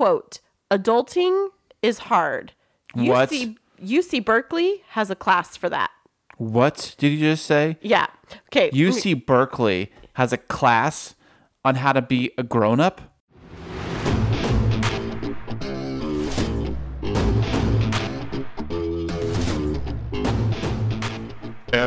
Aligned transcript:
quote, 0.00 0.40
adulting 0.70 1.50
is 1.82 1.98
hard. 1.98 2.52
What? 2.94 3.28
UC, 3.28 3.56
UC 3.84 4.24
Berkeley 4.24 4.82
has 4.88 5.10
a 5.10 5.14
class 5.14 5.58
for 5.58 5.68
that. 5.68 5.90
What 6.38 6.94
did 6.96 7.08
you 7.12 7.18
just 7.18 7.44
say? 7.44 7.76
Yeah. 7.82 8.06
Okay. 8.46 8.70
UC 8.70 9.26
Berkeley 9.26 9.92
has 10.14 10.32
a 10.32 10.38
class 10.38 11.14
on 11.66 11.74
how 11.74 11.92
to 11.92 12.00
be 12.00 12.32
a 12.38 12.42
grown 12.42 12.80
up. 12.80 13.09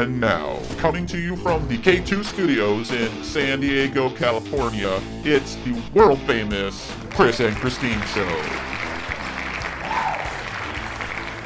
And 0.04 0.20
now, 0.20 0.60
coming 0.80 1.06
to 1.06 1.18
you 1.18 1.38
from 1.38 1.66
the 1.70 1.78
K2 1.78 2.26
studios 2.26 2.92
in 2.92 3.24
San 3.24 3.62
Diego, 3.62 4.10
California, 4.10 5.00
it's 5.24 5.56
the 5.64 5.82
world 5.94 6.20
famous 6.24 6.94
Kris 7.12 7.40
and 7.40 7.56
Kristine 7.56 8.04
Show. 8.08 8.28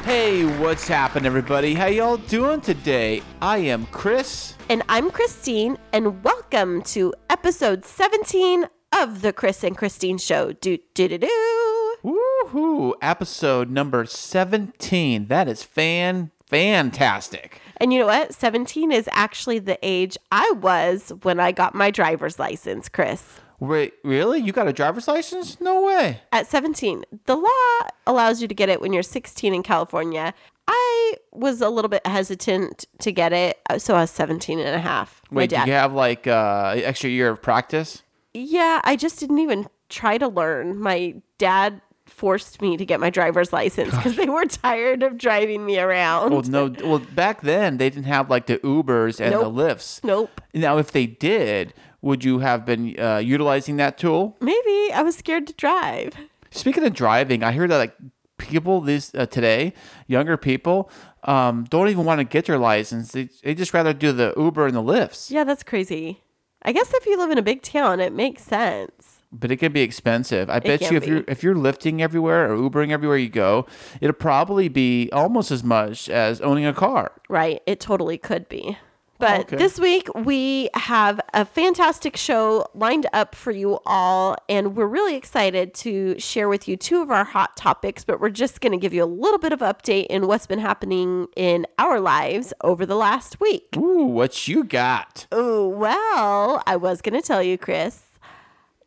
Hey, 0.06 0.44
what's 0.58 0.88
happening, 0.88 1.28
everybody? 1.28 1.76
How 1.76 1.86
y'all 1.86 2.18
doing 2.18 2.60
today? 2.60 3.22
I 3.44 3.60
am 3.60 3.86
Kris. 3.92 4.56
And 4.70 4.82
I'm 4.90 5.12
Kristine, 5.12 5.78
and 5.94 6.24
welcome 6.24 6.82
to 6.82 7.14
episode 7.30 7.86
17 7.86 8.66
of 8.92 9.22
the 9.22 9.34
Kris 9.34 9.64
and 9.64 9.78
Kristine 9.78 10.18
Show. 10.18 10.54
Do 10.54 10.80
do 10.96 11.08
do 11.08 11.20
do. 11.20 11.96
Woohoo! 12.04 12.94
Episode 13.04 13.70
number 13.70 14.04
17. 14.08 15.28
That 15.28 15.48
is 15.48 15.62
fan 15.62 16.32
fantastic. 16.48 17.62
And 17.80 17.94
you 17.94 18.00
know 18.00 18.08
what? 18.08 18.34
17 18.34 18.92
is 18.92 19.10
actually 19.12 19.60
the 19.60 19.78
age 19.82 20.18
I 20.32 20.52
was 20.52 21.14
when 21.24 21.40
I 21.40 21.52
got 21.52 21.76
my 21.76 21.92
driver's 21.92 22.40
license, 22.40 22.90
Kris. 22.90 23.40
Wait, 23.60 23.94
really? 24.04 24.40
You 24.40 24.52
got 24.52 24.68
a 24.68 24.74
driver's 24.74 25.08
license? 25.08 25.60
No 25.60 25.82
way. 25.84 26.22
At 26.32 26.48
17, 26.48 27.04
the 27.26 27.36
law 27.36 27.90
allows 28.06 28.42
you 28.42 28.48
to 28.48 28.54
get 28.54 28.70
it 28.70 28.82
when 28.82 28.94
you're 28.94 29.04
16 29.04 29.54
in 29.54 29.64
California. 29.64 30.34
I 30.68 31.16
was 31.32 31.62
a 31.62 31.70
little 31.70 31.90
bit 31.90 32.06
hesitant 32.06 32.86
to 33.00 33.12
get 33.12 33.34
it, 33.34 33.60
uh, 33.70 33.80
so 33.80 33.96
I 33.96 34.02
was 34.02 34.12
17 34.12 34.60
and 34.60 34.76
a 34.76 34.80
half. 34.80 35.22
Wait, 35.32 35.52
you 35.52 35.58
have 35.58 35.94
like 35.94 36.28
uh 36.28 36.74
extra 36.76 37.10
year 37.10 37.30
of 37.30 37.42
practice? 37.42 38.04
Yeah, 38.34 38.82
I 38.84 38.96
just 38.96 39.20
didn't 39.20 39.40
even 39.40 39.68
try 39.90 40.18
to 40.18 40.28
learn. 40.28 40.78
My 40.78 41.16
dad 41.38 41.82
forced 42.18 42.62
me 42.64 42.76
to 42.78 42.86
get 42.86 43.00
my 43.00 43.12
driver's 43.12 43.54
license 43.54 43.92
because 43.96 44.16
they 44.16 44.26
were 44.26 44.44
tired 44.46 45.04
of 45.04 45.18
driving 45.18 45.64
me 45.66 45.80
around. 45.80 46.32
Well, 46.32 46.42
no. 46.42 46.74
Well, 46.84 47.00
back 47.14 47.42
then 47.42 47.78
they 47.78 47.90
didn't 47.90 48.06
have 48.06 48.30
like 48.30 48.48
the 48.48 48.58
Ubers 48.60 49.22
and 49.22 49.34
the 49.36 49.44
Nope. 49.44 49.54
Lyfts. 49.54 50.04
Nope. 50.04 50.42
Now, 50.54 50.80
if 50.80 50.92
they 50.92 51.06
did, 51.06 51.74
would 52.02 52.24
you 52.24 52.40
have 52.40 52.66
been 52.66 53.00
uh, 53.00 53.18
utilizing 53.18 53.78
that 53.78 53.98
tool? 54.00 54.36
Maybe 54.42 54.92
I 54.94 55.04
was 55.04 55.16
scared 55.16 55.46
to 55.48 55.54
drive. 55.54 56.16
Speaking 56.50 56.84
of 56.86 56.94
driving, 56.94 57.44
I 57.44 57.52
hear 57.52 57.68
that 57.68 57.78
like 57.78 57.96
people 58.38 58.82
this 58.82 59.14
uh, 59.14 59.28
today, 59.28 59.74
younger 60.08 60.38
people, 60.38 60.90
um, 61.24 61.66
don't 61.70 61.90
even 61.90 62.04
want 62.04 62.20
to 62.20 62.24
get 62.24 62.46
their 62.46 62.58
license. 62.58 63.12
They 63.12 63.30
they 63.44 63.54
just 63.54 63.74
rather 63.76 63.94
do 63.94 64.12
the 64.12 64.34
Uber 64.36 64.66
and 64.66 64.76
the 64.76 64.82
Lyfts. 64.82 65.30
Yeah, 65.30 65.44
that's 65.44 65.64
crazy. 65.64 66.22
I 66.64 66.72
guess 66.72 66.92
if 66.96 67.06
you 67.06 67.18
live 67.18 67.30
in 67.30 67.38
a 67.38 67.44
big 67.44 67.62
town, 67.62 68.00
it 68.00 68.12
makes 68.12 68.42
sense. 68.44 69.17
But 69.32 69.52
it 69.52 69.58
can 69.58 69.74
be 69.74 69.82
expensive. 69.82 70.50
I 70.50 70.60
bet 70.60 70.82
you 70.90 70.98
if 70.98 71.04
be. 71.04 71.10
you're 71.10 71.24
if 71.28 71.44
you're 71.44 71.56
lifting 71.56 72.02
everywhere 72.02 72.52
or 72.52 72.58
Ubering 72.58 72.92
everywhere 72.92 73.18
you 73.18 73.30
go, 73.30 73.68
it'll 74.00 74.14
probably 74.14 74.70
be 74.70 75.10
almost 75.12 75.52
as 75.52 75.64
much 75.64 76.10
as 76.10 76.40
owning 76.42 76.66
a 76.66 76.74
car. 76.74 77.12
Right. 77.28 77.62
It 77.66 77.80
totally 77.80 78.18
could 78.18 78.48
be. 78.48 78.78
But 79.20 79.42
Okay. 79.42 79.56
this 79.58 79.80
week 79.80 80.14
we 80.14 80.70
have 80.76 81.20
a 81.34 81.44
fantastic 81.44 82.16
show 82.16 82.68
lined 82.76 83.08
up 83.14 83.34
for 83.34 83.52
you 83.52 83.80
all, 83.84 84.36
and 84.48 84.76
we're 84.78 84.86
really 84.86 85.16
excited 85.16 85.74
to 85.76 86.20
share 86.20 86.48
with 86.48 86.68
you 86.68 86.78
two 86.78 87.02
of 87.02 87.10
our 87.10 87.24
hot 87.24 87.58
topics. 87.58 88.04
But 88.06 88.22
we're 88.22 88.30
just 88.30 88.62
going 88.62 88.74
to 88.74 88.78
give 88.78 88.94
you 88.94 89.04
a 89.04 89.10
little 89.10 89.40
bit 89.40 89.52
of 89.52 89.60
update 89.60 90.06
in 90.06 90.28
what's 90.28 90.46
been 90.46 90.60
happening 90.60 91.28
in 91.36 91.66
our 91.80 92.00
lives 92.00 92.54
over 92.64 92.86
the 92.86 92.96
last 92.96 93.40
week. 93.42 93.70
Ooh, 93.76 94.06
what 94.06 94.48
you 94.48 94.64
got? 94.64 95.26
Oh, 95.32 95.68
well, 95.68 96.62
I 96.68 96.76
was 96.76 97.02
going 97.02 97.20
to 97.20 97.28
tell 97.28 97.42
you, 97.42 97.58
Chris. 97.58 98.04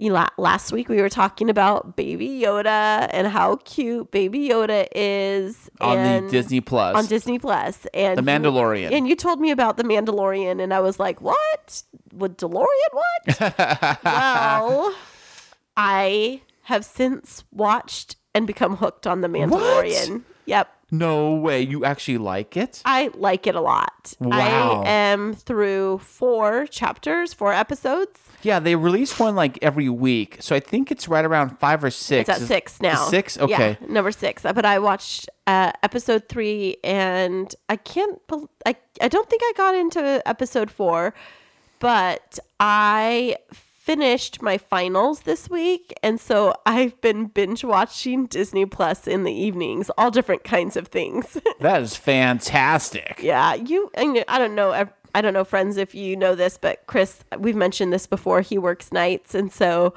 You 0.00 0.12
la- 0.14 0.30
last 0.38 0.72
week 0.72 0.88
we 0.88 1.02
were 1.02 1.10
talking 1.10 1.50
about 1.50 1.94
Baby 1.94 2.26
Yoda 2.42 3.06
and 3.12 3.26
how 3.26 3.56
cute 3.64 4.10
Baby 4.10 4.48
Yoda 4.48 4.88
is 4.94 5.68
On 5.78 5.96
the 6.24 6.30
Disney 6.30 6.62
Plus. 6.62 6.96
On 6.96 7.04
Disney 7.04 7.38
Plus, 7.38 7.86
and 7.92 8.16
The 8.16 8.22
you- 8.22 8.26
Mandalorian. 8.26 8.92
and 8.92 9.06
you 9.06 9.14
told 9.14 9.40
me 9.42 9.50
about 9.50 9.76
the 9.76 9.84
Mandalorian, 9.84 10.58
and 10.62 10.72
I 10.72 10.80
was 10.80 10.98
like, 10.98 11.20
"What? 11.20 11.82
With 12.14 12.38
DeLorean? 12.38 12.92
What?" 12.92 13.98
well, 14.04 14.94
I 15.76 16.40
have 16.62 16.84
since 16.86 17.44
watched 17.52 18.16
and 18.34 18.46
become 18.46 18.76
hooked 18.76 19.06
on 19.06 19.20
the 19.20 19.28
Mandalorian. 19.28 20.22
Yep. 20.46 20.74
No 20.90 21.34
way. 21.34 21.62
You 21.62 21.84
actually 21.84 22.18
like 22.18 22.56
it? 22.56 22.82
I 22.84 23.10
like 23.14 23.46
it 23.46 23.54
a 23.54 23.60
lot. 23.60 24.14
Wow. 24.18 24.82
I 24.84 24.88
am 24.88 25.34
through 25.34 25.98
four 25.98 26.66
chapters, 26.66 27.32
four 27.32 27.52
episodes. 27.52 28.20
Yeah, 28.42 28.58
they 28.58 28.74
release 28.74 29.18
one 29.18 29.36
like 29.36 29.58
every 29.62 29.88
week. 29.88 30.38
So 30.40 30.56
I 30.56 30.60
think 30.60 30.90
it's 30.90 31.08
right 31.08 31.24
around 31.24 31.58
five 31.58 31.84
or 31.84 31.90
six. 31.90 32.28
It's 32.28 32.40
at 32.40 32.46
six 32.46 32.80
now. 32.80 33.06
Six? 33.08 33.38
Okay. 33.38 33.76
Yeah, 33.80 33.86
number 33.86 34.12
six. 34.12 34.42
But 34.42 34.64
I 34.64 34.78
watched 34.78 35.28
uh, 35.46 35.72
episode 35.82 36.28
three, 36.28 36.78
and 36.82 37.54
I 37.68 37.76
can't. 37.76 38.18
I 38.64 38.76
I 39.00 39.08
don't 39.08 39.28
think 39.28 39.42
I 39.44 39.52
got 39.56 39.74
into 39.74 40.22
episode 40.26 40.70
four, 40.70 41.14
but 41.80 42.38
I 42.58 43.36
finished 43.90 44.40
my 44.40 44.56
finals 44.56 45.22
this 45.22 45.50
week, 45.50 45.92
and 46.00 46.20
so 46.20 46.54
I've 46.64 47.00
been 47.00 47.24
binge 47.26 47.64
watching 47.64 48.26
Disney 48.26 48.64
Plus 48.64 49.08
in 49.08 49.24
the 49.24 49.32
evenings, 49.32 49.90
all 49.98 50.12
different 50.12 50.44
kinds 50.44 50.76
of 50.76 50.86
things. 50.86 51.36
That 51.58 51.82
is 51.82 51.96
fantastic. 51.96 53.18
yeah, 53.20 53.54
you. 53.54 53.90
I 53.96 54.24
I 54.28 54.38
don't 54.38 54.54
know. 54.54 54.70
I 55.12 55.20
don't 55.20 55.34
know, 55.34 55.44
friends, 55.44 55.76
if 55.76 55.92
you 55.92 56.16
know 56.16 56.36
this, 56.36 56.56
but 56.56 56.86
Kris, 56.86 57.24
we've 57.36 57.56
mentioned 57.56 57.92
this 57.92 58.06
before. 58.06 58.42
He 58.42 58.58
works 58.58 58.92
nights, 58.92 59.34
and 59.34 59.52
so 59.52 59.92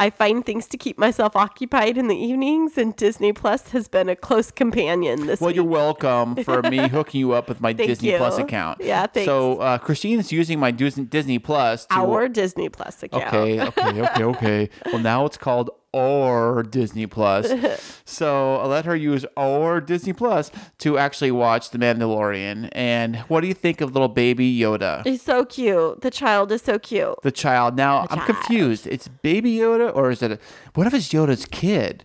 I 0.00 0.10
find 0.10 0.46
things 0.46 0.66
to 0.68 0.76
keep 0.76 0.96
myself 0.96 1.34
occupied 1.34 1.98
in 1.98 2.06
the 2.06 2.16
evenings. 2.16 2.78
And 2.78 2.94
Disney 2.94 3.32
Plus 3.32 3.70
has 3.70 3.88
been 3.88 4.08
a 4.08 4.14
close 4.16 4.50
companion 4.52 5.26
this 5.26 5.40
Well, 5.40 5.48
week. 5.48 5.56
you're 5.56 5.64
welcome 5.64 6.36
for 6.36 6.62
me 6.62 6.88
hooking 6.88 7.18
you 7.18 7.32
up 7.32 7.48
with 7.48 7.60
my 7.60 7.72
Disney 7.72 8.12
you. 8.12 8.16
Plus 8.16 8.38
account. 8.38 8.80
Yeah, 8.80 9.06
thanks. 9.06 9.26
So 9.26 9.58
uh, 9.58 9.78
Kristine 9.78 10.20
is 10.20 10.30
using 10.30 10.60
my 10.60 10.70
Disney 10.70 11.04
Disney 11.04 11.38
Plus. 11.40 11.84
To, 11.86 11.94
Our 11.96 12.28
Disney 12.28 12.68
Plus 12.68 13.02
account. 13.02 13.24
Okay, 13.26 13.60
okay, 13.60 14.00
okay, 14.02 14.24
okay. 14.24 14.70
Well, 14.86 15.00
now 15.00 15.26
it's 15.26 15.36
called 15.36 15.70
or 15.92 16.62
Disney 16.62 17.06
Plus. 17.06 17.52
So 18.08 18.56
I 18.56 18.66
let 18.66 18.86
her 18.86 18.96
use 18.96 19.26
or 19.36 19.82
Disney 19.82 20.14
Plus 20.14 20.50
to 20.78 20.96
actually 20.96 21.30
watch 21.30 21.70
The 21.70 21.78
Mandalorian. 21.78 22.70
And 22.72 23.16
what 23.28 23.42
do 23.42 23.46
you 23.48 23.52
think 23.54 23.82
of 23.82 23.92
little 23.92 24.08
baby 24.08 24.58
Yoda? 24.58 25.04
He's 25.04 25.20
so 25.20 25.44
cute. 25.44 26.00
The 26.00 26.10
child 26.10 26.50
is 26.50 26.62
so 26.62 26.78
cute. 26.78 27.16
The 27.22 27.30
child. 27.30 27.76
Now 27.76 28.06
I'm 28.08 28.18
child. 28.20 28.26
confused. 28.26 28.86
It's 28.86 29.08
baby 29.08 29.54
Yoda 29.56 29.94
or 29.94 30.10
is 30.10 30.22
it? 30.22 30.32
A, 30.32 30.38
what 30.74 30.86
if 30.86 30.94
it's 30.94 31.10
Yoda's 31.10 31.44
kid? 31.44 32.04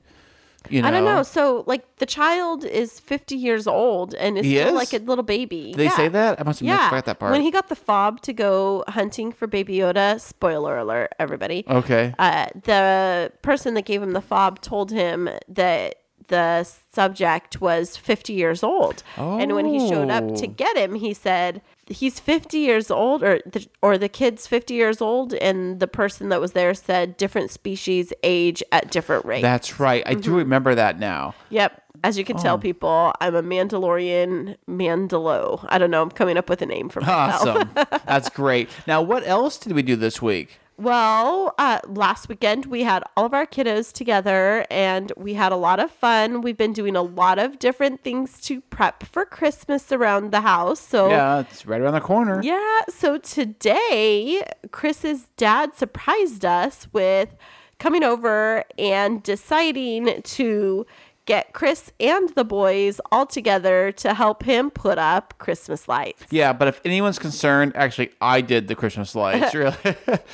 You 0.69 0.81
know, 0.81 0.87
I 0.87 0.91
don't 0.91 1.05
know. 1.05 1.23
So, 1.23 1.63
like, 1.67 1.83
the 1.97 2.05
child 2.05 2.63
is 2.63 2.99
50 2.99 3.35
years 3.35 3.67
old 3.67 4.13
and 4.15 4.37
is 4.37 4.45
He 4.45 4.55
still 4.55 4.69
is? 4.69 4.73
like 4.75 4.93
a 4.93 5.03
little 5.03 5.23
baby. 5.23 5.73
They 5.75 5.85
Yeah. 5.85 5.95
say 5.97 6.07
that. 6.07 6.39
I 6.39 6.43
must 6.43 6.59
have 6.61 6.67
Yeah. 6.67 6.89
forgot 6.89 7.05
that 7.05 7.19
part. 7.19 7.31
When 7.31 7.41
he 7.41 7.51
got 7.51 7.67
the 7.69 7.75
fob 7.75 8.21
to 8.21 8.33
go 8.33 8.83
hunting 8.87 9.31
for 9.31 9.45
Baby 9.47 9.75
Yoda, 9.77 10.19
spoiler 10.21 10.77
alert, 10.77 11.13
everybody. 11.19 11.65
okay. 11.69 12.13
uh, 12.19 12.47
the 12.63 13.31
person 13.41 13.73
that 13.73 13.85
gave 13.85 14.01
him 14.01 14.11
the 14.13 14.21
fob 14.21 14.61
told 14.61 14.91
him 14.91 15.29
that 15.49 15.95
the 16.29 16.63
subject 16.93 17.59
was 17.59 17.97
50 17.97 18.31
years 18.33 18.63
old. 18.63 19.03
And 19.17 19.53
when 19.55 19.65
he 19.65 19.89
showed 19.89 20.09
up 20.09 20.33
to 20.35 20.47
Oh. 20.47 20.51
get 20.55 20.77
him, 20.77 20.95
he 20.95 21.13
said, 21.13 21.61
he's 21.87 22.19
50 22.19 22.57
years 22.57 22.89
old 22.89 23.23
or 23.23 23.39
the, 23.45 23.67
or 23.81 23.97
the 23.97 24.09
kid's 24.09 24.47
50 24.47 24.73
years 24.73 25.01
old 25.01 25.33
and 25.35 25.79
the 25.79 25.87
person 25.87 26.29
that 26.29 26.39
was 26.41 26.53
there 26.53 26.73
said 26.73 27.17
different 27.17 27.51
species 27.51 28.13
age 28.23 28.63
at 28.71 28.89
different 28.91 29.25
rates. 29.25 29.41
That's 29.43 29.79
right. 29.79 30.03
I 30.05 30.11
Mm-hmm. 30.13 30.21
do 30.21 30.37
remember 30.37 30.75
that 30.75 30.99
now. 30.99 31.35
yep. 31.49 31.79
As 32.05 32.17
you 32.17 32.25
can 32.25 32.35
Oh. 32.37 32.41
tell 32.41 32.57
people, 32.57 33.13
I'm 33.21 33.33
a 33.33 33.41
Mandalorian 33.43 34.57
Mandalo. 34.69 35.65
I 35.69 35.77
don't 35.77 35.89
know. 35.91 36.01
I'm 36.01 36.11
coming 36.11 36.37
up 36.37 36.49
with 36.49 36.61
a 36.61 36.65
name 36.65 36.89
for 36.89 36.99
myself. 37.01 37.65
Awesome. 37.77 37.99
That's 38.05 38.27
great. 38.29 38.69
Now, 38.87 39.01
what 39.01 39.25
else 39.25 39.57
did 39.57 39.71
we 39.73 39.83
do 39.83 39.95
this 39.95 40.21
week? 40.21 40.59
Well, 40.77 41.53
uh, 41.59 41.79
last 41.87 42.27
weekend 42.27 42.65
we 42.65 42.81
had 42.83 43.03
all 43.15 43.25
of 43.25 43.33
our 43.33 43.45
kiddos 43.45 43.93
together 43.93 44.65
and 44.71 45.11
we 45.15 45.35
had 45.35 45.51
a 45.51 45.55
lot 45.55 45.79
of 45.79 45.91
fun. 45.91 46.41
We've 46.41 46.57
been 46.57 46.73
doing 46.73 46.95
a 46.95 47.01
lot 47.03 47.37
of 47.37 47.59
different 47.59 48.03
things 48.03 48.41
to 48.41 48.59
prep 48.61 49.03
for 49.03 49.23
Christmas 49.23 49.91
around 49.91 50.31
the 50.31 50.41
house. 50.41 50.79
So, 50.79 51.09
Yeah, 51.09 51.39
it's 51.41 51.65
right 51.67 51.79
around 51.79 51.93
the 51.93 52.01
corner. 52.01 52.41
yeah, 52.43 52.81
so 52.89 53.17
today 53.19 54.43
Kris's 54.71 55.27
dad 55.37 55.75
surprised 55.75 56.43
us 56.43 56.87
with 56.91 57.29
coming 57.77 58.03
over 58.03 58.63
and 58.79 59.21
deciding 59.21 60.21
to 60.23 60.85
get 61.25 61.53
Kris 61.53 61.91
and 61.99 62.29
the 62.29 62.43
boys 62.43 62.99
all 63.11 63.25
together 63.25 63.91
to 63.93 64.13
help 64.13 64.43
him 64.43 64.69
put 64.69 64.97
up 64.97 65.35
Christmas 65.37 65.87
lights. 65.87 66.25
Yeah, 66.29 66.53
but 66.53 66.67
if 66.67 66.81
anyone's 66.83 67.19
concerned, 67.19 67.73
actually, 67.75 68.11
I 68.19 68.41
did 68.41 68.67
the 68.67 68.75
Christmas 68.75 69.15
lights. 69.15 69.53
Really, 69.63 69.75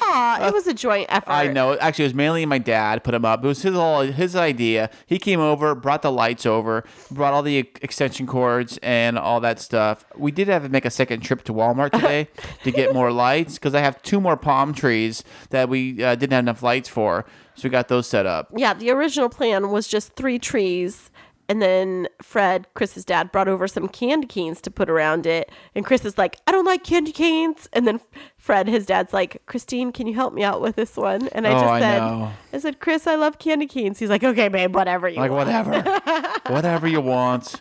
Aw, 0.01 0.47
it 0.47 0.53
was 0.53 0.65
a 0.65 0.73
joint 0.73 1.07
effort. 1.09 1.29
I 1.29 1.47
know. 1.47 1.77
Actually, 1.77 2.05
it 2.05 2.07
was 2.07 2.13
mainly 2.15 2.45
my 2.45 2.57
dad 2.57 3.03
put 3.03 3.11
them 3.11 3.25
up. 3.25 3.43
It 3.43 3.47
was 3.47 3.61
his 3.61 3.75
all 3.75 4.01
his 4.01 4.35
idea. 4.35 4.89
He 5.05 5.19
came 5.19 5.39
over, 5.39 5.75
brought 5.75 6.01
the 6.01 6.11
lights 6.11 6.45
over, 6.45 6.83
brought 7.11 7.33
all 7.33 7.43
the 7.43 7.57
extension 7.57 8.25
cords 8.27 8.79
and 8.81 9.19
all 9.19 9.39
that 9.41 9.59
stuff. 9.59 10.05
We 10.15 10.31
did 10.31 10.47
have 10.47 10.63
to 10.63 10.69
make 10.69 10.85
a 10.85 10.89
second 10.89 11.21
trip 11.21 11.43
to 11.43 11.53
Walmart 11.53 11.91
today 11.91 12.29
to 12.63 12.71
get 12.71 12.93
more 12.93 13.11
lights 13.11 13.55
because 13.55 13.75
I 13.75 13.81
have 13.81 14.01
two 14.01 14.21
more 14.21 14.37
palm 14.37 14.73
trees 14.73 15.23
that 15.49 15.69
we 15.69 16.01
uh, 16.03 16.15
didn't 16.15 16.33
have 16.33 16.43
enough 16.45 16.63
lights 16.63 16.87
for, 16.89 17.25
so 17.59 17.67
we 17.67 17.69
got 17.69 17.87
those 17.87 18.07
set 18.07 18.25
up. 18.25 18.49
Yeah, 18.55 18.73
the 18.73 18.89
original 18.91 19.29
plan 19.29 19.69
was 19.71 19.87
just 19.87 20.13
three 20.13 20.39
trees. 20.39 21.11
And 21.47 21.63
then 21.63 22.07
Fred, 22.21 22.67
Kris's 22.75 23.03
dad, 23.03 23.31
brought 23.31 23.47
over 23.47 23.67
some 23.67 23.87
candy 23.87 24.27
canes 24.27 24.61
to 24.61 24.69
put 24.69 24.87
around 24.87 25.25
it. 25.25 25.51
And 25.73 25.83
Kris 25.83 26.05
is 26.05 26.15
like, 26.15 26.37
I 26.45 26.51
don't 26.51 26.63
like 26.65 26.83
candy 26.83 27.11
canes. 27.11 27.67
And 27.73 27.87
then 27.87 27.99
Fred, 28.37 28.67
his 28.67 28.85
dad's 28.85 29.13
like, 29.13 29.41
Kristine, 29.47 29.91
can 29.91 30.05
you 30.05 30.13
help 30.13 30.31
me 30.35 30.43
out 30.43 30.61
with 30.61 30.75
this 30.75 30.95
one? 30.95 31.27
And 31.29 31.47
I 31.47 31.49
Oh, 31.49 31.53
just 31.53 31.65
I 31.65 31.79
said, 31.79 31.97
know. 32.01 32.31
I 32.53 32.57
said, 32.59 32.79
Kris, 32.79 33.07
I 33.07 33.15
love 33.15 33.39
candy 33.39 33.65
canes. 33.65 33.97
He's 33.97 34.11
like, 34.11 34.23
okay, 34.23 34.47
babe, 34.47 34.75
whatever 34.75 35.09
you 35.09 35.17
Like 35.17 35.31
want. 35.31 35.47
whatever, 35.47 35.81
whatever 36.53 36.87
you 36.87 37.01
want, 37.01 37.55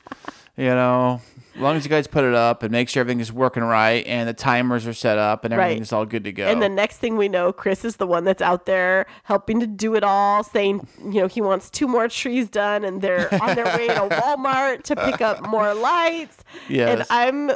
you 0.58 0.66
know. 0.66 1.22
As 1.58 1.62
long 1.62 1.74
as 1.76 1.84
you 1.84 1.90
guys 1.90 2.06
put 2.06 2.22
it 2.22 2.34
up 2.34 2.62
and 2.62 2.70
make 2.70 2.88
sure 2.88 3.00
everything 3.00 3.18
is 3.18 3.32
working 3.32 3.64
right 3.64 4.06
and 4.06 4.28
the 4.28 4.32
timers 4.32 4.86
are 4.86 4.92
set 4.94 5.18
up 5.18 5.44
and 5.44 5.52
everything 5.52 5.78
Right. 5.78 5.82
is 5.82 5.92
all 5.92 6.06
good 6.06 6.22
to 6.22 6.30
go. 6.32 6.46
And 6.46 6.62
the 6.62 6.68
next 6.68 6.98
thing 6.98 7.16
we 7.16 7.28
know, 7.28 7.52
Kris 7.52 7.84
is 7.84 7.96
the 7.96 8.06
one 8.06 8.22
that's 8.22 8.40
out 8.40 8.64
there 8.64 9.06
helping 9.24 9.58
to 9.58 9.66
do 9.66 9.96
it 9.96 10.04
all, 10.04 10.44
saying, 10.44 10.86
you 10.98 11.20
know, 11.20 11.26
he 11.26 11.40
wants 11.40 11.68
two 11.68 11.88
more 11.88 12.06
trees 12.06 12.48
done 12.48 12.84
and 12.84 13.02
they're 13.02 13.28
on 13.42 13.56
their 13.56 13.64
way 13.76 13.88
to 13.88 13.94
Walmart 14.08 14.84
to 14.84 14.94
pick 14.94 15.20
up 15.20 15.48
more 15.48 15.74
lights. 15.74 16.44
And 16.70 17.04
I'm 17.10 17.50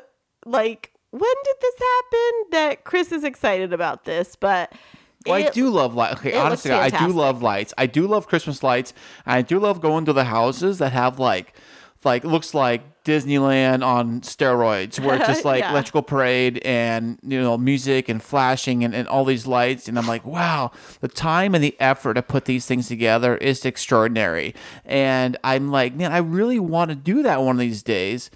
like, 0.44 0.90
when 1.12 1.20
did 1.44 1.56
this 1.60 1.75
happen 1.78 2.32
that 2.50 2.84
Kris 2.84 3.12
is 3.12 3.22
excited 3.22 3.72
about 3.72 4.04
this? 4.04 4.34
But 4.34 4.72
Well, 5.26 5.37
I 5.37 5.49
do 5.50 5.70
love 5.70 5.94
lights. 5.94 6.19
Okay, 6.19 6.34
honestly, 6.34 6.72
I 6.72 6.90
do 6.90 7.06
love 7.12 7.40
lights. 7.40 7.72
I 7.78 7.87
do 7.87 8.08
love 8.08 8.26
Christmas 8.26 8.64
lights. 8.64 8.94
I 9.26 9.43
do 9.43 9.60
love 9.60 9.81
going 9.81 10.06
to 10.06 10.12
the 10.12 10.25
houses 10.25 10.78
that 10.78 10.90
have 10.93 11.20
like, 11.20 11.54
like 12.02 12.25
looks 12.25 12.52
like 12.52 12.82
Disneyland 13.04 13.84
on 13.84 14.20
steroids, 14.20 14.99
where 15.00 15.16
it's 15.16 15.26
just 15.26 15.44
like 15.46 15.60
Yeah. 15.60 15.70
electrical 15.72 16.02
parade 16.02 16.58
and 16.64 17.19
you 17.22 17.40
know 17.40 17.58
music 17.58 18.08
and 18.08 18.22
flashing 18.22 18.84
and, 18.84 18.94
and 18.94 19.08
all 19.08 19.25
these 19.25 19.46
lights. 19.46 19.88
And 19.88 19.99
I'm 19.99 20.06
like, 20.06 20.25
wow, 20.25 20.70
the 21.00 21.08
time 21.08 21.54
and 21.54 21.62
the 21.62 21.76
effort 21.81 22.14
to 22.14 22.22
put 22.22 22.44
these 22.44 22.66
things 22.66 22.88
together 22.88 23.37
is 23.37 23.64
extraordinary. 23.64 24.54
And 24.84 25.37
I'm 25.44 25.70
like, 25.70 25.94
man, 25.94 26.12
I 26.12 26.19
really 26.19 26.58
want 26.58 26.90
to 26.90 26.94
do 26.94 27.22
that 27.22 27.43
one 27.43 27.56
of 27.56 27.60
these 27.60 27.82
days. 27.82 28.31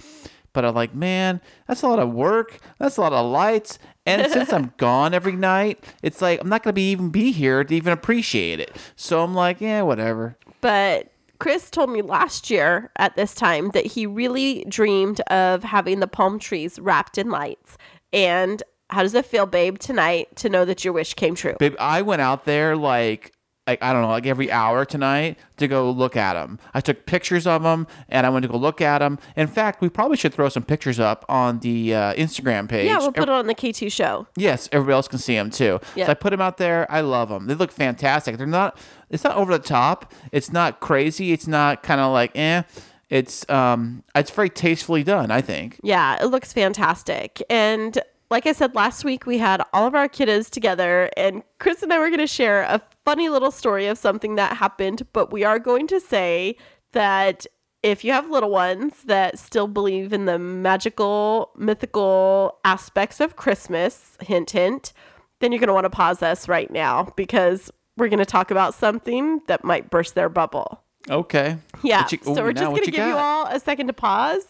But 0.52 0.64
I'm 0.64 0.74
like, 0.74 0.94
man, 0.94 1.42
that's 1.68 1.82
a 1.82 1.88
lot 1.88 1.98
of 1.98 2.12
work. 2.12 2.58
That's 2.78 2.96
a 2.96 3.02
lot 3.02 3.12
of 3.12 3.30
lights. 3.30 3.78
And 4.06 4.30
since 4.32 4.52
I'm 4.52 4.72
gone 4.78 5.12
every 5.12 5.36
night, 5.36 5.84
it's 6.02 6.22
like 6.22 6.40
I'm 6.40 6.48
not 6.48 6.62
gonna 6.62 6.72
be 6.72 6.90
even 6.92 7.10
be 7.10 7.30
here 7.32 7.62
to 7.62 7.74
even 7.74 7.92
appreciate 7.92 8.58
it. 8.60 8.74
So 8.96 9.22
I'm 9.22 9.34
like, 9.34 9.60
yeah, 9.60 9.82
whatever. 9.82 10.38
But 10.62 11.12
Kris 11.38 11.70
told 11.70 11.90
me 11.90 12.02
last 12.02 12.50
year 12.50 12.90
at 12.96 13.16
this 13.16 13.34
time 13.34 13.70
that 13.70 13.86
he 13.86 14.06
really 14.06 14.64
dreamed 14.68 15.20
of 15.22 15.62
having 15.62 16.00
the 16.00 16.06
palm 16.06 16.38
trees 16.38 16.78
wrapped 16.78 17.18
in 17.18 17.30
lights. 17.30 17.76
And 18.12 18.62
how 18.90 19.02
does 19.02 19.14
it 19.14 19.26
feel, 19.26 19.46
babe, 19.46 19.78
tonight 19.78 20.34
to 20.36 20.48
know 20.48 20.64
that 20.64 20.84
your 20.84 20.92
wish 20.92 21.14
came 21.14 21.34
true? 21.34 21.56
Babe, 21.58 21.74
I 21.78 22.02
went 22.02 22.22
out 22.22 22.44
there 22.44 22.76
like 22.76 23.32
like 23.66 23.82
I 23.82 23.92
don't 23.92 24.02
know, 24.02 24.08
like 24.08 24.26
every 24.26 24.50
hour 24.50 24.84
tonight 24.84 25.38
to 25.56 25.66
go 25.66 25.90
look 25.90 26.16
at 26.16 26.34
them. 26.34 26.58
I 26.72 26.80
took 26.80 27.06
pictures 27.06 27.46
of 27.46 27.62
them 27.62 27.86
and 28.08 28.26
I 28.26 28.30
went 28.30 28.44
to 28.44 28.48
go 28.48 28.56
look 28.56 28.80
at 28.80 28.98
them. 28.98 29.18
In 29.34 29.48
fact, 29.48 29.80
we 29.80 29.88
probably 29.88 30.16
should 30.16 30.32
throw 30.32 30.48
some 30.48 30.62
pictures 30.62 31.00
up 31.00 31.24
on 31.28 31.58
the 31.60 31.94
uh, 31.94 32.14
Instagram 32.14 32.68
page. 32.68 32.86
Yeah, 32.86 32.98
we'll 32.98 33.12
put 33.12 33.24
it 33.24 33.28
on 33.28 33.46
the 33.46 33.54
K2 33.54 33.90
show. 33.90 34.26
Yes, 34.36 34.68
everybody 34.70 34.94
else 34.94 35.08
can 35.08 35.18
see 35.18 35.34
them 35.34 35.50
too. 35.50 35.80
Yeah. 35.94 36.06
So 36.06 36.12
I 36.12 36.14
put 36.14 36.30
them 36.30 36.40
out 36.40 36.58
there. 36.58 36.90
I 36.90 37.00
love 37.00 37.28
them. 37.28 37.46
They 37.46 37.54
look 37.54 37.72
fantastic. 37.72 38.36
They're 38.36 38.46
not. 38.46 38.78
It's 39.10 39.24
not 39.24 39.36
over 39.36 39.56
the 39.56 39.64
top. 39.64 40.12
It's 40.32 40.52
not 40.52 40.80
crazy. 40.80 41.32
It's 41.32 41.46
not 41.46 41.82
kind 41.82 42.00
of 42.00 42.12
like 42.12 42.32
eh. 42.36 42.62
It's 43.10 43.48
um. 43.50 44.04
It's 44.14 44.30
very 44.30 44.50
tastefully 44.50 45.02
done. 45.02 45.30
I 45.30 45.40
think. 45.40 45.80
Yeah, 45.82 46.22
it 46.22 46.26
looks 46.26 46.52
fantastic. 46.52 47.42
And 47.50 47.98
like 48.30 48.46
I 48.46 48.52
said 48.52 48.74
last 48.74 49.04
week, 49.04 49.26
we 49.26 49.38
had 49.38 49.62
all 49.72 49.86
of 49.86 49.94
our 49.94 50.08
kiddos 50.08 50.50
together, 50.50 51.10
and 51.16 51.42
Kris 51.58 51.82
and 51.82 51.92
I 51.92 51.98
were 51.98 52.08
going 52.08 52.18
to 52.20 52.26
share 52.26 52.62
a 52.62 52.80
funny 53.04 53.28
little 53.28 53.50
story 53.50 53.86
of 53.86 53.98
something 53.98 54.34
that 54.36 54.56
happened. 54.56 55.06
But 55.12 55.32
we 55.32 55.44
are 55.44 55.58
going 55.58 55.86
to 55.88 56.00
say 56.00 56.56
that 56.92 57.46
if 57.82 58.02
you 58.04 58.10
have 58.12 58.28
little 58.30 58.50
ones 58.50 59.04
that 59.04 59.38
still 59.38 59.68
believe 59.68 60.12
in 60.12 60.24
the 60.24 60.38
magical, 60.38 61.50
mythical 61.56 62.58
aspects 62.64 63.20
of 63.20 63.36
Christmas, 63.36 64.16
hint, 64.20 64.50
hint, 64.50 64.92
then 65.40 65.52
you're 65.52 65.60
going 65.60 65.68
to 65.68 65.74
want 65.74 65.84
to 65.84 65.90
pause 65.90 66.22
us 66.22 66.48
right 66.48 66.70
now 66.70 67.12
because 67.16 67.70
we're 67.96 68.08
going 68.08 68.18
to 68.18 68.24
talk 68.24 68.50
about 68.50 68.74
something 68.74 69.40
that 69.46 69.62
might 69.64 69.88
burst 69.90 70.14
their 70.14 70.28
bubble. 70.28 70.82
Okay. 71.08 71.58
Yeah. 71.84 72.06
You- 72.10 72.18
so 72.24 72.42
we're 72.42 72.52
just 72.52 72.64
going 72.64 72.82
to 72.84 72.90
give 72.90 73.06
you 73.06 73.14
all 73.14 73.46
a 73.46 73.60
second 73.60 73.86
to 73.86 73.92
pause. 73.92 74.44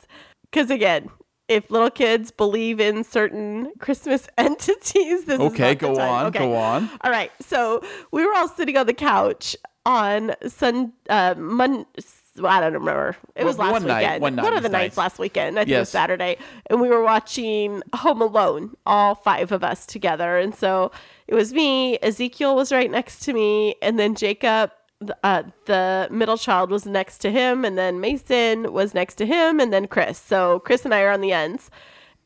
Because 0.51 0.71
again, 0.71 1.11
if 1.49 1.71
little 1.71 1.91
kids 1.91 2.31
believe 2.31 2.81
in 2.81 3.05
certain 3.05 3.73
Christmas 3.79 4.27
entities, 4.39 5.25
this 5.25 5.35
is 5.35 5.41
Okay, 5.41 5.71
the 5.75 5.81
go 5.81 5.99
on, 6.01 6.27
Okay. 6.27 6.39
go 6.41 6.55
on. 6.57 6.91
All 7.03 7.11
right. 7.11 7.31
So 7.41 7.83
we 8.11 8.25
were 8.27 8.35
all 8.35 8.49
sitting 8.49 8.77
on 8.77 8.87
the 8.87 8.95
couch 8.95 9.57
on 9.85 10.35
Sun, 10.47 10.93
uh, 11.09 11.35
Mon- 11.39 11.87
I 12.45 12.61
don't 12.61 12.73
remember. 12.75 13.17
It 13.37 13.45
was 13.45 13.57
Well, 13.57 13.69
last 13.69 13.81
one 13.81 13.89
night, 13.89 14.03
weekend. 14.03 14.23
one 14.23 14.35
night 14.35 14.53
of 14.53 14.63
the 14.63 14.69
nights 14.69 14.97
last 14.99 15.19
weekend. 15.19 15.59
I 15.59 15.63
think 15.65 15.75
it 15.77 15.79
was 15.79 15.89
Saturday. 15.89 16.37
And 16.69 16.81
we 16.81 16.89
were 16.91 17.03
watching 17.03 17.83
Home 17.95 18.21
Alone, 18.21 18.75
all 18.85 19.15
five 19.15 19.53
of 19.53 19.63
us 19.65 19.87
together. 19.87 20.37
And 20.39 20.55
so 20.55 20.91
it 21.29 21.35
was 21.35 21.53
me, 21.55 21.99
Ezekiel 22.03 22.55
was 22.57 22.73
right 22.73 22.91
next 22.91 23.21
to 23.21 23.33
me, 23.33 23.77
and 23.81 23.99
then 23.99 24.15
Jacob, 24.17 24.71
th- 25.01 25.13
uh, 25.23 25.43
the 25.67 26.09
middle 26.11 26.37
child, 26.39 26.71
was 26.71 26.87
next 26.87 27.19
to 27.19 27.31
him, 27.31 27.65
and 27.65 27.77
then 27.77 28.01
Mason 28.01 28.73
was 28.73 28.95
next 28.95 29.15
to 29.17 29.27
him, 29.27 29.61
and 29.61 29.73
then 29.73 29.87
Kris. 29.87 30.19
So 30.19 30.61
Kris 30.61 30.85
and 30.85 30.95
I 30.95 31.03
are 31.03 31.11
on 31.13 31.21
the 31.21 31.33
ends. 31.33 31.71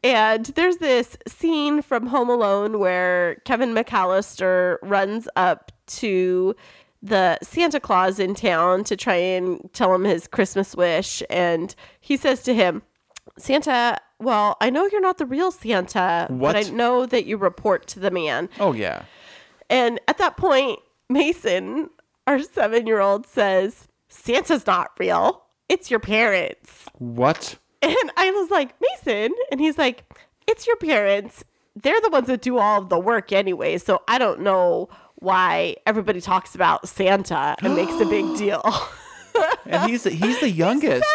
And 0.02 0.46
there's 0.46 0.78
this 0.78 1.18
scene 1.28 1.82
from 1.82 2.06
Home 2.06 2.30
Alone 2.30 2.78
where 2.78 3.34
Kevin 3.44 3.74
McAllister 3.74 4.78
runs 4.82 5.28
up 5.36 5.72
to 5.88 6.56
the 7.02 7.38
Santa 7.42 7.80
Claus 7.80 8.18
in 8.18 8.34
town 8.34 8.84
to 8.84 8.96
try 8.96 9.16
and 9.16 9.68
tell 9.74 9.94
him 9.94 10.04
his 10.04 10.26
Christmas 10.26 10.74
wish. 10.74 11.22
And 11.28 11.74
he 12.00 12.16
says 12.16 12.42
to 12.44 12.54
him, 12.54 12.82
Santa, 13.36 13.98
well, 14.18 14.56
I 14.60 14.70
know 14.70 14.86
you're 14.90 15.00
not 15.02 15.18
the 15.18 15.26
real 15.26 15.50
Santa, 15.50 16.26
What? 16.30 16.54
but 16.54 16.56
I 16.56 16.70
know 16.70 17.04
that 17.06 17.26
you 17.26 17.36
report 17.36 17.86
to 17.88 18.00
the 18.00 18.10
man. 18.10 18.48
Oh 18.58 18.72
yeah. 18.72 19.02
And 19.68 20.00
at 20.08 20.16
that 20.18 20.36
point, 20.38 20.78
Mason, 21.10 21.90
our 22.26 22.40
seven 22.40 22.86
year 22.86 23.00
old, 23.00 23.26
says, 23.26 23.88
Santa's 24.08 24.66
not 24.66 24.90
real. 24.98 25.42
It's 25.68 25.90
your 25.90 26.00
parents. 26.00 26.86
What? 26.98 27.56
And 27.82 27.96
I 28.16 28.30
was 28.32 28.50
like, 28.50 28.74
Mason. 28.80 29.32
And 29.50 29.60
he's 29.60 29.78
like, 29.78 30.04
it's 30.46 30.66
your 30.66 30.76
parents. 30.76 31.44
They're 31.76 32.00
the 32.00 32.10
ones 32.10 32.26
that 32.26 32.42
do 32.42 32.58
all 32.58 32.82
of 32.82 32.88
the 32.88 32.98
work 32.98 33.32
anyway. 33.32 33.78
So 33.78 34.02
I 34.08 34.18
don't 34.18 34.40
know 34.40 34.88
why 35.16 35.76
everybody 35.86 36.20
talks 36.20 36.54
about 36.54 36.88
Santa 36.88 37.54
and 37.62 37.74
makes 37.74 37.92
a 38.00 38.04
big 38.04 38.36
deal. 38.36 38.62
And 39.64 39.88
he's 39.90 40.02
the, 40.02 40.10
he's 40.10 40.40
the 40.40 40.50
youngest. 40.66 41.06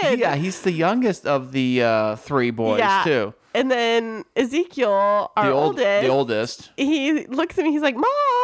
seven. 0.00 0.18
Yeah, 0.20 0.36
he's 0.36 0.60
the 0.62 0.70
youngest 0.72 1.26
of 1.26 1.52
the 1.52 1.82
uh, 1.82 2.16
three 2.16 2.50
boys 2.50 2.82
too. 3.04 3.34
And 3.54 3.70
then 3.70 4.24
Ezekiel, 4.36 5.30
our 5.36 5.46
The 5.46 5.52
old, 5.52 5.64
oldest, 5.78 6.02
the 6.02 6.08
oldest. 6.08 6.70
he 6.76 7.26
looks 7.26 7.58
at 7.58 7.64
me, 7.64 7.70
he's 7.72 7.82
like, 7.82 7.96
Mom, 7.96 8.43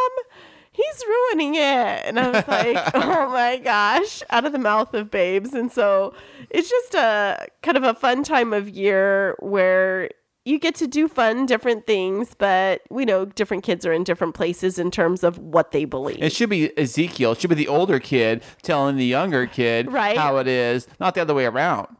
he's 0.82 1.04
ruining 1.06 1.54
it. 1.56 1.60
And 2.06 2.18
I 2.18 2.28
was 2.30 2.48
like, 2.48 2.76
Oh 2.94 3.28
my 3.30 3.58
gosh, 3.58 4.22
out 4.30 4.44
of 4.44 4.52
the 4.52 4.58
mouth 4.58 4.94
of 4.94 5.10
babes. 5.10 5.52
And 5.54 5.70
so 5.70 6.14
it's 6.50 6.68
just 6.70 6.94
a 6.94 7.46
kind 7.62 7.76
of 7.76 7.84
a 7.84 7.94
fun 7.94 8.22
time 8.22 8.52
of 8.52 8.68
year 8.68 9.36
where 9.40 10.10
you 10.46 10.58
get 10.58 10.74
to 10.76 10.86
do 10.86 11.06
fun, 11.06 11.44
different 11.44 11.86
things, 11.86 12.34
but 12.36 12.80
we 12.90 13.04
know 13.04 13.26
different 13.26 13.62
kids 13.62 13.84
are 13.84 13.92
in 13.92 14.04
different 14.04 14.34
places 14.34 14.78
in 14.78 14.90
terms 14.90 15.22
of 15.22 15.38
what 15.38 15.70
they 15.72 15.84
believe. 15.84 16.22
It 16.22 16.32
should 16.32 16.48
be 16.48 16.76
Ezekiel. 16.78 17.32
It 17.32 17.40
should 17.40 17.50
be 17.50 17.56
the 17.56 17.68
older 17.68 18.00
kid 18.00 18.42
telling 18.62 18.96
the 18.96 19.04
younger 19.04 19.46
kid 19.46 19.92
Right. 19.92 20.16
how 20.16 20.38
it 20.38 20.48
is, 20.48 20.88
not 20.98 21.14
the 21.14 21.20
other 21.20 21.34
way 21.34 21.44
around. 21.44 21.94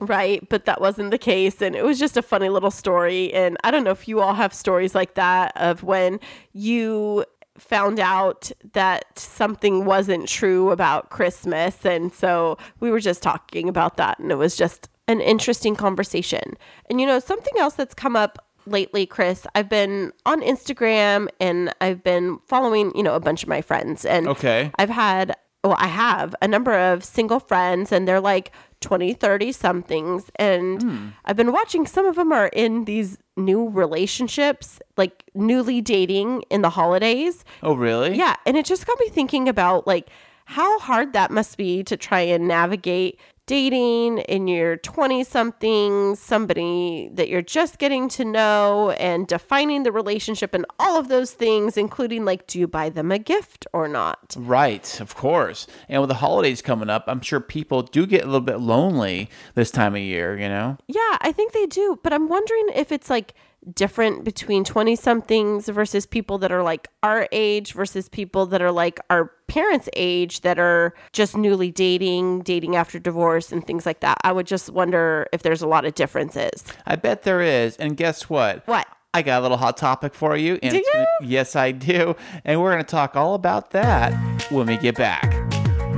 Right, 0.00 0.46
but 0.48 0.64
that 0.64 0.80
wasn't 0.80 1.12
the 1.12 1.18
case. 1.18 1.62
And 1.62 1.76
it 1.76 1.84
was 1.84 2.00
just 2.00 2.16
a 2.16 2.22
funny 2.22 2.48
little 2.48 2.72
story. 2.72 3.32
And 3.32 3.56
I 3.62 3.70
don't 3.70 3.84
know 3.84 3.92
if 3.92 4.08
you 4.08 4.20
all 4.20 4.34
have 4.34 4.52
stories 4.52 4.92
like 4.92 5.14
that 5.14 5.52
of 5.54 5.84
when 5.84 6.18
you 6.52 7.24
found 7.58 8.00
out 8.00 8.50
that 8.72 9.18
something 9.18 9.84
wasn't 9.84 10.28
true 10.28 10.70
about 10.70 11.10
Christmas. 11.10 11.84
And 11.84 12.12
so 12.12 12.58
we 12.80 12.90
were 12.90 13.00
just 13.00 13.22
talking 13.22 13.68
about 13.68 13.96
that. 13.96 14.18
And 14.18 14.32
it 14.32 14.36
was 14.36 14.56
just 14.56 14.88
an 15.06 15.20
interesting 15.20 15.76
conversation. 15.76 16.54
And 16.90 17.00
you 17.00 17.06
know, 17.06 17.18
something 17.18 17.54
else 17.58 17.74
that's 17.74 17.94
come 17.94 18.16
up 18.16 18.38
lately, 18.66 19.06
Kris, 19.06 19.46
I've 19.54 19.68
been 19.68 20.12
on 20.24 20.40
Instagram 20.40 21.28
and 21.38 21.72
I've 21.80 22.02
been 22.02 22.38
following, 22.46 22.90
you 22.96 23.02
know, 23.02 23.14
a 23.14 23.20
bunch 23.20 23.42
of 23.42 23.48
my 23.48 23.60
friends. 23.60 24.04
And 24.04 24.26
Okay. 24.28 24.70
I've 24.78 24.90
had 24.90 25.36
well, 25.62 25.76
I 25.78 25.86
have 25.86 26.34
a 26.42 26.46
number 26.48 26.74
of 26.78 27.02
single 27.02 27.40
friends, 27.40 27.90
and 27.90 28.06
they're 28.06 28.20
like 28.20 28.52
20, 28.84 29.14
30 29.14 29.52
somethings. 29.52 30.30
And 30.36 30.82
hmm. 30.82 31.08
I've 31.24 31.36
been 31.36 31.52
watching 31.52 31.86
some 31.86 32.06
of 32.06 32.16
them 32.16 32.32
are 32.32 32.48
in 32.48 32.84
these 32.84 33.18
new 33.36 33.68
relationships, 33.68 34.78
like 34.96 35.24
newly 35.34 35.80
dating 35.80 36.42
in 36.50 36.62
the 36.62 36.70
holidays. 36.70 37.44
Oh, 37.62 37.74
really? 37.74 38.16
Yeah. 38.16 38.36
And 38.46 38.56
it 38.56 38.66
just 38.66 38.86
got 38.86 38.98
me 39.00 39.08
thinking 39.08 39.48
about 39.48 39.86
like 39.86 40.08
how 40.44 40.78
hard 40.78 41.14
that 41.14 41.30
must 41.30 41.56
be 41.56 41.82
to 41.84 41.96
try 41.96 42.20
and 42.20 42.46
navigate 42.46 43.18
dating 43.46 44.18
in 44.18 44.48
your 44.48 44.76
20 44.76 45.22
something, 45.24 46.16
somebody 46.16 47.10
that 47.12 47.28
you're 47.28 47.42
just 47.42 47.78
getting 47.78 48.08
to 48.08 48.24
know 48.24 48.90
and 48.92 49.26
defining 49.26 49.82
the 49.82 49.92
relationship 49.92 50.54
and 50.54 50.64
all 50.78 50.98
of 50.98 51.08
those 51.08 51.32
things, 51.32 51.76
including 51.76 52.24
like, 52.24 52.46
do 52.46 52.58
you 52.58 52.66
buy 52.66 52.88
them 52.88 53.12
a 53.12 53.18
gift 53.18 53.66
or 53.72 53.86
not? 53.86 54.34
Right, 54.38 55.00
of 55.00 55.14
course. 55.14 55.66
And 55.88 56.00
with 56.00 56.08
the 56.08 56.14
holidays 56.14 56.62
coming 56.62 56.88
up, 56.88 57.04
I'm 57.06 57.20
sure 57.20 57.40
people 57.40 57.82
do 57.82 58.06
get 58.06 58.22
a 58.22 58.26
little 58.26 58.40
bit 58.40 58.60
lonely 58.60 59.28
this 59.54 59.70
time 59.70 59.94
of 59.94 60.00
year, 60.00 60.38
you 60.38 60.48
know? 60.48 60.78
Yeah, 60.86 61.18
I 61.20 61.32
think 61.32 61.52
they 61.52 61.66
do. 61.66 61.98
But 62.02 62.12
I'm 62.12 62.28
wondering 62.28 62.68
if 62.74 62.92
it's 62.92 63.10
like 63.10 63.34
different 63.72 64.24
between 64.24 64.64
20 64.64 64.96
somethings 64.96 65.68
versus 65.68 66.06
people 66.06 66.38
that 66.38 66.52
are 66.52 66.62
like 66.62 66.88
our 67.02 67.28
age 67.32 67.72
versus 67.72 68.08
people 68.08 68.46
that 68.46 68.60
are 68.60 68.72
like 68.72 69.00
our 69.10 69.30
parents' 69.46 69.88
age 69.94 70.40
that 70.42 70.58
are 70.58 70.94
just 71.12 71.36
newly 71.36 71.70
dating, 71.70 72.40
dating 72.42 72.76
after 72.76 72.98
divorce, 72.98 73.52
and 73.52 73.66
things 73.66 73.86
like 73.86 74.00
that. 74.00 74.18
I 74.24 74.32
would 74.32 74.46
just 74.46 74.70
wonder 74.70 75.26
if 75.32 75.42
there's 75.42 75.62
a 75.62 75.66
lot 75.66 75.84
of 75.84 75.94
differences. 75.94 76.64
I 76.86 76.96
bet 76.96 77.22
there 77.22 77.40
is. 77.40 77.76
And 77.76 77.96
guess 77.96 78.28
what? 78.28 78.66
What? 78.66 78.86
I 79.12 79.22
got 79.22 79.40
a 79.40 79.42
little 79.42 79.56
hot 79.58 79.76
topic 79.76 80.12
for 80.12 80.36
you. 80.36 80.58
And 80.62 80.72
Do 80.72 80.82
gonna- 80.92 81.06
you? 81.20 81.26
yes, 81.28 81.54
I 81.54 81.70
do. 81.70 82.16
And 82.44 82.60
we're 82.60 82.72
going 82.72 82.84
to 82.84 82.90
talk 82.90 83.14
all 83.14 83.34
about 83.34 83.70
that 83.70 84.12
when 84.50 84.66
we 84.66 84.76
get 84.76 84.96
back. 84.96 85.30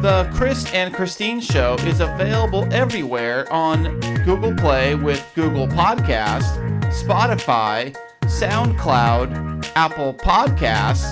The 0.02 0.30
Kris 0.34 0.70
and 0.74 0.92
Kristine 0.94 1.40
Show 1.40 1.76
is 1.86 2.00
available 2.00 2.68
everywhere 2.70 3.50
on 3.50 3.98
Google 4.24 4.54
Play 4.54 4.94
with 4.94 5.24
Google 5.34 5.66
Podcasts, 5.68 6.58
Spotify, 6.96 7.94
SoundCloud, 8.22 9.70
Apple 9.76 10.14
Podcasts, 10.14 11.04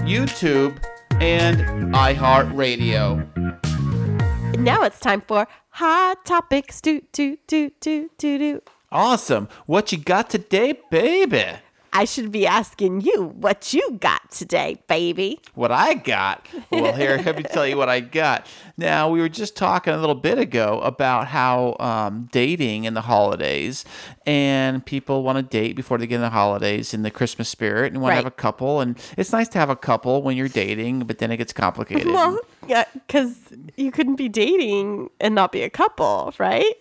YouTube, 0.00 0.82
and 1.20 1.58
iHeartRadio. 1.94 3.22
Now 4.58 4.82
it's 4.82 4.98
time 4.98 5.20
for 5.20 5.46
hot 5.68 6.24
topics. 6.24 6.80
Do 6.80 7.02
do 7.12 7.36
do 7.46 7.70
do 7.80 8.10
do 8.16 8.38
do. 8.38 8.62
Awesome. 8.90 9.48
What 9.66 9.92
you 9.92 9.98
got 9.98 10.30
today, 10.30 10.80
baby? 10.90 11.44
I 11.96 12.04
should 12.04 12.30
be 12.30 12.46
asking 12.46 13.00
you 13.00 13.24
what 13.24 13.72
you 13.72 13.96
got 13.98 14.30
today, 14.30 14.82
baby. 14.86 15.40
what 15.54 15.72
I 15.72 15.94
got. 15.94 16.46
Well, 16.70 16.92
here, 16.92 17.16
let 17.24 17.38
me 17.38 17.42
tell 17.42 17.66
you 17.66 17.78
what 17.78 17.88
I 17.88 18.00
got. 18.00 18.46
Now, 18.76 19.08
we 19.08 19.18
were 19.18 19.30
just 19.30 19.56
talking 19.56 19.94
a 19.94 19.96
little 19.96 20.14
bit 20.14 20.36
ago 20.36 20.78
about 20.80 21.28
how 21.28 21.74
um, 21.80 22.28
dating 22.32 22.84
in 22.84 22.92
the 22.92 23.00
holidays, 23.00 23.86
and 24.26 24.84
people 24.84 25.22
want 25.22 25.38
to 25.38 25.42
date 25.42 25.74
before 25.74 25.96
they 25.96 26.06
get 26.06 26.16
in 26.16 26.20
the 26.20 26.28
holidays 26.28 26.92
in 26.92 27.00
the 27.00 27.10
Christmas 27.10 27.48
spirit 27.48 27.94
and 27.94 28.02
want 28.02 28.12
to 28.12 28.16
have 28.16 28.26
a 28.26 28.30
couple. 28.30 28.82
And 28.82 28.98
it's 29.16 29.32
nice 29.32 29.48
to 29.48 29.58
have 29.58 29.70
a 29.70 29.76
couple 29.76 30.20
when 30.20 30.36
you're 30.36 30.48
dating, 30.48 31.04
but 31.04 31.16
then 31.16 31.30
it 31.30 31.38
gets 31.38 31.54
complicated. 31.54 32.06
Well, 32.16 32.40
yeah, 32.68 32.84
because 32.92 33.36
you 33.76 33.90
couldn't 33.90 34.16
be 34.16 34.28
dating 34.28 35.08
and 35.18 35.34
not 35.34 35.50
be 35.50 35.62
a 35.62 35.70
couple, 35.70 36.34
right? 36.38 36.74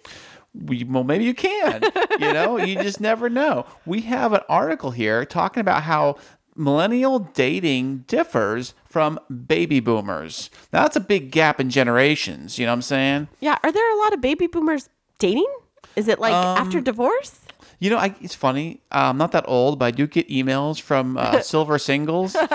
We- 0.64 0.84
well, 0.84 1.04
maybe 1.04 1.26
you 1.26 1.34
can. 1.34 1.84
You 2.20 2.34
know, 2.34 2.58
you 2.58 2.76
just 2.84 3.00
never 3.02 3.30
know. 3.30 3.66
We 3.86 4.02
have 4.02 4.34
an 4.34 4.42
article 4.50 4.92
here 4.92 5.26
talking 5.26 5.62
about 5.62 5.84
how 5.84 6.18
millennial 6.56 7.20
dating 7.20 8.06
differs 8.08 8.74
from 8.90 9.20
baby 9.48 9.80
boomers. 9.82 10.50
Now, 10.72 10.84
that's 10.84 10.96
a 10.96 11.02
big 11.02 11.32
gap 11.32 11.60
in 11.60 11.70
generations. 11.70 12.58
You 12.58 12.66
know 12.66 12.72
what 12.72 12.76
I'm 12.78 12.82
saying? 12.84 13.28
Yeah. 13.42 13.58
Are 13.64 13.72
there 13.72 13.94
a 13.94 13.98
lot 13.98 14.14
of 14.14 14.22
baby 14.22 14.48
boomers 14.48 14.90
dating? 15.20 15.48
Is 15.96 16.08
it 16.08 16.20
like 16.20 16.34
after 16.34 16.80
divorce? 16.82 17.40
You 17.80 17.90
know, 17.90 17.98
I, 17.98 18.16
it's 18.22 18.36
funny. 18.36 18.80
Uh, 18.92 19.10
I'm 19.10 19.18
not 19.18 19.34
that 19.34 19.44
old, 19.48 19.80
but 19.80 19.86
I 19.86 19.92
do 19.92 20.08
get 20.08 20.30
emails 20.30 20.80
from 20.82 21.18
uh, 21.18 21.40
silver 21.42 21.78
singles. 21.78 22.36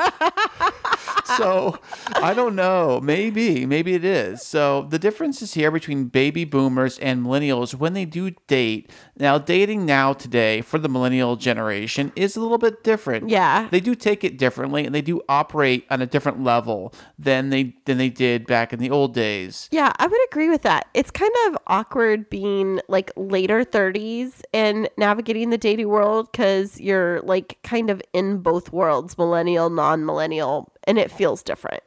so 1.36 1.78
I 2.16 2.34
don't 2.34 2.54
know. 2.54 3.00
Maybe, 3.02 3.66
maybe 3.66 3.94
it 3.94 4.04
is. 4.04 4.42
So 4.42 4.82
the 4.82 4.98
difference 4.98 5.42
is 5.42 5.54
here 5.54 5.70
between 5.70 6.06
baby 6.06 6.44
boomers 6.44 6.98
and 6.98 7.24
millennials 7.24 7.74
when 7.74 7.92
they 7.92 8.04
do 8.04 8.30
date. 8.46 8.90
Now, 9.16 9.38
dating 9.38 9.86
now 9.86 10.12
today 10.12 10.60
for 10.60 10.78
the 10.78 10.88
millennial 10.88 11.36
generation 11.36 12.12
is 12.16 12.36
a 12.36 12.40
little 12.40 12.58
bit 12.58 12.82
different. 12.82 13.28
Yeah. 13.28 13.68
they 13.70 13.80
do 13.80 13.94
take 13.94 14.24
it 14.24 14.38
differently, 14.38 14.84
and 14.84 14.94
they 14.94 15.02
do 15.02 15.20
operate 15.28 15.86
on 15.90 16.02
a 16.02 16.06
different 16.06 16.42
level 16.42 16.92
than 17.18 17.50
they 17.50 17.74
than 17.84 17.98
they 17.98 18.08
did 18.08 18.46
back 18.46 18.72
in 18.72 18.78
the 18.78 18.90
old 18.90 19.14
days. 19.14 19.68
Yeah, 19.70 19.92
I 19.98 20.06
would 20.06 20.20
agree 20.30 20.48
with 20.48 20.62
that. 20.62 20.88
It's 20.94 21.10
kind 21.10 21.32
of 21.46 21.58
awkward 21.66 22.28
being 22.30 22.80
like 22.88 23.12
later 23.16 23.64
30s 23.64 24.42
and 24.52 24.88
navigating 24.96 25.50
the 25.50 25.58
dating 25.58 25.88
world 25.88 26.30
because 26.32 26.80
you're 26.80 27.20
like 27.22 27.58
kind 27.62 27.90
of 27.90 28.02
in 28.12 28.38
both 28.38 28.72
worlds, 28.72 29.16
millennial, 29.18 29.70
non 29.70 30.04
millennial, 30.04 30.72
and 30.90 30.98
it 30.98 31.10
feels 31.10 31.42
different. 31.42 31.82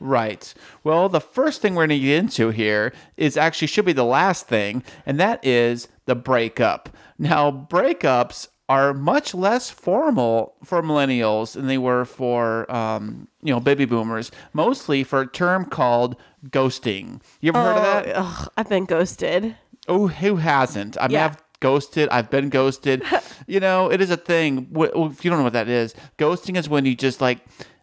Right. 0.00 0.52
Well, 0.84 1.08
the 1.08 1.20
first 1.20 1.62
thing 1.62 1.74
we're 1.74 1.86
going 1.86 2.00
to 2.00 2.06
get 2.06 2.18
into 2.18 2.50
here 2.50 2.92
is 3.16 3.36
actually 3.36 3.68
should 3.68 3.84
be 3.84 3.92
the 3.92 4.04
last 4.04 4.46
thing, 4.48 4.82
and 5.06 5.18
that 5.18 5.44
is 5.44 5.88
the 6.06 6.14
breakup. 6.14 6.88
Now, 7.18 7.50
breakups 7.50 8.48
are 8.68 8.92
much 8.92 9.34
less 9.34 9.70
formal 9.70 10.54
for 10.62 10.82
millennials 10.82 11.54
than 11.54 11.66
they 11.68 11.78
were 11.78 12.04
for 12.04 12.70
um, 12.70 13.26
you 13.42 13.52
know 13.52 13.60
baby 13.60 13.84
boomers. 13.86 14.30
Mostly 14.52 15.04
for 15.04 15.22
a 15.22 15.26
term 15.26 15.64
called 15.64 16.16
ghosting. 16.50 17.20
You 17.40 17.50
ever 17.50 17.62
heard 17.62 17.76
of 17.76 17.82
that? 17.82 18.16
Ugh, 18.16 18.48
I've 18.56 18.68
been 18.68 18.84
ghosted. 18.84 19.56
Oh, 19.88 20.08
who 20.08 20.36
hasn't? 20.36 20.96
I 21.00 21.08
mean, 21.08 21.12
Yeah. 21.12 21.26
I've 21.26 21.38
ghosted. 21.60 22.08
I've 22.10 22.30
been 22.30 22.50
ghosted. 22.50 23.02
you 23.46 23.58
know, 23.58 23.90
it 23.90 24.00
is 24.00 24.10
a 24.10 24.16
thing. 24.18 24.68
If 24.76 25.24
you 25.24 25.30
don't 25.30 25.38
know 25.40 25.44
what 25.44 25.54
that 25.54 25.68
is, 25.68 25.94
ghosting 26.18 26.56
is 26.56 26.68
when 26.68 26.84
you 26.84 26.94
just 26.94 27.20
like 27.20 27.38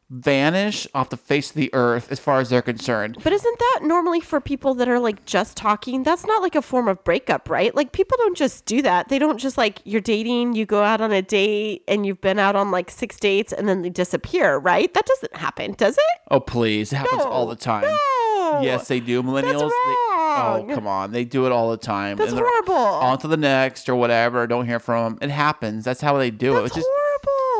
vanish 0.09 0.87
off 0.93 1.09
the 1.09 1.17
face 1.17 1.49
of 1.49 1.55
the 1.55 1.69
earth 1.73 2.11
as 2.11 2.19
far 2.19 2.39
as 2.39 2.49
they're 2.49 2.61
concerned. 2.61 3.17
But 3.23 3.33
isn't 3.33 3.59
that 3.59 3.79
normally 3.83 4.21
for 4.21 4.39
people 4.39 4.75
that 4.75 4.87
are 4.87 4.99
like 4.99 5.25
just 5.25 5.57
talking? 5.57 6.03
That's 6.03 6.25
not 6.25 6.41
like 6.41 6.55
a 6.55 6.61
form 6.61 6.87
of 6.87 7.03
breakup, 7.03 7.49
right? 7.49 7.73
Like 7.75 7.91
people 7.91 8.17
don't 8.19 8.37
just 8.37 8.65
do 8.65 8.81
that. 8.83 9.09
They 9.09 9.19
don't 9.19 9.39
just 9.39 9.57
like 9.57 9.81
you're 9.83 10.01
dating, 10.01 10.53
you 10.55 10.65
go 10.65 10.83
out 10.83 11.01
on 11.01 11.11
a 11.11 11.21
date 11.21 11.83
and 11.87 12.05
you've 12.05 12.21
been 12.21 12.39
out 12.39 12.55
on 12.55 12.71
like 12.71 12.91
six 12.91 13.17
dates 13.17 13.51
and 13.51 13.67
then 13.67 13.81
they 13.81 13.89
disappear, 13.89 14.57
right? 14.57 14.93
That 14.93 15.05
doesn't 15.05 15.35
happen, 15.35 15.73
does 15.73 15.97
it? 15.97 16.21
Oh, 16.29 16.39
please. 16.39 16.93
It 16.93 16.97
happens 16.97 17.23
all 17.23 17.47
the 17.47 17.55
time. 17.55 17.83
No. 17.83 18.61
Yes, 18.61 18.87
they 18.87 18.99
do. 18.99 19.23
Millennials. 19.23 19.71
oh, 19.73 20.65
come 20.73 20.87
on. 20.87 21.11
They 21.11 21.25
do 21.25 21.45
it 21.45 21.51
all 21.51 21.71
the 21.71 21.77
time. 21.77 22.17
That's 22.17 22.31
horrible. 22.31 22.75
On 22.75 23.17
to 23.19 23.27
the 23.27 23.37
next 23.37 23.89
or 23.89 23.95
whatever. 23.95 24.45
Don't 24.47 24.65
hear 24.65 24.79
from 24.79 25.15
them. 25.15 25.29
It 25.29 25.33
happens. 25.33 25.83
That's 25.83 26.01
how 26.01 26.17
they 26.17 26.31
do 26.31 26.57
it. 26.57 26.65
It's 26.65 26.75
just, 26.75 26.87
horrible. 26.87 27.04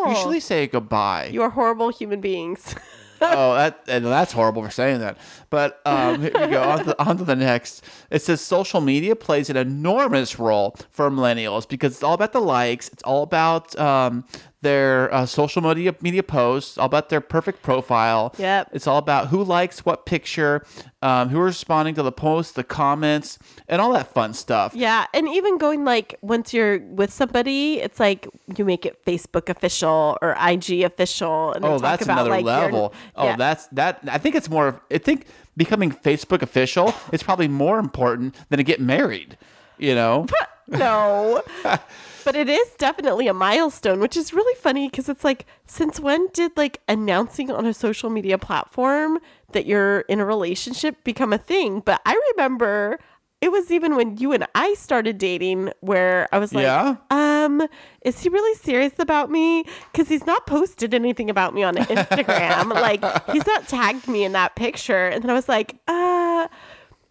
Usually 0.10 0.38
oh. 0.38 0.40
say 0.40 0.68
goodbye. 0.68 1.30
you 1.32 1.42
are 1.42 1.50
horrible 1.50 1.90
human 1.90 2.22
beings. 2.22 2.76
oh, 3.22 3.56
that 3.56 3.82
and 3.88 4.06
that's 4.06 4.32
horrible 4.34 4.64
for 4.64 4.72
saying 4.72 5.00
that. 5.00 5.18
But 5.56 5.80
um, 5.86 6.20
here 6.22 6.32
we 6.36 6.48
go 6.48 6.62
on 6.64 6.84
to, 6.84 7.02
on 7.02 7.18
to 7.18 7.24
the 7.24 7.36
next. 7.38 7.82
It 8.12 8.22
says 8.22 8.42
social 8.42 8.82
media 8.82 9.16
plays 9.16 9.50
an 9.50 9.56
enormous 9.56 10.38
role 10.38 10.76
for 10.90 11.10
millennials 11.10 11.66
because 11.66 11.94
it's 11.94 12.04
all 12.04 12.14
about 12.14 12.34
the 12.34 12.42
likes. 12.42 12.90
It's 12.90 13.04
all 13.04 13.24
about 13.24 13.74
um, 13.80 14.26
their 14.62 15.14
uh, 15.14 15.26
social 15.26 15.62
media 15.62 15.96
media 16.02 16.24
posts. 16.24 16.78
All 16.78 16.88
about 16.88 17.08
their 17.08 17.22
perfect 17.22 17.62
profile. 17.64 18.36
Yep. 18.38 18.72
It's 18.74 18.86
all 18.86 18.98
about 18.98 19.28
who 19.30 19.42
likes 19.46 19.86
what 19.86 20.06
picture, 20.06 20.66
um, 21.02 21.30
who 21.30 21.40
are 21.40 21.46
responding 21.46 21.96
to 21.96 22.04
the 22.04 22.12
posts, 22.12 22.52
the 22.52 22.64
comments, 22.66 23.40
and 23.70 23.80
all 23.80 23.94
that 23.94 24.14
fun 24.14 24.34
stuff. 24.34 24.74
yeah, 24.76 25.06
and 25.14 25.26
even 25.30 25.58
going 25.58 25.86
like 25.86 26.16
once 26.22 26.54
you're 26.54 26.80
with 26.80 27.14
somebody, 27.14 27.80
it's 27.80 28.00
like 28.02 28.28
you 28.58 28.66
make 28.66 28.86
it 28.86 29.06
Facebook 29.06 29.48
official 29.48 30.18
or 30.22 30.36
IG 30.38 30.82
official, 30.84 31.54
and 31.54 31.64
Oh, 31.64 31.78
talk 31.80 31.82
that's 31.82 32.04
about 32.04 32.14
another 32.28 32.30
like 32.32 32.44
your- 32.44 32.54
level. 32.54 32.94
Oh, 33.16 33.24
yeah. 33.24 33.38
that's 33.38 33.68
that. 33.68 34.00
I 34.12 34.18
think 34.18 34.36
it's 34.36 34.50
more. 34.50 34.68
of- 34.68 34.80
I 34.92 34.98
think 34.98 35.28
becoming 35.58 35.92
Facebook 35.92 36.42
official 36.42 36.94
is 37.12 37.24
probably 37.24 37.48
more 37.48 37.80
important 37.80 38.36
than 38.50 38.58
to 38.58 38.64
get 38.64 38.80
married. 38.82 39.38
You 39.78 39.96
know. 39.96 40.28
no. 40.68 41.42
but 42.26 42.36
it 42.36 42.50
is 42.50 42.70
definitely 42.78 43.28
a 43.28 43.34
milestone, 43.34 44.00
which 44.00 44.18
is 44.18 44.34
really 44.34 44.56
funny 44.60 44.90
because 44.90 45.10
it's 45.10 45.24
like, 45.24 45.46
since 45.68 46.00
when 46.00 46.28
did 46.34 46.52
like 46.58 46.82
announcing 46.88 47.52
on 47.52 47.66
a 47.66 47.74
social 47.74 48.10
media 48.10 48.38
platform 48.38 49.20
that 49.52 49.66
you're 49.66 50.02
in 50.02 50.20
a 50.20 50.26
relationship 50.26 51.04
become 51.04 51.32
a 51.32 51.38
thing? 51.38 51.82
But 51.82 52.02
I 52.06 52.20
remember 52.32 53.00
it 53.46 53.52
was 53.52 53.70
even 53.70 53.96
when 53.96 54.18
you 54.18 54.32
and 54.34 54.46
I 54.56 54.74
started 54.74 55.20
dating 55.20 55.72
where 55.82 56.28
I 56.32 56.40
was 56.40 56.52
like, 56.54 56.64
Yeah? 56.64 56.96
um, 57.12 57.62
is 58.02 58.20
he 58.22 58.30
really 58.30 58.58
serious 58.58 58.94
about 58.98 59.30
me? 59.30 59.66
Because 59.92 60.10
he's 60.10 60.26
not 60.26 60.48
posted 60.48 60.94
anything 60.96 61.30
about 61.30 61.54
me 61.54 61.62
on 61.64 61.76
Instagram. 61.96 62.74
like, 62.74 63.04
he's 63.32 63.46
not 63.46 63.68
tagged 63.68 64.08
me 64.08 64.24
in 64.24 64.32
that 64.32 64.56
picture. 64.56 65.08
And 65.10 65.22
then 65.24 65.30
I 65.30 65.34
was 65.36 65.48
like, 65.48 65.76
uh, 65.88 66.48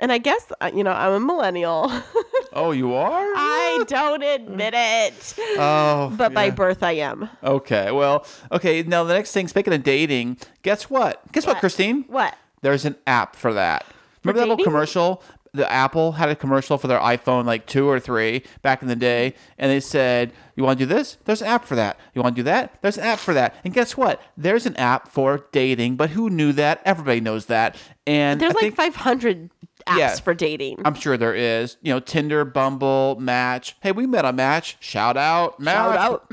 and 0.01 0.11
I 0.11 0.19
guess, 0.19 0.51
uh, 0.61 0.73
you 0.75 0.83
know, 0.83 0.91
I'm 0.93 1.13
a 1.13 1.21
millennial. 1.21 1.91
Oh, 2.57 2.71
you 2.71 2.95
are? 2.95 3.11
I 3.35 3.83
don't 3.89 4.23
admit 4.23 4.75
it. 4.77 5.35
oh, 5.59 6.15
But 6.17 6.33
by 6.33 6.51
birth, 6.51 6.85
I 6.85 6.93
am. 6.93 7.29
okay. 7.43 7.91
Well, 7.91 8.25
okay. 8.53 8.85
Now 8.85 9.03
the 9.03 9.13
next 9.15 9.33
thing. 9.33 9.49
Speaking 9.49 9.73
of 9.73 9.83
dating, 9.83 10.37
guess 10.63 10.89
what? 10.89 11.21
Guess 11.33 11.47
what, 11.47 11.57
What? 11.57 11.61
Kristine? 11.63 12.05
What? 12.07 12.37
There's 12.63 12.85
an 12.85 12.95
app 13.09 13.35
for 13.35 13.53
that. 13.55 13.85
Remember 14.23 14.39
that 14.39 14.47
little 14.49 14.65
commercial? 14.65 15.21
The 15.55 15.71
Apple 15.71 16.13
had 16.13 16.29
a 16.29 16.35
commercial 16.37 16.77
for 16.79 16.89
their 16.89 16.99
iPhone 16.99 17.45
like 17.47 17.65
two 17.67 17.89
or 17.89 18.01
three 18.01 18.43
back 18.63 18.83
in 18.83 18.89
the 18.89 18.97
day, 18.97 19.35
and 19.57 19.71
they 19.71 19.81
said, 19.81 20.33
"You 20.57 20.65
want 20.65 20.79
to 20.79 20.85
do 20.85 20.93
this? 20.95 21.17
There's 21.25 21.41
an 21.41 21.47
app 21.49 21.65
for 21.65 21.77
that. 21.77 21.99
You 22.15 22.23
want 22.23 22.35
to 22.35 22.41
do 22.41 22.45
that? 22.45 22.79
There's 22.83 22.99
an 22.99 23.05
app 23.05 23.19
for 23.21 23.33
that." 23.35 23.55
And 23.65 23.73
guess 23.73 23.97
what? 23.97 24.21
There's 24.37 24.67
an 24.67 24.77
app 24.77 25.09
for 25.09 25.47
dating. 25.53 25.97
But 25.97 26.11
who 26.11 26.29
knew 26.29 26.53
that? 26.53 26.83
Everybody 26.85 27.21
knows 27.21 27.47
that. 27.47 27.77
And 28.07 28.41
There's 28.41 28.51
I 28.51 28.55
like 28.55 28.63
think- 28.63 28.75
500 28.77 29.51
apps 29.87 29.99
Yeah. 29.99 30.15
for 30.17 30.35
dating. 30.35 30.81
I'm 30.85 30.95
sure 30.95 31.17
there 31.17 31.35
is. 31.35 31.77
You 31.83 31.95
know, 31.95 32.01
Tinder, 32.01 32.45
Bumble, 32.45 33.17
Match. 33.21 33.77
Hey, 33.81 33.93
we 33.93 34.07
met 34.07 34.25
on 34.25 34.37
Match. 34.37 34.77
Shout 34.81 35.17
out, 35.17 35.61
Match. 35.61 35.75
Shout 35.75 35.99
out, 35.99 36.29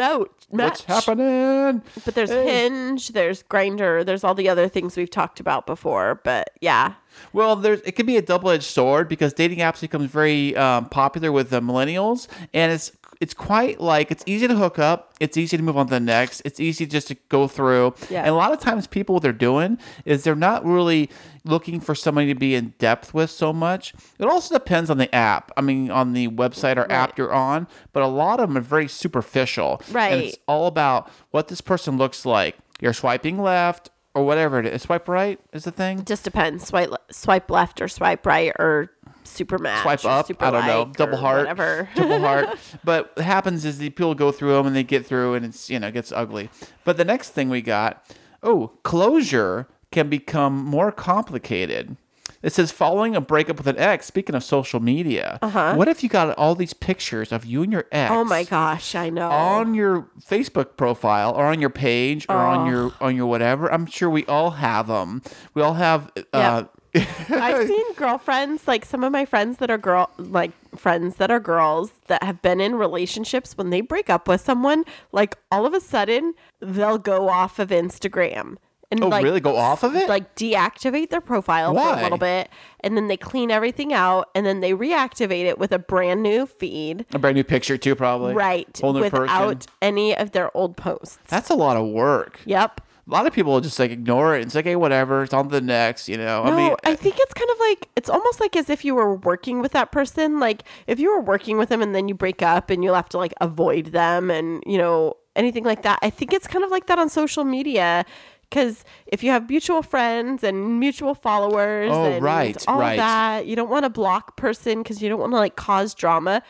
out, 0.60 0.72
What's 0.72 0.84
happening? 0.84 1.82
But 2.04 2.16
there's 2.16 2.30
Hinge, 2.30 3.10
there's 3.10 3.44
Grindr, 3.44 4.06
there's 4.06 4.24
all 4.24 4.34
the 4.36 4.50
other 4.50 4.68
things 4.68 4.98
we've 4.98 5.10
talked 5.10 5.40
about 5.40 5.66
before. 5.66 6.20
But 6.24 6.52
yeah, 6.62 6.94
Well, 7.34 7.56
there's 7.56 7.82
it 7.82 7.94
can 7.94 8.06
be 8.06 8.18
a 8.18 8.22
double-edged 8.22 8.64
sword 8.64 9.08
because 9.08 9.34
dating 9.34 9.60
apps 9.60 9.82
becomes 9.82 10.10
very 10.10 10.56
um, 10.56 10.90
popular 10.90 11.32
with 11.32 11.50
the 11.50 11.62
millennials, 11.62 12.28
and 12.54 12.72
it's 12.72 12.92
it's 13.22 13.34
quite 13.34 13.80
like 13.80 14.12
it's 14.12 14.24
easy 14.26 14.48
to 14.48 14.56
hook 14.56 14.80
up, 14.80 15.14
it's 15.22 15.38
easy 15.38 15.56
to 15.56 15.64
move 15.64 15.78
on 15.78 15.86
to 15.86 15.92
the 15.92 16.00
next, 16.00 16.42
it's 16.44 16.60
easy 16.60 16.86
just 16.86 17.08
to 17.10 17.16
go 17.30 17.48
through. 17.48 17.94
Yeah. 18.10 18.22
And 18.22 18.30
a 18.30 18.34
lot 18.34 18.52
of 18.52 18.60
times, 18.60 18.88
people 18.88 19.14
what 19.14 19.22
they're 19.24 19.32
doing 19.32 19.78
is 20.04 20.24
they're 20.24 20.36
not 20.36 20.66
really 20.66 21.10
looking 21.46 21.80
for 21.80 21.96
somebody 21.96 22.34
to 22.34 22.40
be 22.40 22.56
in 22.56 22.74
depth 22.80 23.14
with 23.14 23.30
so 23.30 23.54
much. 23.54 23.94
It 24.20 24.26
also 24.26 24.54
depends 24.56 24.90
on 24.90 24.98
the 24.98 25.14
app. 25.16 25.52
I 25.56 25.62
mean, 25.62 25.90
on 25.92 26.14
the 26.14 26.28
website 26.28 26.78
or 26.78 26.92
app 26.92 27.18
you're 27.18 27.34
on, 27.34 27.68
but 27.94 28.04
a 28.04 28.08
lot 28.08 28.40
of 28.40 28.50
them 28.50 28.58
are 28.58 28.62
very 28.62 28.88
superficial. 28.88 29.82
And 29.88 29.96
Right. 29.96 30.14
it's 30.26 30.38
all 30.48 30.68
about 30.68 31.10
what 31.30 31.48
this 31.48 31.62
person 31.62 31.98
looks 31.98 32.26
like. 32.26 32.58
You're 32.82 32.94
swiping 32.94 33.40
left 33.40 33.92
or 34.14 34.26
whatever 34.26 34.60
it 34.60 34.66
is. 34.66 34.82
Swipe 34.82 35.08
right 35.08 35.40
is 35.54 35.64
the 35.64 35.72
thing. 35.72 36.04
just 36.06 36.24
depends. 36.24 36.66
Swipe 36.68 36.90
swipe 37.12 37.50
left 37.52 37.82
or 37.82 37.88
swipe 37.88 38.26
right 38.26 38.52
or 38.58 38.92
super 39.24 39.58
match. 39.58 39.84
swipe 39.84 40.06
up. 40.06 40.28
Super 40.28 40.46
I 40.46 40.52
don't 40.52 40.68
know. 40.68 40.92
Double 40.98 41.18
heart. 41.18 41.42
Whatever. 41.42 41.90
Triple 41.96 42.20
heart. 42.20 42.58
But 42.84 43.16
what 43.16 43.26
happens 43.26 43.66
is 43.66 43.78
the 43.78 43.90
people 43.90 44.16
go 44.16 44.32
through 44.32 44.54
them 44.54 44.68
and 44.68 44.76
they 44.76 44.84
get 44.84 45.06
through 45.06 45.36
and 45.36 45.46
it's 45.46 45.70
you 45.70 45.80
know 45.80 45.88
it 45.88 45.94
gets 45.94 46.12
ugly. 46.12 46.50
But 46.84 46.98
the 46.98 47.06
next 47.06 47.30
thing 47.30 47.50
we 47.50 47.62
got, 47.62 48.06
oh, 48.44 48.72
closure 48.84 49.68
can 49.92 50.10
become 50.10 50.64
more 50.64 50.92
complicated. 50.92 51.98
It 52.42 52.54
says 52.54 52.72
following 52.72 53.16
a 53.16 53.22
breakup 53.22 53.58
with 53.58 53.68
an 53.68 53.78
ex. 53.78 54.08
Speaking 54.08 54.34
of 54.36 54.44
social 54.44 54.80
media, 54.80 55.38
uh-huh. 55.42 55.76
what 55.76 55.88
if 55.88 56.02
you 56.02 56.10
got 56.10 56.36
all 56.38 56.56
these 56.56 56.74
pictures 56.74 57.32
of 57.32 57.46
you 57.46 57.62
and 57.62 57.72
your 57.72 57.86
ex? 57.92 58.12
oh 58.12 58.24
my 58.24 58.44
gosh, 58.44 58.96
I 58.96 59.10
know. 59.10 59.30
On 59.30 59.76
your 59.76 60.08
Facebook 60.20 60.76
profile 60.76 61.34
or 61.34 61.46
on 61.46 61.62
your 61.62 61.70
page 61.70 62.26
or 62.30 62.38
on 62.38 62.68
your 62.68 62.94
on 63.00 63.16
your 63.16 63.28
whatever, 63.28 63.72
I'm 63.72 63.86
sure 63.86 64.10
we 64.10 64.26
all 64.26 64.52
have 64.52 64.88
them. 64.88 65.22
We 65.54 65.62
all 65.62 65.76
have. 65.76 66.12
Uh, 66.34 66.64
I've 66.96 67.68
seen 67.68 67.94
girlfriends, 67.96 68.68
like 68.68 68.86
some 68.86 69.04
of 69.04 69.12
my 69.12 69.26
friends 69.26 69.58
that 69.58 69.72
are 69.72 69.78
girl, 69.78 70.10
like 70.18 70.52
friends 70.76 71.16
that 71.18 71.32
are 71.32 71.40
girls 71.40 71.92
that 72.08 72.24
have 72.24 72.42
been 72.42 72.60
in 72.62 72.76
relationships. 72.76 73.58
When 73.58 73.70
they 73.70 73.82
break 73.82 74.10
up 74.10 74.28
with 74.28 74.42
someone, 74.42 74.84
like 75.12 75.38
all 75.52 75.66
of 75.66 75.74
a 75.74 75.82
sudden 75.82 76.34
they'll 76.60 76.98
go 76.98 77.30
off 77.30 77.60
of 77.60 77.70
Instagram 77.70 78.58
and 78.92 79.04
Oh, 79.04 79.08
like 79.08 79.24
really? 79.24 79.40
Go 79.40 79.56
off 79.56 79.84
of 79.84 79.96
it? 79.96 80.10
like 80.10 80.36
deactivate 80.36 81.10
their 81.10 81.22
profile 81.22 81.74
for 81.74 81.98
a 82.00 82.04
little 82.04 82.18
bit, 82.18 82.50
and 82.82 82.98
then 82.98 83.08
they 83.08 83.18
clean 83.18 83.50
everything 83.50 83.94
out, 83.94 84.30
and 84.36 84.46
then 84.46 84.60
they 84.60 84.74
reactivate 84.74 85.46
it 85.46 85.58
with 85.58 85.72
a 85.72 85.80
brand 85.80 86.22
new 86.22 86.46
feed, 86.46 87.06
a 87.14 87.20
brand 87.20 87.36
new 87.38 87.44
picture 87.44 87.78
too, 87.78 87.96
probably. 87.96 88.34
right? 88.34 88.80
Without 88.84 89.12
person. 89.12 89.60
any 89.82 90.16
of 90.16 90.32
their 90.32 90.56
old 90.56 90.76
posts. 90.76 91.20
That's 91.30 91.50
a 91.50 91.56
lot 91.56 91.78
of 91.78 91.88
work. 91.88 92.42
Yep. 92.46 92.82
A 93.08 93.12
lot 93.12 93.26
of 93.28 93.34
people 93.34 93.60
just 93.62 93.80
like 93.80 93.92
ignore 93.92 94.36
it. 94.36 94.42
It's 94.44 94.56
like, 94.56 94.66
hey, 94.66 94.76
whatever. 94.76 95.24
It's 95.24 95.34
on 95.34 95.46
to 95.46 95.50
the 95.50 95.62
next. 95.62 96.08
You 96.08 96.18
know. 96.18 96.44
No, 96.44 96.52
I 96.54 96.56
mean, 96.56 96.76
I 96.84 96.96
think 96.96 97.16
it's 97.20 97.34
kind 97.34 97.50
of 97.50 97.60
like 97.60 97.90
it's 97.96 98.10
almost 98.10 98.40
like 98.40 98.56
as 98.56 98.70
if 98.70 98.86
you 98.86 98.96
were 98.96 99.16
working 99.16 99.62
with 99.62 99.72
that 99.74 99.92
person. 99.92 100.40
Like 100.40 100.64
if 100.88 101.00
you 101.00 101.10
were 101.12 101.22
working 101.22 101.58
with 101.58 101.70
them 101.70 101.82
and 101.82 101.96
then 101.96 102.08
you 102.08 102.14
break 102.16 102.42
up 102.42 102.70
and 102.70 102.84
you'll 102.84 102.96
have 102.96 103.10
to 103.10 103.18
like 103.18 103.34
avoid 103.42 103.88
them 103.88 104.30
and 104.32 104.64
you 104.66 104.78
know 104.78 105.18
anything 105.36 105.64
like 105.64 105.82
that. 105.84 106.00
I 106.02 106.10
think 106.10 106.32
it's 106.34 106.48
kind 106.48 106.64
of 106.64 106.72
like 106.72 106.88
that 106.88 107.00
on 107.00 107.10
social 107.10 107.44
media 107.44 108.06
because 108.50 108.84
if 109.08 109.24
you 109.24 109.32
have 109.32 109.50
mutual 109.50 109.82
friends 109.82 110.44
and 110.44 110.80
mutual 110.80 111.16
followers, 111.16 111.90
Oh, 111.92 112.04
and 112.06 112.24
right, 112.24 112.64
all 112.68 112.78
right. 112.80 112.98
that, 112.98 113.46
you 113.46 113.56
don't 113.56 113.70
want 113.70 113.86
to 113.86 113.90
block 113.90 114.36
person 114.36 114.84
because 114.84 115.02
you 115.02 115.08
don't 115.08 115.20
want 115.22 115.32
to 115.32 115.38
like 115.38 115.56
cause 115.56 115.94
drama. 115.94 116.44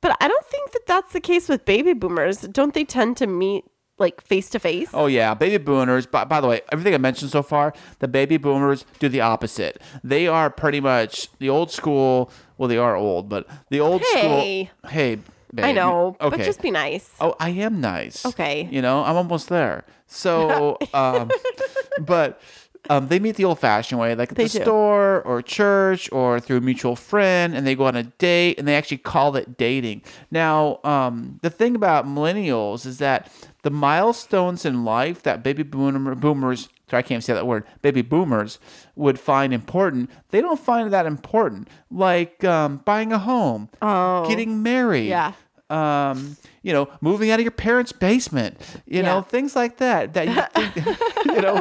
But 0.00 0.16
I 0.20 0.28
don't 0.28 0.46
think 0.46 0.70
that 0.70 0.86
that's 0.86 1.12
the 1.12 1.20
case 1.20 1.48
with 1.48 1.64
baby 1.64 1.92
boomers. 1.94 2.42
Don't 2.42 2.74
they 2.74 2.84
tend 2.84 3.16
to 3.16 3.26
meet 3.26 3.64
like 3.98 4.20
face 4.20 4.48
to 4.50 4.58
face? 4.58 4.88
Oh 4.92 5.06
yeah, 5.06 5.34
baby 5.34 5.62
boomers. 5.62 6.06
By, 6.06 6.24
by 6.24 6.40
the 6.40 6.46
way, 6.48 6.60
everything 6.72 6.94
I 6.94 6.98
mentioned 6.98 7.30
so 7.30 7.42
far, 7.42 7.72
the 7.98 8.08
baby 8.08 8.36
boomers 8.36 8.84
do 8.98 9.08
the 9.08 9.20
opposite. 9.20 9.80
They 10.04 10.26
are 10.26 10.50
pretty 10.50 10.80
much 10.80 11.28
the 11.38 11.48
old 11.48 11.70
school. 11.70 12.30
Well, 12.56 12.68
they 12.68 12.78
are 12.78 12.96
old, 12.96 13.28
but 13.28 13.46
the 13.70 13.80
old 13.80 14.02
Hey. 14.02 14.70
school. 14.82 14.90
Hey, 14.90 15.14
babe. 15.54 15.64
I 15.64 15.72
know, 15.72 16.16
Okay. 16.20 16.36
but 16.38 16.44
just 16.44 16.60
be 16.62 16.70
nice. 16.70 17.10
Oh, 17.20 17.34
I 17.38 17.50
am 17.50 17.80
nice. 17.80 18.24
Okay. 18.26 18.68
You 18.70 18.82
know, 18.82 19.02
I'm 19.04 19.16
almost 19.16 19.48
there. 19.48 19.84
So, 20.06 20.78
um, 20.94 21.30
but 22.00 22.40
um, 22.90 23.08
they 23.08 23.18
meet 23.18 23.36
the 23.36 23.44
old 23.44 23.58
fashioned 23.58 24.00
way, 24.00 24.14
like 24.14 24.30
at 24.32 24.36
They 24.38 24.44
the 24.44 24.58
do. 24.58 24.64
store 24.64 25.20
or 25.22 25.42
church 25.42 26.10
or 26.12 26.40
through 26.40 26.56
a 26.58 26.60
mutual 26.60 26.96
friend, 26.96 27.54
and 27.54 27.66
they 27.66 27.74
go 27.74 27.84
on 27.84 27.96
a 27.96 28.04
date 28.04 28.58
and 28.58 28.66
they 28.66 28.74
actually 28.76 28.98
call 28.98 29.36
it 29.36 29.56
dating. 29.58 30.02
Now, 30.30 30.80
um, 30.84 31.38
the 31.42 31.50
thing 31.50 31.76
about 31.76 32.06
millennials 32.06 32.86
is 32.86 32.98
that 32.98 33.30
the 33.62 33.70
milestones 33.70 34.64
in 34.64 34.84
life 34.84 35.22
that 35.22 35.42
baby 35.42 35.62
boomer, 35.62 36.14
boomers, 36.14 36.68
I 36.92 37.02
can't 37.02 37.22
say 37.24 37.32
that 37.34 37.46
word, 37.46 37.64
baby 37.82 38.02
boomers 38.02 38.58
would 38.96 39.18
find 39.18 39.52
important, 39.52 40.10
they 40.30 40.40
don't 40.40 40.60
find 40.60 40.92
that 40.92 41.06
important. 41.06 41.68
Like 41.90 42.44
um, 42.44 42.78
buying 42.84 43.12
a 43.12 43.18
home, 43.18 43.68
getting 43.80 44.62
married 44.62 45.08
Yeah. 45.08 45.32
um, 45.70 46.36
you 46.62 46.72
know, 46.72 46.88
moving 47.00 47.30
out 47.30 47.38
of 47.40 47.44
your 47.44 47.50
parents' 47.52 47.92
basement, 47.92 48.58
you 48.86 49.02
know, 49.02 49.22
things 49.22 49.54
like 49.56 49.78
that. 49.78 50.14
That 50.14 50.28
you, 50.28 50.60
think, 50.72 50.98
you 51.26 51.40
know, 51.40 51.56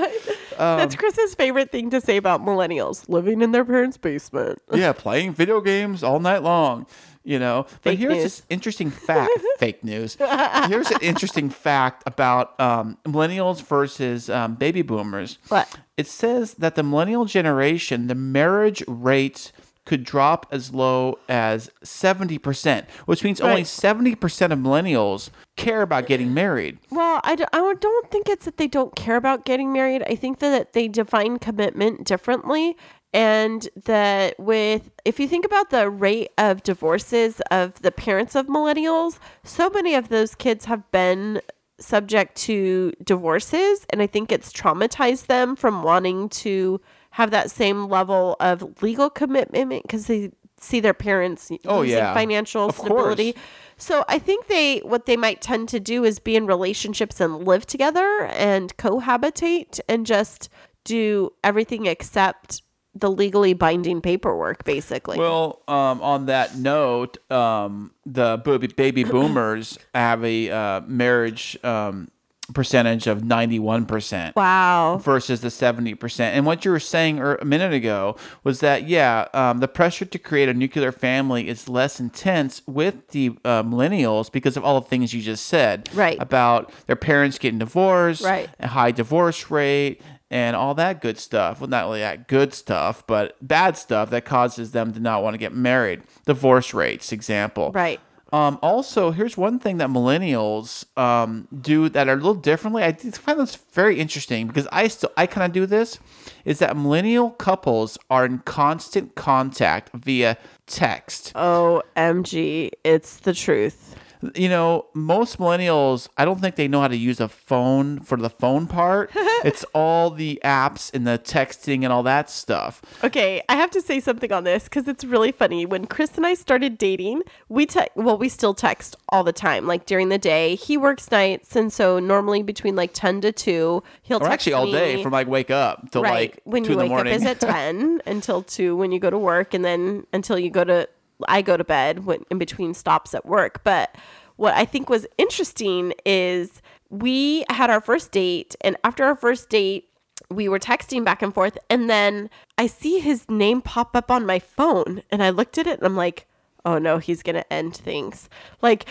um, 0.58 0.78
That's 0.80 0.96
Kris's 0.96 1.36
favorite 1.36 1.72
thing 1.72 1.90
to 1.92 2.02
say 2.02 2.18
about 2.18 2.42
millennials 2.42 3.08
living 3.10 3.42
in 3.42 3.52
their 3.52 3.66
parents' 3.66 3.98
basement. 3.98 4.60
yeah, 4.74 4.92
playing 4.94 5.34
video 5.34 5.62
games 5.62 6.04
all 6.04 6.20
night 6.20 6.42
long. 6.44 6.86
You 7.28 7.40
know, 7.40 7.66
but 7.84 7.96
here's 7.96 8.14
news. 8.14 8.24
this 8.24 8.42
interesting 8.50 8.90
fact. 8.90 9.30
fake 9.60 9.84
news. 9.84 10.16
Here's 10.16 10.90
an 10.90 11.00
interesting 11.02 11.50
fact 11.50 12.04
about 12.06 12.58
um, 12.58 12.98
millennials 13.04 13.62
versus 13.62 14.30
um, 14.30 14.56
baby 14.56 14.82
boomers. 14.82 15.38
What? 15.50 15.78
It 15.98 16.08
says 16.08 16.54
that 16.54 16.76
the 16.76 16.84
millennial 16.84 17.26
generation, 17.26 18.08
the 18.08 18.16
marriage 18.16 18.82
rates 18.88 19.52
could 19.88 20.04
drop 20.04 20.46
as 20.52 20.74
low 20.74 21.18
as 21.30 21.70
70%, 21.84 22.90
which 23.06 23.24
means 23.24 23.40
only 23.40 23.64
70% 23.64 24.52
of 24.52 24.60
millennials 24.60 25.30
care 25.56 25.82
about 25.82 26.06
getting 26.08 26.34
married. 26.34 26.78
Well, 26.92 27.22
I, 27.24 27.36
d- 27.36 27.46
I 27.54 27.74
don't 27.80 28.12
think 28.12 28.28
it's 28.30 28.46
that 28.46 28.58
they 28.58 28.68
don't 28.68 28.96
care 28.96 29.16
about 29.16 29.46
getting 29.46 29.72
married. 29.74 30.04
I 30.04 30.16
think 30.16 30.40
that 30.40 30.74
they 30.74 30.88
define 30.90 31.40
commitment 31.40 32.06
differently. 32.06 32.78
And 33.14 33.68
that 33.86 34.40
with, 34.40 34.92
if 35.06 35.20
you 35.20 35.28
think 35.28 35.46
about 35.46 35.70
the 35.70 35.90
rate 35.90 36.30
of 36.38 36.62
divorces 36.64 37.42
of 37.52 37.82
the 37.82 37.92
parents 37.92 38.36
of 38.36 38.48
millennials, 38.48 39.18
so 39.44 39.70
many 39.70 39.96
of 39.96 40.10
those 40.10 40.36
kids 40.36 40.66
have 40.66 40.90
been 40.92 41.42
subject 41.80 42.36
to 42.36 42.92
divorces. 43.04 43.86
And 43.90 44.02
I 44.02 44.08
think 44.08 44.32
it's 44.32 44.52
traumatized 44.52 45.28
them 45.28 45.56
from 45.56 45.84
wanting 45.84 46.30
to 46.30 46.82
have 47.12 47.32
that 47.32 47.50
same 47.50 47.88
level 47.88 48.36
of 48.40 48.82
legal 48.84 49.10
commitment 49.10 49.84
because 49.84 50.08
they 50.08 50.32
see 50.60 50.80
their 50.80 50.94
parents 50.94 51.52
Oh, 51.66 51.80
losing 51.80 51.98
yeah. 51.98 52.14
financial 52.14 52.66
Of 52.70 52.78
course. 52.78 52.88
stability. 52.88 53.36
So 53.78 54.04
I 54.08 54.18
think 54.20 54.48
they 54.48 54.80
what 54.80 55.06
they 55.06 55.16
might 55.16 55.40
tend 55.42 55.70
to 55.70 55.80
do 55.80 56.04
is 56.04 56.18
be 56.20 56.36
in 56.36 56.48
relationships 56.48 57.22
and 57.22 57.46
live 57.46 57.66
together 57.68 58.26
and 58.34 58.76
cohabitate 58.78 59.80
and 59.88 60.06
just 60.06 60.50
do 60.84 61.32
everything 61.44 61.86
except 61.86 62.64
the 63.00 63.10
legally 63.12 63.54
binding 63.54 64.02
paperwork 64.02 64.64
basically. 64.64 65.18
Well, 65.18 65.62
um, 65.68 66.02
on 66.02 66.26
that 66.28 66.58
note, 66.58 67.18
um, 67.32 67.92
the 68.06 68.38
baby, 68.44 68.68
baby 68.68 69.04
boomers 69.16 69.78
have 69.94 70.24
a 70.24 70.50
uh, 70.50 70.82
marriage 70.82 71.58
um, 71.64 72.10
percentage 72.54 73.08
of 73.08 73.20
91%. 73.24 74.36
wow. 74.36 74.98
versus 75.04 75.42
the 75.42 75.50
70%. 75.50 76.20
And 76.22 76.46
what 76.46 76.64
you 76.64 76.72
were 76.72 76.80
saying 76.80 77.20
er- 77.20 77.36
a 77.36 77.46
minute 77.46 77.74
ago 77.74 78.16
was 78.44 78.62
that, 78.62 78.88
yeah, 78.88 79.28
um, 79.34 79.60
the 79.60 79.68
pressure 79.68 80.06
to 80.06 80.18
create 80.18 80.48
a 80.48 80.54
nuclear 80.54 80.94
family 80.94 81.50
is 81.50 81.68
less 81.68 82.00
intense 82.00 82.62
with 82.66 83.10
the 83.10 83.38
uh, 83.44 83.64
millennials 83.64 84.32
because 84.32 84.56
of 84.56 84.64
all 84.64 84.80
the 84.80 84.88
things 84.88 85.14
you 85.14 85.22
just 85.22 85.46
said. 85.46 85.90
Right. 85.94 86.18
About 86.22 86.72
their 86.86 86.96
parents 86.96 87.38
getting 87.38 87.60
divorced, 87.60 88.24
Right. 88.24 88.50
a 88.60 88.68
high 88.68 88.92
divorce 88.92 89.52
rate, 89.52 90.02
and 90.30 90.56
all 90.56 90.74
that 90.76 91.02
good 91.02 91.18
stuff. 91.18 91.62
Well, 91.62 91.70
not 91.70 91.86
really 91.86 92.02
that 92.02 92.28
good 92.28 92.54
stuff, 92.54 93.06
but 93.08 93.36
bad 93.46 93.78
stuff 93.78 94.10
that 94.10 94.26
causes 94.26 94.72
them 94.72 94.94
to 94.94 95.00
not 95.00 95.24
want 95.24 95.34
to 95.34 95.38
get 95.38 95.54
married. 95.54 96.04
Divorce 96.26 96.74
rates, 96.74 97.12
example. 97.12 97.72
Right. 97.72 98.00
Um, 98.34 98.60
also, 98.62 99.12
here's 99.12 99.38
one 99.38 99.58
thing 99.58 99.78
that 99.78 99.90
millennials 99.90 100.86
um, 100.98 101.48
do 101.62 101.88
that 101.90 102.10
are 102.10 102.14
a 102.14 102.16
little 102.18 102.34
differently. 102.34 102.84
I 102.84 102.92
find 102.92 103.40
this 103.40 103.56
very 103.72 104.00
interesting 104.00 104.48
because 104.48 104.68
I 104.72 104.90
still 104.90 105.12
I 105.16 105.28
kind 105.28 105.46
of 105.46 105.54
do 105.54 105.66
this. 105.66 106.00
Is 106.44 106.60
that 106.60 106.76
millennial 106.76 107.32
couples 107.32 107.98
are 108.10 108.26
in 108.26 108.40
constant 108.40 109.16
contact 109.16 109.92
via 109.94 110.38
text. 110.66 111.34
OMG, 111.36 112.72
it's 112.84 113.18
the 113.18 113.34
truth. 113.34 113.96
You 114.34 114.50
know, 114.50 114.86
most 114.94 115.38
millennials, 115.38 116.08
I 116.18 116.26
don't 116.26 116.40
think 116.42 116.56
they 116.56 116.68
know 116.68 116.82
how 116.82 116.88
to 116.88 116.98
use 116.98 117.20
a 117.20 117.28
phone 117.28 118.00
for 118.00 118.18
the 118.18 118.30
phone 118.30 118.66
part. 118.68 119.12
it's 119.16 119.64
all 119.74 120.10
the 120.10 120.40
apps 120.44 120.92
and 120.94 121.06
the 121.06 121.20
texting 121.20 121.84
and 121.84 121.94
all 121.94 122.04
that 122.04 122.30
stuff. 122.30 122.82
Okay, 123.04 123.44
I 123.48 123.56
have 123.56 123.70
to 123.72 123.82
say 123.82 124.00
something 124.00 124.32
on 124.32 124.44
this 124.44 124.64
because 124.64 124.88
it's 124.88 125.04
really 125.04 125.32
funny. 125.32 125.66
When 125.66 125.86
Kris 125.86 126.18
and 126.18 126.26
I 126.26 126.34
started 126.34 126.78
dating, 126.78 127.22
we 127.48 127.66
te- 127.68 127.88
well, 127.96 128.18
we 128.18 128.28
still 128.30 128.54
text 128.54 128.96
all 129.10 129.24
the 129.24 129.34
time, 129.34 129.68
like 129.68 129.86
during 129.86 130.10
the 130.10 130.18
day. 130.18 130.56
He 130.56 130.78
works 130.78 131.12
nights, 131.12 131.56
and 131.56 131.72
so 131.72 132.00
normally 132.00 132.42
between 132.42 132.76
like 132.76 132.92
ten 132.94 133.22
to 133.22 133.32
two, 133.32 133.84
he'll 134.02 134.18
Or 134.18 134.22
text 134.22 134.34
actually 134.34 134.54
all 134.54 134.66
me. 134.66 134.72
day 134.72 135.04
from 135.04 135.12
like 135.14 135.28
wake 135.28 135.52
up 135.52 135.92
till 135.92 136.02
right 136.02 136.12
like 136.32 136.42
when 136.44 136.64
two 136.64 136.74
you 136.74 136.80
in 136.80 136.80
the 136.80 136.84
wake 136.86 137.00
up 137.00 137.06
morning. 137.06 137.14
is 137.14 137.24
at 137.26 137.40
10 137.40 138.02
until 138.06 138.42
2 138.42 138.76
when 138.76 138.92
you 138.92 139.00
go 139.00 139.10
to 139.10 139.18
work 139.18 139.54
and 139.54 139.64
then 139.64 140.06
until 140.14 140.40
you 140.40 140.50
go 140.50 140.64
to 140.64 140.88
i 141.28 141.42
go 141.42 141.58
to 141.58 141.64
bed 141.64 142.06
when 142.06 142.24
in 142.30 142.38
between 142.38 142.74
stops 142.74 143.14
at 143.14 143.26
work 143.26 143.64
but 143.64 143.96
what 144.36 144.54
i 144.56 144.66
think 144.66 144.90
was 144.90 145.06
interesting 145.18 145.94
is 146.06 146.62
we 146.90 147.44
had 147.50 147.70
our 147.70 147.82
first 147.82 148.12
date 148.12 148.56
and 148.62 148.78
after 148.84 149.04
our 149.04 149.16
first 149.16 149.50
date 149.50 149.90
we 150.30 150.50
were 150.50 150.60
texting 150.60 151.04
back 151.06 151.22
and 151.22 151.34
forth 151.34 151.58
and 151.70 151.90
then 151.90 152.30
i 152.58 152.68
see 152.68 153.00
his 153.00 153.30
name 153.30 153.62
pop 153.62 153.96
up 153.96 154.12
on 154.12 154.26
my 154.26 154.40
phone 154.40 155.02
and 155.12 155.24
i 155.24 155.30
looked 155.30 155.58
at 155.58 155.68
it 155.68 155.78
and 155.78 155.86
i'm 155.86 155.96
like 155.96 156.28
oh 156.66 156.78
no 156.78 156.98
he's 156.98 157.24
gonna 157.24 157.46
end 157.50 157.76
things 157.76 158.30
like 158.62 158.86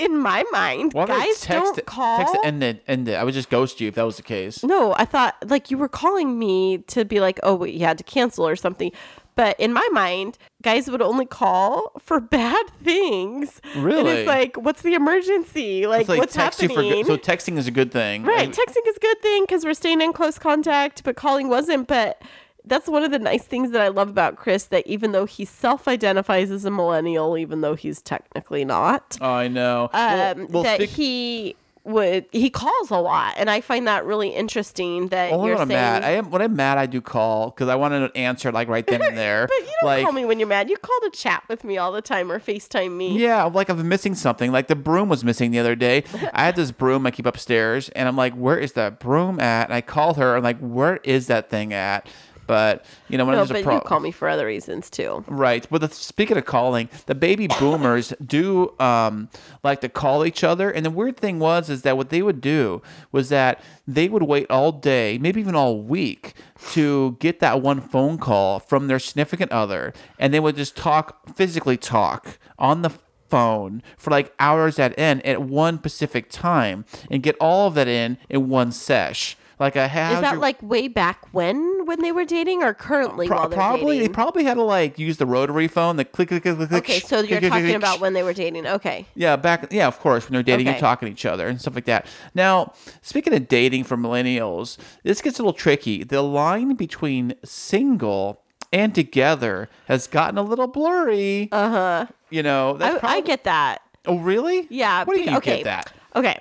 in 0.00 0.16
my 0.16 0.42
mind 0.50 0.94
Why 0.94 1.02
I 1.02 1.06
guys 1.06 1.40
text 1.40 1.74
don't 1.74 1.86
call 1.86 2.18
text 2.18 2.34
it, 2.34 2.40
end 2.42 2.62
it, 2.62 2.82
end 2.88 3.06
it. 3.08 3.14
I 3.14 3.22
would 3.24 3.34
just 3.34 3.50
ghost 3.50 3.80
you 3.80 3.88
if 3.88 3.94
that 3.96 4.02
was 4.02 4.16
the 4.16 4.22
case. 4.22 4.64
no, 4.64 4.94
I 4.96 5.04
thought 5.04 5.36
like 5.46 5.70
you 5.70 5.76
were 5.76 5.88
calling 5.88 6.38
me 6.38 6.78
to 6.88 7.04
be 7.04 7.20
like, 7.20 7.38
oh, 7.42 7.54
wait, 7.54 7.74
you 7.74 7.84
had 7.84 7.98
to 7.98 8.04
cancel 8.04 8.48
or 8.48 8.56
something. 8.56 8.92
But 9.40 9.58
in 9.58 9.72
my 9.72 9.88
mind, 9.90 10.36
guys 10.60 10.90
would 10.90 11.00
only 11.00 11.24
call 11.24 11.92
for 11.98 12.20
bad 12.38 12.66
things. 12.84 13.58
And 13.74 13.84
Really? 13.84 14.10
it's 14.10 14.28
like, 14.28 14.54
what's 14.56 14.82
the 14.82 14.92
emergency? 14.92 15.86
Like, 15.86 16.08
like 16.08 16.18
what's 16.18 16.36
happening? 16.36 16.76
good. 16.76 17.06
So 17.06 17.16
texting 17.16 17.56
is 17.56 17.66
a 17.66 17.70
good 17.70 17.90
thing. 17.90 18.24
right. 18.24 18.40
And- 18.44 18.52
Texting 18.52 18.86
is 18.86 18.96
a 18.96 19.00
good 19.00 19.22
thing 19.22 19.44
because 19.44 19.64
we're 19.64 19.72
staying 19.72 20.02
in 20.02 20.12
close 20.12 20.38
contact, 20.38 21.04
but 21.04 21.16
calling 21.16 21.48
wasn't. 21.48 21.88
But 21.88 22.20
that's 22.66 22.86
one 22.86 23.02
of 23.02 23.12
the 23.12 23.18
nice 23.18 23.44
things 23.44 23.70
that 23.70 23.80
I 23.80 23.88
love 23.88 24.10
about 24.10 24.36
Kris 24.36 24.64
that 24.64 24.86
even 24.86 25.12
though 25.12 25.24
he 25.24 25.46
self 25.46 25.88
identifies 25.88 26.50
as 26.50 26.66
a 26.66 26.70
millennial, 26.70 27.38
even 27.38 27.62
though 27.62 27.74
he's 27.74 28.02
technically 28.02 28.66
not, 28.66 29.16
Oh, 29.22 29.26
I 29.32 29.48
know. 29.48 29.88
Well- 29.94 30.32
um, 30.38 30.48
well, 30.50 30.62
that 30.64 30.76
speak- 30.82 30.90
he 30.90 31.56
would 31.84 32.26
he 32.30 32.50
calls 32.50 32.90
a 32.90 32.96
lot 32.98 33.34
and 33.38 33.48
i 33.48 33.60
find 33.60 33.86
that 33.86 34.04
really 34.04 34.28
interesting 34.28 35.08
that 35.08 35.30
you're 35.30 35.40
when 35.40 35.52
I'm 35.52 35.68
saying 35.68 35.68
mad. 35.68 36.04
I 36.04 36.10
am 36.10 36.30
when 36.30 36.42
I'm 36.42 36.54
mad. 36.54 36.76
I 36.78 36.86
do 36.86 37.00
call 37.00 37.50
because 37.50 37.68
I 37.68 37.74
want 37.74 37.94
an 37.94 38.10
answer 38.14 38.52
like 38.52 38.68
right 38.68 38.86
then 38.86 39.00
and 39.00 39.16
there. 39.18 39.46
but 39.46 39.58
you 39.60 39.72
don't 39.80 39.88
like, 39.88 40.04
call 40.04 40.12
me 40.12 40.24
when 40.24 40.38
you're 40.38 40.48
mad 40.48 40.68
you 40.68 40.76
call 40.76 40.98
to 41.02 41.10
chat 41.10 41.42
with 41.48 41.64
me 41.64 41.78
all 41.78 41.90
the 41.92 42.02
time 42.02 42.30
or 42.30 42.38
facetime 42.38 42.96
me 42.96 43.18
Yeah, 43.18 43.44
like 43.44 43.68
I'm 43.68 43.88
missing 43.88 44.14
something. 44.14 44.52
Like 44.52 44.68
the 44.68 44.76
broom 44.76 45.08
was 45.08 45.24
missing 45.24 45.50
the 45.50 45.58
other 45.58 45.74
day. 45.74 46.04
I 46.34 46.44
had 46.44 46.56
this 46.56 46.70
broom 46.70 47.06
I 47.06 47.10
keep 47.10 47.26
upstairs, 47.26 47.88
and 47.90 48.06
I'm 48.08 48.16
like, 48.16 48.34
"Where 48.34 48.58
is 48.58 48.72
that 48.74 49.00
broom 49.00 49.40
at?" 49.40 49.68
And 49.68 49.74
I 49.74 49.80
call 49.80 50.14
her. 50.14 50.36
I'm 50.36 50.42
like, 50.42 50.58
"Where 50.58 51.00
is 51.04 51.26
that 51.28 51.50
thing 51.50 51.72
at?" 51.72 52.06
But 52.50 52.84
you 53.08 53.16
know, 53.16 53.26
when 53.26 53.36
no 53.36 53.44
there's 53.44 53.50
but 53.50 53.60
a 53.60 53.62
problem, 53.62 53.82
you 53.84 53.88
call 53.88 54.00
me 54.00 54.10
for 54.10 54.28
other 54.28 54.46
reasons 54.46 54.90
too 54.90 55.24
Right. 55.28 55.64
But 55.70 55.82
the, 55.82 55.88
speaking 55.88 56.36
of 56.36 56.46
calling, 56.46 56.88
the 57.06 57.14
baby 57.14 57.46
boomers 57.60 58.12
do 58.26 58.74
um, 58.80 59.28
like 59.62 59.82
to 59.82 59.88
call 59.88 60.26
each 60.26 60.42
other. 60.42 60.68
And 60.68 60.84
the 60.84 60.90
weird 60.90 61.16
thing 61.16 61.38
was 61.38 61.70
is 61.70 61.82
that 61.82 61.96
what 61.96 62.10
they 62.10 62.22
would 62.22 62.40
do 62.40 62.82
was 63.12 63.28
that 63.28 63.62
they 63.86 64.08
would 64.08 64.24
wait 64.24 64.50
all 64.50 64.72
day, 64.72 65.16
maybe 65.16 65.40
even 65.40 65.54
all 65.54 65.80
week, 65.80 66.34
to 66.72 67.16
get 67.20 67.38
that 67.38 67.62
one 67.62 67.80
phone 67.80 68.18
call 68.18 68.58
from 68.58 68.88
their 68.88 68.98
significant 68.98 69.52
other, 69.52 69.92
and 70.18 70.34
they 70.34 70.40
would 70.40 70.56
just 70.56 70.76
talk, 70.76 71.36
physically 71.36 71.76
talk 71.76 72.36
on 72.58 72.82
the 72.82 72.90
phone 73.28 73.80
for 73.96 74.10
like 74.10 74.34
hours 74.40 74.80
at 74.80 74.98
end 74.98 75.24
at 75.24 75.40
one 75.40 75.78
specific 75.78 76.28
time, 76.30 76.84
and 77.08 77.22
get 77.22 77.36
all 77.40 77.68
of 77.68 77.74
that 77.74 77.86
in 77.86 78.18
in 78.28 78.48
one 78.48 78.72
sesh. 78.72 79.36
Like 79.60 79.76
a 79.76 79.86
how's 79.88 80.14
is 80.14 80.20
that 80.22 80.32
your- 80.32 80.40
like 80.40 80.60
way 80.62 80.88
back 80.88 81.26
when 81.32 81.84
when 81.86 82.00
they 82.00 82.12
were 82.12 82.24
dating 82.24 82.62
or 82.62 82.72
currently 82.72 83.26
Pro- 83.28 83.36
while 83.36 83.48
they're 83.50 83.56
probably 83.58 83.98
they 83.98 84.08
probably 84.08 84.42
had 84.44 84.54
to 84.54 84.62
like 84.62 84.98
use 84.98 85.18
the 85.18 85.26
rotary 85.26 85.68
phone, 85.68 85.96
the 85.96 86.04
click 86.06 86.28
click 86.28 86.42
click 86.42 86.56
click. 86.56 86.68
click, 86.70 86.82
okay 86.84 86.98
so 87.00 87.18
click, 87.18 87.30
you're 87.30 87.40
click, 87.40 87.50
talking 87.52 87.66
click, 87.66 87.76
about 87.76 88.00
when 88.00 88.14
they 88.14 88.22
were 88.22 88.32
dating 88.32 88.66
okay 88.66 89.04
yeah 89.14 89.36
back 89.36 89.70
yeah 89.70 89.86
of 89.86 89.98
course 90.00 90.24
when 90.24 90.32
they're 90.32 90.42
dating 90.42 90.66
and 90.66 90.76
Okay. 90.76 90.80
talking 90.80 91.06
to 91.06 91.12
each 91.12 91.26
other 91.26 91.46
and 91.46 91.60
stuff 91.60 91.74
like 91.74 91.84
that. 91.84 92.06
Now 92.34 92.72
speaking 93.02 93.34
of 93.34 93.48
dating 93.48 93.84
for 93.84 93.96
millennials, 93.98 94.78
this 95.04 95.20
gets 95.20 95.38
a 95.38 95.42
little 95.42 95.52
tricky. 95.52 96.04
The 96.04 96.22
line 96.22 96.74
between 96.74 97.34
single 97.44 98.40
and 98.72 98.94
together 98.94 99.68
has 99.88 100.06
gotten 100.06 100.38
a 100.38 100.42
little 100.42 100.68
blurry. 100.68 101.48
Uh 101.52 101.68
huh. 101.68 102.06
You 102.30 102.42
know 102.42 102.78
that's 102.78 102.96
I, 102.96 102.98
probably, 102.98 103.18
I 103.18 103.20
get 103.20 103.44
that 103.44 103.82
Oh 104.06 104.16
really? 104.18 104.66
Yeah. 104.70 105.04
What 105.04 105.16
do 105.16 105.22
you 105.22 105.36
okay. 105.36 105.56
get 105.58 105.64
that? 105.64 105.92
Okay. 106.16 106.40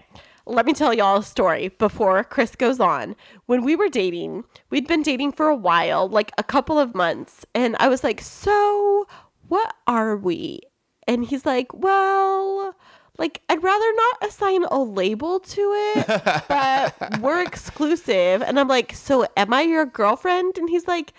Let 0.50 0.66
me 0.66 0.74
tell 0.74 0.96
y'all 0.96 1.20
a 1.20 1.24
story 1.24 1.68
before 1.68 2.24
Kris 2.24 2.56
goes 2.56 2.80
on. 2.80 3.16
When 3.46 3.64
we 3.64 3.76
were 3.76 3.88
dating, 3.88 4.46
we'd 4.72 4.88
been 4.88 5.04
dating 5.04 5.34
for 5.34 5.48
a 5.48 5.56
while, 5.56 6.10
like 6.10 6.32
a 6.40 6.44
couple 6.44 6.80
of 6.80 6.96
months, 6.96 7.46
and 7.54 7.76
I 7.80 7.88
was 7.88 8.04
like, 8.04 8.20
"So, 8.20 9.08
what 9.48 9.76
are 9.86 10.18
we?" 10.18 10.62
And 11.08 11.24
he's 11.24 11.46
like, 11.46 11.72
"Well, 11.72 12.76
like 13.20 13.44
I'd 13.48 13.62
rather 13.62 13.94
not 13.94 14.28
assign 14.28 14.64
a 14.66 14.80
label 14.82 15.40
to 15.40 15.62
it, 15.96 16.08
but 16.50 17.20
we're 17.20 17.44
exclusive." 17.44 18.42
And 18.42 18.60
I'm 18.60 18.68
like, 18.68 18.94
"So, 18.96 19.28
am 19.38 19.54
I 19.54 19.62
your 19.62 19.86
girlfriend?" 19.86 20.58
And 20.58 20.68
he's 20.68 20.88
like, 20.88 21.14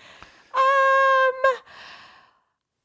"Um, 0.53 1.61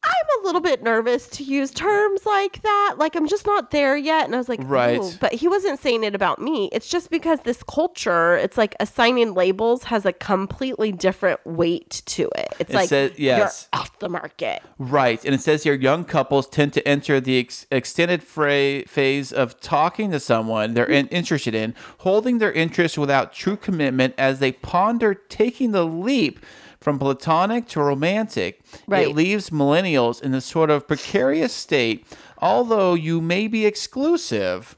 I'm 0.06 0.42
a 0.42 0.46
little 0.46 0.60
bit 0.60 0.82
nervous 0.82 1.26
to 1.30 1.42
use 1.44 1.70
terms 1.72 2.24
like 2.24 2.62
that. 2.62 2.94
Like 2.98 3.16
I'm 3.16 3.26
just 3.28 3.44
not 3.46 3.70
there 3.72 3.96
yet. 3.96 4.24
And 4.26 4.34
I 4.34 4.38
was 4.38 4.48
like, 4.48 4.60
Right. 4.62 5.00
But 5.20 5.32
he 5.34 5.48
wasn't 5.48 5.80
saying 5.80 6.04
it 6.04 6.14
about 6.14 6.40
me. 6.40 6.68
It's 6.72 6.88
just 6.88 7.10
because 7.10 7.40
this 7.40 7.62
culture, 7.64 8.36
it's 8.36 8.56
like 8.56 8.74
assigning 8.80 9.34
labels 9.34 9.84
has 9.84 10.06
a 10.06 10.12
completely 10.12 10.92
different 10.92 11.40
weight 11.44 12.02
to 12.06 12.30
it. 12.36 12.54
It's 12.60 12.70
It 12.70 12.74
like 12.76 12.88
says- 12.88 13.12
yes. 13.18 13.68
you're 13.72 13.80
off 13.80 13.98
the 13.98 14.08
market. 14.08 14.62
Right. 14.78 15.24
And 15.24 15.34
it 15.34 15.40
says 15.40 15.64
here 15.64 15.74
young 15.74 16.04
couples 16.04 16.46
tend 16.48 16.72
to 16.74 16.86
enter 16.86 17.20
the 17.20 17.38
ex- 17.40 17.66
extended 17.70 18.22
fra- 18.22 18.84
phase 18.86 19.32
of 19.32 19.58
talking 19.60 20.10
to 20.12 20.20
someone 20.20 20.74
they're 20.74 20.86
in- 20.86 21.08
interested 21.08 21.54
in, 21.54 21.74
holding 21.98 22.38
their 22.38 22.52
interest 22.52 22.96
without 22.96 23.32
true 23.32 23.56
commitment 23.56 24.14
as 24.16 24.38
they 24.38 24.52
ponder 24.52 25.14
taking 25.14 25.72
the 25.72 25.84
leap 25.84 26.38
from 26.86 27.00
platonic 27.00 27.66
to 27.66 27.82
romantic. 27.82 28.60
Right. 28.86 29.08
It 29.08 29.16
leaves 29.16 29.50
millennials 29.50 30.22
in 30.22 30.30
this 30.30 30.44
sort 30.44 30.70
of 30.70 30.86
precarious 30.86 31.52
state, 31.52 32.06
although 32.38 32.94
you 32.94 33.20
may 33.20 33.48
be 33.48 33.66
exclusive. 33.66 34.76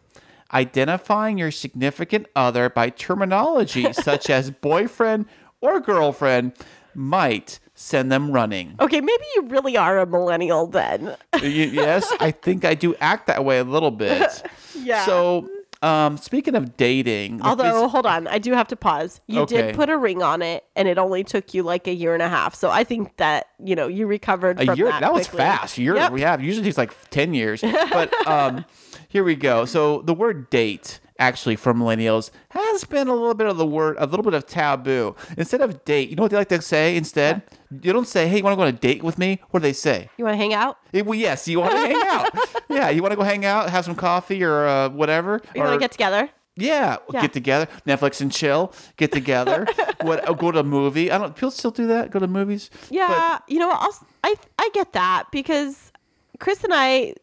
Identifying 0.51 1.37
your 1.37 1.51
significant 1.51 2.27
other 2.35 2.71
by 2.71 2.89
terminology 2.89 3.93
such 3.93 4.31
as 4.31 4.51
boyfriend 4.51 5.27
or 5.61 5.81
girlfriend 5.81 6.55
might 6.95 7.59
send 7.75 8.11
them 8.11 8.33
running. 8.33 8.77
Okay, 8.81 9.03
maybe 9.03 9.25
you 9.37 9.43
really 9.49 9.77
are 9.77 9.99
a 9.99 10.07
millennial 10.07 10.67
then. 10.67 11.15
Yes, 11.43 12.11
I 12.21 12.31
think 12.31 12.65
I 12.65 12.73
do 12.73 12.95
act 13.03 13.27
that 13.27 13.45
way 13.45 13.59
a 13.59 13.65
little 13.65 13.91
bit. 13.91 14.43
Yeah. 14.81 15.05
So, 15.05 15.49
um, 15.83 16.17
speaking 16.17 16.55
of 16.55 16.77
dating, 16.77 17.41
Although, 17.43 17.87
phys- 17.87 17.91
hold 17.91 18.07
on, 18.07 18.27
I 18.27 18.39
do 18.39 18.53
have 18.53 18.69
to 18.69 18.77
pause. 18.77 19.21
You 19.27 19.41
Okay. 19.43 19.63
did 19.69 19.75
put 19.77 19.89
a 19.91 19.97
ring 19.97 20.23
on 20.23 20.43
it, 20.43 20.65
and 20.75 20.89
it 20.89 20.99
only 20.99 21.23
took 21.25 21.55
you 21.55 21.63
like 21.63 21.87
a 21.87 21.93
year 21.95 22.15
and 22.15 22.23
a 22.23 22.29
half. 22.29 22.55
So 22.55 22.71
I 22.71 22.85
think 22.85 23.17
that 23.19 23.47
you 23.65 23.75
know 23.77 23.87
you 23.87 24.07
recovered 24.07 24.61
a 24.61 24.67
from 24.67 24.77
year 24.79 24.87
that. 24.89 25.01
that, 25.01 25.13
was 25.13 25.27
fast. 25.27 25.79
Year 25.79 25.95
Yep. 25.97 26.13
we 26.13 26.21
have 26.23 26.43
usually 26.43 26.65
takes 26.65 26.79
like 26.79 26.93
ten 27.11 27.33
years. 27.35 27.61
But 27.63 28.13
um, 28.27 28.65
here 29.09 29.23
we 29.25 29.35
go. 29.37 29.65
So 29.65 30.03
the 30.03 30.15
word 30.15 30.51
date 30.51 31.01
actually 31.19 31.57
for 31.57 31.75
millennials 31.75 32.31
has 32.51 32.85
been 32.85 33.09
a 33.09 33.13
little 33.15 33.35
bit 33.35 33.47
of 33.47 33.57
the 33.57 33.67
word, 33.67 33.97
a 33.99 34.07
little 34.07 34.23
bit 34.23 34.35
of 34.35 34.47
taboo. 34.47 35.15
Instead 35.37 35.61
of 35.61 35.85
date, 35.85 36.09
you 36.11 36.17
know 36.17 36.23
what 36.23 36.31
they 36.31 36.37
like 36.37 36.49
to 36.49 36.63
say 36.63 36.97
instead? 36.97 37.43
You 37.83 37.93
don't 37.93 38.07
say, 38.09 38.29
"Hey, 38.29 38.39
you 38.39 38.43
want 38.45 38.53
to 38.53 38.57
go 38.57 38.63
on 38.63 38.69
a 38.69 38.73
date 38.73 39.03
with 39.03 39.19
me?" 39.19 39.41
What 39.51 39.61
do 39.61 39.65
they 39.65 39.73
say? 39.73 40.09
You 40.17 40.25
want 40.25 40.35
to 40.35 40.39
hang 40.39 40.55
out? 40.55 40.79
Eh, 40.95 41.03
well, 41.03 41.19
yes, 41.19 41.47
you 41.49 41.61
want 41.61 41.73
to 41.73 41.79
hang 41.79 41.97
out. 42.09 42.31
Yeah, 42.71 42.91
you 42.91 43.01
want 43.03 43.13
to 43.13 43.17
go 43.17 43.23
hang 43.23 43.47
out, 43.47 43.71
have 43.71 43.85
some 43.87 43.95
coffee 43.95 44.45
or 44.45 44.67
uh, 44.67 44.89
whatever. 44.91 45.41
You 45.55 45.63
want 45.63 45.73
to 45.73 45.79
get 45.79 45.91
together? 45.91 46.29
Yeah, 46.55 46.97
Yeah. 47.13 47.23
get 47.23 47.33
together, 47.33 47.67
Netflix 47.87 48.21
and 48.21 48.31
chill, 48.31 48.73
get 48.97 49.11
together. 49.11 49.67
what? 50.03 50.29
oh, 50.29 50.35
go 50.35 50.51
to 50.53 50.59
a 50.59 50.63
movie. 50.65 51.11
I 51.11 51.17
don't. 51.19 51.35
People 51.35 51.51
still 51.51 51.71
do 51.71 51.87
that. 51.87 52.11
Go 52.11 52.19
to 52.19 52.27
movies. 52.27 52.69
Yeah, 52.91 53.39
you 53.49 53.59
know, 53.59 53.71
I'll, 53.71 53.97
I 54.23 54.35
I 54.59 54.69
get 54.75 54.93
that 54.93 55.25
because 55.33 55.93
Kris 56.41 56.63
and 56.63 56.73
I, 56.75 57.15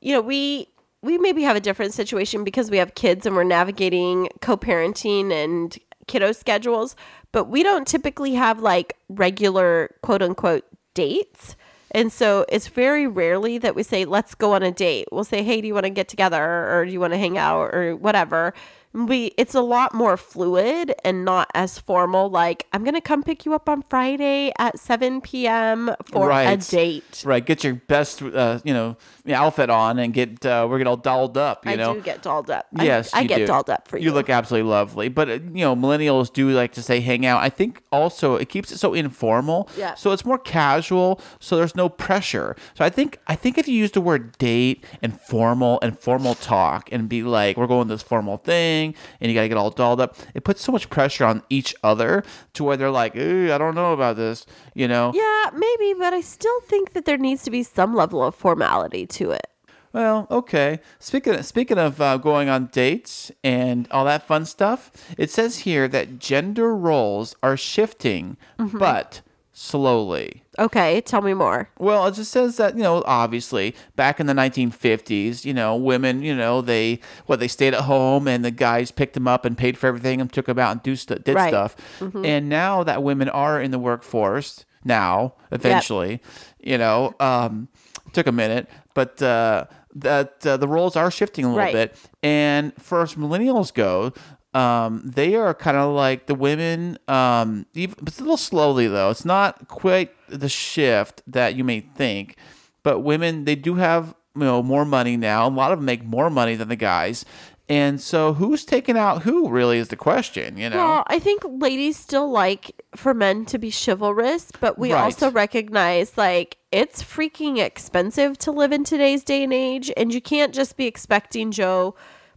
you 0.00 0.12
know, 0.14 0.20
we 0.20 0.68
we 1.04 1.18
maybe 1.18 1.42
have 1.42 1.54
a 1.54 1.60
different 1.60 1.92
situation 1.92 2.44
because 2.44 2.70
we 2.70 2.78
have 2.78 2.94
kids 2.94 3.26
and 3.26 3.36
we're 3.36 3.44
navigating 3.44 4.30
co-parenting 4.40 5.30
and 5.30 5.78
kiddo 6.06 6.32
schedules, 6.32 6.96
but 7.30 7.44
we 7.44 7.62
don't 7.62 7.86
typically 7.86 8.32
have 8.34 8.60
like 8.60 8.96
regular 9.10 9.94
quote 10.02 10.22
unquote 10.22 10.64
dates. 10.94 11.56
And 11.90 12.10
so 12.10 12.46
it's 12.48 12.68
very 12.68 13.06
rarely 13.06 13.58
that 13.58 13.74
we 13.74 13.82
say, 13.82 14.06
let's 14.06 14.34
go 14.34 14.54
on 14.54 14.62
a 14.62 14.72
date. 14.72 15.08
We'll 15.12 15.24
say, 15.24 15.42
hey, 15.42 15.60
do 15.60 15.66
you 15.66 15.74
want 15.74 15.84
to 15.84 15.90
get 15.90 16.08
together 16.08 16.42
or 16.42 16.86
do 16.86 16.90
you 16.90 17.00
want 17.00 17.12
to 17.12 17.18
hang 17.18 17.36
out 17.36 17.74
or 17.74 17.94
whatever? 17.96 18.54
We 18.94 19.32
it's 19.36 19.54
a 19.54 19.60
lot 19.60 19.92
more 19.92 20.16
fluid 20.16 20.94
and 21.04 21.24
not 21.24 21.50
as 21.54 21.78
formal. 21.78 22.30
Like 22.30 22.66
I'm 22.72 22.84
gonna 22.84 23.00
come 23.00 23.22
pick 23.22 23.44
you 23.44 23.52
up 23.54 23.68
on 23.68 23.82
Friday 23.90 24.52
at 24.58 24.78
7 24.78 25.20
p.m. 25.20 25.94
for 26.10 26.30
a 26.30 26.56
date. 26.56 27.22
Right, 27.26 27.44
get 27.44 27.64
your 27.64 27.74
best, 27.74 28.22
uh, 28.22 28.60
you 28.64 28.72
know, 28.72 28.96
outfit 29.28 29.70
on 29.70 29.98
and 29.98 30.12
get 30.14 30.46
uh, 30.46 30.66
we're 30.70 30.78
gonna 30.78 30.84
get 30.84 30.86
all 30.86 30.96
dolled 30.96 31.36
up. 31.36 31.66
You 31.66 31.72
I 31.72 31.76
know, 31.76 31.94
do 31.94 32.00
get 32.02 32.22
dolled 32.22 32.50
up. 32.50 32.66
Yes, 32.72 33.12
I, 33.12 33.22
you 33.22 33.28
get 33.28 33.38
do. 33.38 33.46
dolled 33.46 33.70
up 33.70 33.88
for 33.88 33.98
you. 33.98 34.04
You 34.04 34.12
look 34.12 34.30
absolutely 34.30 34.70
lovely, 34.70 35.08
but 35.08 35.28
uh, 35.28 35.32
you 35.32 35.64
know, 35.64 35.74
millennials 35.74 36.32
do 36.32 36.50
like 36.50 36.72
to 36.74 36.82
say 36.82 37.00
hang 37.00 37.26
out. 37.26 37.42
I 37.42 37.48
think 37.48 37.82
also 37.90 38.36
it 38.36 38.48
keeps 38.48 38.70
it 38.70 38.78
so 38.78 38.94
informal. 38.94 39.68
Yeah. 39.76 39.94
So 39.94 40.12
it's 40.12 40.24
more 40.24 40.38
casual. 40.38 41.20
So 41.40 41.56
there's 41.56 41.74
no 41.74 41.88
pressure. 41.88 42.54
So 42.74 42.84
I 42.84 42.90
think 42.90 43.18
I 43.26 43.34
think 43.34 43.58
if 43.58 43.66
you 43.66 43.74
use 43.74 43.90
the 43.92 44.00
word 44.00 44.36
date 44.38 44.84
and 45.02 45.18
formal 45.20 45.78
and 45.82 45.98
formal 45.98 46.34
talk 46.34 46.88
and 46.92 47.08
be 47.08 47.22
like, 47.22 47.56
we're 47.56 47.66
going 47.66 47.88
to 47.88 47.94
this 47.94 48.02
formal 48.02 48.36
thing, 48.36 48.83
and 49.20 49.30
you 49.30 49.34
gotta 49.34 49.48
get 49.48 49.56
all 49.56 49.70
dolled 49.70 50.00
up, 50.00 50.16
it 50.34 50.44
puts 50.44 50.60
so 50.62 50.72
much 50.72 50.90
pressure 50.90 51.24
on 51.24 51.42
each 51.48 51.74
other 51.82 52.22
to 52.54 52.64
where 52.64 52.76
they're 52.76 52.90
like, 52.90 53.14
Ooh, 53.16 53.52
I 53.52 53.58
don't 53.58 53.74
know 53.74 53.92
about 53.92 54.16
this. 54.16 54.44
You 54.74 54.88
know. 54.88 55.12
Yeah, 55.14 55.50
maybe, 55.54 55.94
but 55.98 56.12
I 56.12 56.20
still 56.20 56.60
think 56.62 56.92
that 56.92 57.04
there 57.04 57.18
needs 57.18 57.42
to 57.44 57.50
be 57.50 57.62
some 57.62 57.94
level 57.94 58.22
of 58.22 58.34
formality 58.34 59.06
to 59.18 59.30
it. 59.30 59.46
Well, 59.92 60.26
okay. 60.28 60.80
Speaking 60.98 61.40
speaking 61.44 61.78
of 61.78 62.00
uh, 62.00 62.16
going 62.16 62.48
on 62.48 62.66
dates 62.72 63.30
and 63.44 63.86
all 63.92 64.04
that 64.06 64.26
fun 64.26 64.44
stuff, 64.44 64.90
it 65.16 65.30
says 65.30 65.60
here 65.60 65.86
that 65.86 66.18
gender 66.18 66.74
roles 66.74 67.36
are 67.44 67.56
shifting, 67.56 68.36
Mm-hmm. 68.58 68.78
but 68.78 69.20
slowly. 69.54 70.42
Okay, 70.58 71.00
tell 71.00 71.22
me 71.22 71.32
more. 71.32 71.70
Well, 71.78 72.06
it 72.06 72.14
just 72.14 72.30
says 72.30 72.58
that 72.58 72.76
you 72.76 72.82
know, 72.82 73.02
obviously, 73.06 73.74
back 73.96 74.20
in 74.20 74.26
the 74.26 74.34
1950s, 74.34 75.44
you 75.44 75.54
know, 75.54 75.74
women, 75.76 76.22
you 76.22 76.34
know, 76.36 76.60
they 76.60 77.00
what 77.26 77.40
they 77.40 77.48
stayed 77.48 77.72
at 77.72 77.82
home 77.82 78.28
and 78.28 78.44
the 78.44 78.50
guys 78.50 78.90
picked 78.90 79.14
them 79.14 79.26
up 79.26 79.44
and 79.44 79.56
paid 79.56 79.78
for 79.78 79.86
everything 79.86 80.20
and 80.20 80.30
took 80.32 80.46
them 80.46 80.58
out 80.58 80.72
and 80.72 80.82
do 80.82 80.94
st- 80.96 81.24
did 81.24 81.34
Right. 81.34 81.48
stuff. 81.48 81.74
And 82.00 82.48
now 82.48 82.82
that 82.84 83.02
women 83.02 83.28
are 83.30 83.60
in 83.60 83.70
the 83.70 83.78
workforce, 83.78 84.64
now 84.84 85.34
eventually, 85.50 86.20
you 86.60 86.76
know, 86.76 87.14
um, 87.20 87.68
took 88.12 88.26
a 88.26 88.32
minute, 88.32 88.68
but 88.92 89.20
uh, 89.22 89.64
that 89.96 90.44
uh, 90.46 90.56
the 90.56 90.68
roles 90.68 90.94
are 90.96 91.10
shifting 91.10 91.44
a 91.44 91.48
little 91.48 91.64
Right. 91.64 91.72
bit. 91.72 91.96
And 92.22 92.72
for 92.82 93.02
as 93.02 93.14
millennials 93.14 93.72
go, 93.72 94.12
um, 94.54 95.02
they 95.04 95.34
are 95.34 95.52
kind 95.54 95.76
of 95.76 95.94
like 95.94 96.26
the 96.26 96.34
women, 96.34 96.98
um, 97.08 97.66
even, 97.74 97.96
it's 98.06 98.18
a 98.18 98.22
little 98.22 98.36
slowly 98.36 98.86
though. 98.86 99.10
It's 99.10 99.24
not 99.24 99.68
quite 99.68 100.12
the 100.28 100.48
shift 100.48 101.22
that 101.26 101.54
you 101.56 101.64
may 101.64 101.80
think, 101.80 102.36
but 102.82 103.00
women 103.00 103.44
they 103.44 103.56
do 103.56 103.74
have 103.74 104.14
you 104.36 104.42
know 104.42 104.62
more 104.62 104.84
money 104.84 105.16
now. 105.16 105.46
A 105.46 105.50
lot 105.50 105.72
of 105.72 105.78
them 105.78 105.84
make 105.86 106.04
more 106.04 106.30
money 106.30 106.54
than 106.54 106.68
the 106.68 106.76
guys. 106.76 107.24
And 107.66 107.98
so, 107.98 108.34
who's 108.34 108.62
taking 108.66 108.98
out 108.98 109.22
who? 109.22 109.48
Really, 109.48 109.78
is 109.78 109.88
the 109.88 109.96
question. 109.96 110.58
You 110.58 110.68
know, 110.68 110.76
Well, 110.76 111.04
I 111.06 111.18
think 111.18 111.42
ladies 111.46 111.96
still 111.96 112.30
like 112.30 112.82
for 112.94 113.14
men 113.14 113.46
to 113.46 113.58
be 113.58 113.70
chivalrous, 113.72 114.52
but 114.60 114.78
we 114.78 114.92
Right. 114.92 115.04
also 115.04 115.30
recognize 115.30 116.18
like 116.18 116.58
it's 116.70 117.02
freaking 117.02 117.58
expensive 117.58 118.36
to 118.38 118.50
live 118.52 118.70
in 118.70 118.84
today's 118.84 119.24
day 119.24 119.42
and 119.44 119.52
age, 119.54 119.90
and 119.96 120.12
you 120.12 120.20
can't 120.20 120.52
just 120.54 120.76
be 120.76 120.84
expecting 120.86 121.50
Joe 121.52 121.94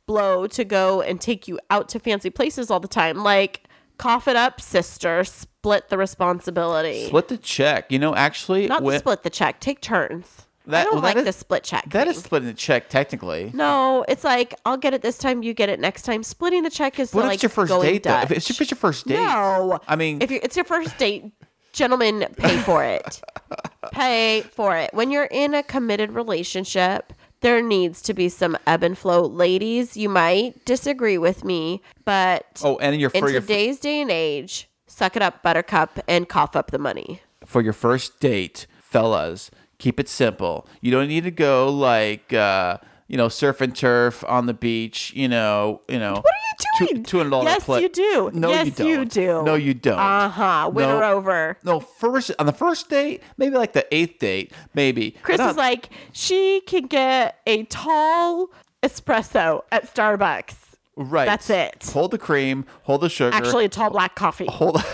Blow 0.07 0.47
to 0.47 0.63
go 0.63 1.01
and 1.01 1.19
take 1.21 1.47
you 1.47 1.59
out 1.69 1.89
to 1.89 1.99
fancy 1.99 2.29
places 2.29 2.71
all 2.71 2.79
the 2.79 2.87
time. 2.87 3.17
Like, 3.17 3.63
cough 3.97 4.27
it 4.27 4.35
up, 4.35 4.59
sister. 4.61 5.23
Split 5.23 5.89
the 5.89 5.97
responsibility. 5.97 7.07
split 7.07 7.27
the 7.27 7.37
check. 7.37 7.91
You 7.91 7.99
know, 7.99 8.15
actually, 8.15 8.67
Not 8.67 8.83
split 8.99 9.23
the 9.23 9.29
check. 9.29 9.59
Take 9.59 9.81
turns. 9.81 10.43
I 10.69 10.83
don't 10.83 10.95
well, 10.95 11.01
like 11.03 11.15
is- 11.17 11.23
the 11.25 11.31
split 11.33 11.63
check. 11.63 11.83
that 11.91 12.07
thing. 12.07 12.15
is 12.15 12.23
splitting 12.23 12.47
the 12.47 12.53
check 12.53 12.89
technically. 12.89 13.51
No, 13.53 14.03
it's 14.09 14.23
like 14.25 14.53
I'll 14.65 14.75
get 14.77 14.93
it 14.93 15.01
this 15.01 15.17
time, 15.17 15.41
you 15.43 15.53
get 15.53 15.69
it 15.69 15.79
next 15.79 16.01
time. 16.03 16.23
Splitting 16.23 16.63
the 16.63 16.69
check 16.69 16.99
is 16.99 17.13
What 17.13 17.21
if 17.21 17.27
like 17.27 17.33
it's 17.35 17.43
your 17.43 17.49
first 17.49 17.69
going 17.69 17.83
date 17.89 18.03
though? 18.03 18.17
If 18.19 18.29
Dutch. 18.29 18.37
it's, 18.37 18.49
if 18.49 18.61
it's 18.61 18.71
your 18.71 18.77
first 18.77 19.07
date, 19.07 19.15
No, 19.15 19.79
I 19.87 19.95
mean, 19.95 20.21
if 20.21 20.29
it's 20.29 20.57
your 20.57 20.65
first 20.65 20.97
date, 20.97 21.31
gentlemen, 21.71 22.27
pay 22.37 22.57
for 22.57 22.83
it. 22.83 23.21
pay 23.93 24.41
for 24.51 24.75
it. 24.75 24.93
When 24.93 25.09
you're 25.09 25.29
in 25.31 25.53
a 25.53 25.63
committed 25.63 26.11
relationship, 26.11 27.13
there 27.41 27.61
needs 27.61 28.01
to 28.03 28.13
be 28.13 28.29
some 28.29 28.57
ebb 28.65 28.83
and 28.83 28.97
flow. 28.97 29.21
Ladies, 29.21 29.95
you 29.95 30.09
might 30.09 30.63
disagree 30.65 31.17
with 31.17 31.43
me, 31.43 31.81
but 32.05 32.61
oh, 32.63 32.77
and 32.77 32.99
your 32.99 33.11
in 33.13 33.27
your 33.27 33.41
today's 33.41 33.79
day 33.79 34.01
and 34.01 34.11
age, 34.11 34.69
suck 34.87 35.15
it 35.15 35.21
up, 35.21 35.43
buttercup, 35.43 35.99
and 36.07 36.27
cough 36.27 36.55
up 36.55 36.71
the 36.71 36.79
money. 36.79 37.21
for 37.45 37.61
your 37.61 37.73
first 37.73 38.19
date, 38.19 38.67
fellas, 38.81 39.51
keep 39.77 39.99
it 39.99 40.09
simple. 40.09 40.67
You 40.81 40.91
don't 40.91 41.07
need 41.07 41.23
to 41.23 41.31
go 41.31 41.69
like 41.69 42.33
uh, 42.33 42.77
you 43.07 43.17
know, 43.17 43.29
surf 43.29 43.61
and 43.61 43.75
turf 43.75 44.23
on 44.27 44.45
the 44.45 44.53
beach. 44.53 45.13
You 45.15 45.27
know, 45.27 45.81
you 45.87 45.99
know. 45.99 46.13
What 46.15 46.25
are 46.25 46.85
you 46.85 46.87
doing? 46.87 47.03
Two 47.03 47.17
hundred 47.17 47.29
dollars. 47.31 47.55
Yes, 47.67 47.81
you 47.81 47.89
do. 47.89 48.31
No, 48.33 48.49
yes, 48.49 48.65
you 48.67 48.71
don't. 48.71 48.87
you 48.87 49.05
do. 49.05 49.43
No, 49.43 49.55
you 49.55 49.73
don't. 49.73 49.99
Uh 49.99 50.29
huh. 50.29 50.69
Win 50.73 50.89
her 50.89 50.99
No. 50.99 51.13
over. 51.13 51.57
No, 51.63 51.79
first 51.79 52.31
on 52.39 52.45
the 52.45 52.51
first 52.53 52.89
date, 52.89 53.21
maybe 53.37 53.55
like 53.55 53.73
the 53.73 53.85
eighth 53.93 54.19
date, 54.19 54.51
maybe. 54.73 55.11
Kris 55.23 55.39
is 55.39 55.55
like, 55.57 55.89
she 56.11 56.61
can 56.67 56.83
get 56.87 57.39
a 57.47 57.63
tall 57.65 58.49
espresso 58.83 59.63
at 59.71 59.93
Starbucks. 59.93 60.55
right. 60.95 61.25
that's 61.25 61.49
it. 61.49 61.89
Hold 61.93 62.11
the 62.11 62.17
cream. 62.17 62.65
Hold 62.83 63.01
the 63.01 63.09
sugar. 63.09 63.35
Actually, 63.35 63.65
a 63.65 63.69
tall 63.69 63.89
black 63.89 64.15
coffee. 64.15 64.47
hold. 64.49 64.83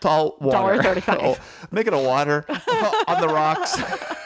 Tall 0.00 0.36
water. 0.40 0.80
$1.35. 0.82 1.18
Oh, 1.22 1.36
make 1.72 1.86
it 1.86 1.94
a 1.94 1.98
water 1.98 2.44
on 3.08 3.20
the 3.20 3.28
rocks. 3.28 3.76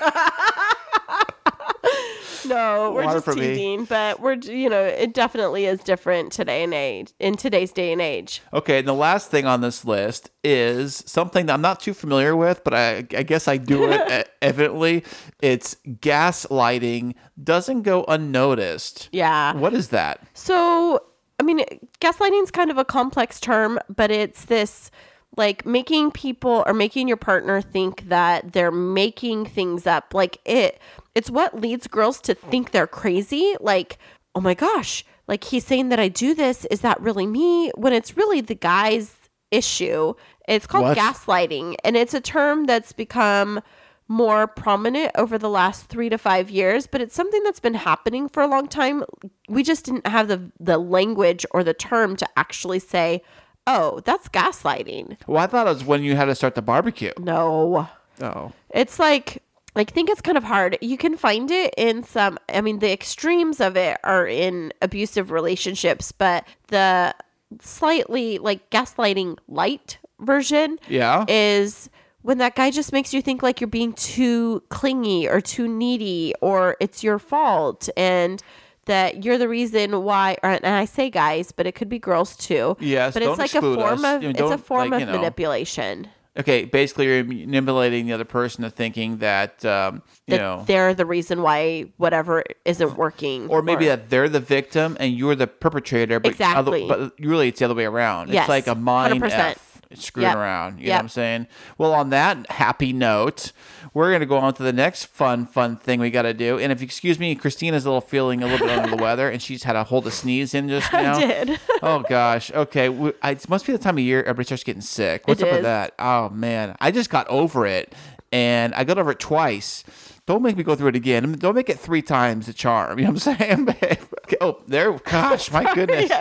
No, 2.53 2.93
we're 2.93 3.05
just 3.05 3.25
for 3.25 3.35
me. 3.35 3.49
teasing, 3.49 3.85
but 3.85 4.21
we're 4.21 4.35
you 4.35 4.69
know 4.69 4.83
it 4.83 5.15
definitely 5.15 5.67
is 5.67 5.81
different 5.81 6.33
today 6.33 6.63
and 6.63 6.75
age 6.75 7.13
in 7.19 7.37
today's 7.37 7.73
day 7.73 7.93
and 7.93 8.01
age. 8.01 8.43
Okay, 8.53 8.79
and 8.79 8.89
the 8.89 8.95
last 8.95 9.31
thing 9.31 9.47
on 9.47 9.61
this 9.61 9.85
list 9.85 10.31
is 10.45 11.03
something 11.07 11.47
that 11.47 11.55
I'm 11.55 11.61
not 11.61 11.81
too 11.81 11.95
familiar 11.95 12.37
with, 12.37 12.65
but 12.65 12.75
I, 12.75 12.99
I 13.17 13.23
guess 13.23 13.49
I 13.49 13.57
do 13.57 13.91
it 13.91 14.31
evidently. 14.43 15.05
It's 15.41 15.77
gaslighting 15.87 17.15
doesn't 17.43 17.83
go 17.83 18.05
unnoticed. 18.09 19.09
Yeah. 19.13 19.55
What 19.55 19.75
is 19.75 19.89
that? 19.89 20.21
So, 20.35 21.03
I 21.41 21.43
mean, 21.43 21.65
gaslighting 22.01 22.43
is 22.43 22.51
kind 22.51 22.71
of 22.71 22.79
a 22.79 22.85
complex 22.85 23.41
term, 23.41 23.79
but 23.95 24.11
it's 24.11 24.47
this 24.47 24.91
like 25.37 25.65
making 25.65 26.11
people 26.11 26.63
or 26.67 26.75
making 26.75 27.09
your 27.09 27.17
partner 27.17 27.63
think 27.63 28.09
that 28.09 28.53
they're 28.53 28.71
making 28.71 29.47
things 29.47 29.87
up. 29.87 30.13
Like 30.13 30.39
it 30.45 30.79
it's 31.15 31.31
what 31.31 31.61
leads 31.61 31.87
girls 31.87 32.21
to 32.23 32.35
think 32.35 32.71
they're 32.71 32.87
crazy. 32.87 33.55
Like, 33.61 33.99
oh 34.35 34.41
my 34.41 34.55
gosh, 34.55 35.05
like 35.29 35.45
he's 35.45 35.65
saying 35.67 35.89
that 35.91 36.01
I 36.01 36.09
do 36.09 36.35
this. 36.35 36.65
Is 36.67 36.81
that 36.81 37.01
really 37.01 37.27
me? 37.27 37.71
When 37.75 37.93
it's 37.93 38.17
really 38.17 38.41
the 38.41 38.55
guy's 38.55 39.15
issue. 39.51 40.15
It's 40.49 40.67
called 40.67 40.85
What? 40.85 40.99
gaslighting, 40.99 41.77
and 41.85 41.97
it's 41.97 42.15
a 42.15 42.21
term 42.21 42.65
that's 42.65 42.93
become 42.93 43.61
more 44.09 44.47
prominent 44.47 45.13
over 45.15 45.39
the 45.39 45.49
last 45.49 45.87
three 45.87 46.09
to 46.09 46.19
five 46.19 46.51
years, 46.51 46.87
but 46.87 47.01
it's 47.01 47.15
something 47.15 47.43
that's 47.45 47.61
been 47.61 47.75
happening 47.75 48.29
for 48.29 48.43
a 48.43 48.47
long 48.49 48.67
time. 48.67 49.05
We 49.49 49.63
just 49.63 49.85
didn't 49.85 50.07
have 50.07 50.29
the 50.29 50.51
the 50.59 50.79
language 50.79 51.47
or 51.53 51.63
the 51.63 51.75
term 51.75 52.17
to 52.17 52.27
actually 52.37 52.81
say, 52.81 53.23
"Oh, 53.67 54.01
that's 54.05 54.29
gaslighting." 54.29 55.17
Well, 55.29 55.43
I 55.43 55.47
thought 55.47 55.67
it 55.67 55.71
was 55.75 55.85
when 55.85 56.03
you 56.03 56.17
had 56.17 56.25
to 56.27 56.35
start 56.35 56.57
the 56.57 56.63
barbecue. 56.63 57.13
No, 57.19 57.89
Oh. 58.21 58.53
it's 58.71 58.99
like 58.99 59.43
I 59.75 59.85
think 59.85 60.11
it's 60.11 60.21
kind 60.21 60.37
of 60.37 60.45
hard. 60.45 60.77
You 60.83 60.99
can 60.99 61.17
find 61.17 61.51
it 61.51 61.73
in 61.79 62.03
some. 62.03 62.39
I 62.53 62.61
mean, 62.61 62.81
the 62.81 62.93
extremes 62.93 63.61
of 63.61 63.77
it 63.77 63.99
are 64.05 64.27
in 64.27 64.73
abusive 64.83 65.31
relationships, 65.31 66.13
but 66.13 66.47
the 66.69 67.15
slightly 67.61 68.39
like 68.39 68.69
gaslighting 68.71 69.39
light 69.49 69.99
version 70.21 70.79
Yeah. 70.89 71.25
is 71.29 71.91
when 72.23 72.39
that 72.39 72.55
guy 72.55 72.71
just 72.71 72.93
makes 72.93 73.13
you 73.13 73.21
think 73.21 73.43
like 73.43 73.61
you're 73.61 73.69
being 73.69 73.93
too 73.95 74.63
clingy 74.69 75.29
or 75.29 75.41
too 75.41 75.67
needy 75.69 76.35
or 76.41 76.77
it's 76.81 77.03
your 77.03 77.19
fault 77.19 77.89
and 77.97 78.43
that 78.87 79.25
you're 79.25 79.39
the 79.39 79.49
reason 79.49 80.03
why 80.03 80.37
or, 80.43 80.51
and 80.51 80.67
I 80.67 80.85
say 80.85 81.11
guys 81.11 81.51
but 81.53 81.67
it 81.67 81.73
could 81.73 81.89
be 81.89 81.99
girls 81.99 82.37
too 82.37 82.77
Yes, 82.81 83.15
but 83.15 83.23
it's 83.23 83.39
like 83.39 83.55
a 83.55 83.61
form 83.61 84.05
us. 84.05 84.17
of 84.17 84.23
You 84.23 84.33
know, 84.33 84.45
it's 84.53 84.55
a 84.55 84.59
form 84.59 84.91
like, 84.91 85.03
of 85.03 85.09
know. 85.09 85.15
manipulation 85.17 86.09
Okay, 86.39 86.65
basically 86.65 87.07
you're 87.07 87.25
manipulating 87.25 88.07
the 88.07 88.15
other 88.15 88.25
person 88.25 88.65
to 88.65 88.71
thinking 88.71 89.19
that 89.19 89.63
um, 89.67 90.03
you 90.27 90.37
that 90.37 90.37
know, 90.39 90.65
they're 90.67 90.95
the 90.95 91.05
reason 91.05 91.43
why 91.43 91.87
whatever 91.99 92.43
isn't 92.65 92.97
working 92.97 93.49
or 93.49 93.61
maybe 93.61 93.87
that 93.87 94.09
they're 94.09 94.31
the 94.31 94.41
victim 94.41 94.97
and 94.99 95.13
you're 95.13 95.35
the 95.35 95.47
perpetrator. 95.47 96.19
But 96.21 96.33
Exactly. 96.33 96.85
Other, 96.91 97.11
but 97.11 97.21
really, 97.21 97.49
it's 97.49 97.59
the 97.59 97.67
other 97.67 97.75
way 97.75 97.85
around. 97.85 98.31
Yes, 98.31 98.45
it's 98.45 98.49
like 98.49 98.67
a 98.67 98.75
mind 98.75 99.23
100%. 99.23 99.31
f 99.31 99.83
screwing 99.95 100.29
Yep. 100.31 100.37
around. 100.37 100.81
You 100.81 100.87
know 100.87 100.93
what 100.95 101.01
I'm 101.01 101.09
saying? 101.11 101.47
Well, 101.77 101.93
on 101.93 102.09
that 102.11 102.51
happy 102.51 102.95
note, 102.95 103.53
we're 103.95 104.11
gonna 104.13 104.27
go 104.27 104.39
on 104.39 104.55
to 104.55 104.63
the 104.63 104.73
next 104.73 105.07
fun, 105.07 105.47
fun 105.47 105.77
thing 105.77 106.01
we 106.01 106.11
got 106.11 106.23
to 106.23 106.33
do. 106.35 106.59
And 106.59 106.73
if 106.73 106.81
you 106.81 106.85
excuse 106.87 107.19
me, 107.19 107.35
Christina's 107.35 107.85
a 107.85 107.89
little 107.89 108.01
feeling 108.01 108.43
a 108.43 108.47
little 108.47 108.67
bit 108.67 108.79
under 108.79 108.97
the 108.97 109.03
weather, 109.03 109.29
and 109.29 109.41
she's 109.43 109.63
had 109.65 109.77
a 109.77 109.85
hold 109.85 110.07
a 110.07 110.11
sneeze 110.11 110.55
in 110.55 110.69
just 110.69 110.93
now. 110.95 111.17
I 111.19 111.45
did 111.45 111.61
oh 111.83 112.01
gosh. 112.09 112.51
Okay. 112.53 112.89
We, 112.89 113.13
I, 113.23 113.33
it 113.33 113.49
must 113.49 113.67
be 113.67 113.73
the 113.73 113.79
time 113.79 113.97
of 113.99 114.05
year 114.05 114.21
everybody 114.23 114.47
starts 114.47 114.65
getting 114.65 114.83
sick. 114.83 115.27
What's 115.29 115.43
It 115.43 115.49
up 115.49 115.53
with 115.55 115.63
that? 115.65 115.95
Oh 115.99 116.29
man, 116.31 116.77
I 116.81 116.91
just 116.91 117.11
got 117.11 117.29
over 117.29 117.67
it. 117.67 117.95
and 118.33 118.75
I 118.75 118.85
got 118.85 118.99
over 118.99 119.11
it 119.11 119.19
twice. 119.21 119.85
Don't 120.25 120.43
make 120.43 120.57
me 120.57 120.63
go 120.63 120.77
through 120.77 120.89
it 120.89 120.97
again. 120.97 121.33
Don't 121.33 121.57
make 121.57 121.69
it 121.69 121.81
three 121.81 122.03
times 122.03 122.47
the 122.47 122.53
charm. 122.53 122.99
You 123.03 123.07
know 123.07 123.13
what 123.13 123.27
I'm 123.27 123.39
saying, 123.39 123.65
babe? 123.65 123.99
Okay. 124.25 124.37
Oh, 124.41 124.63
there. 124.69 124.93
Gosh, 124.93 125.51
my 125.51 125.75
goodness. 125.75 126.13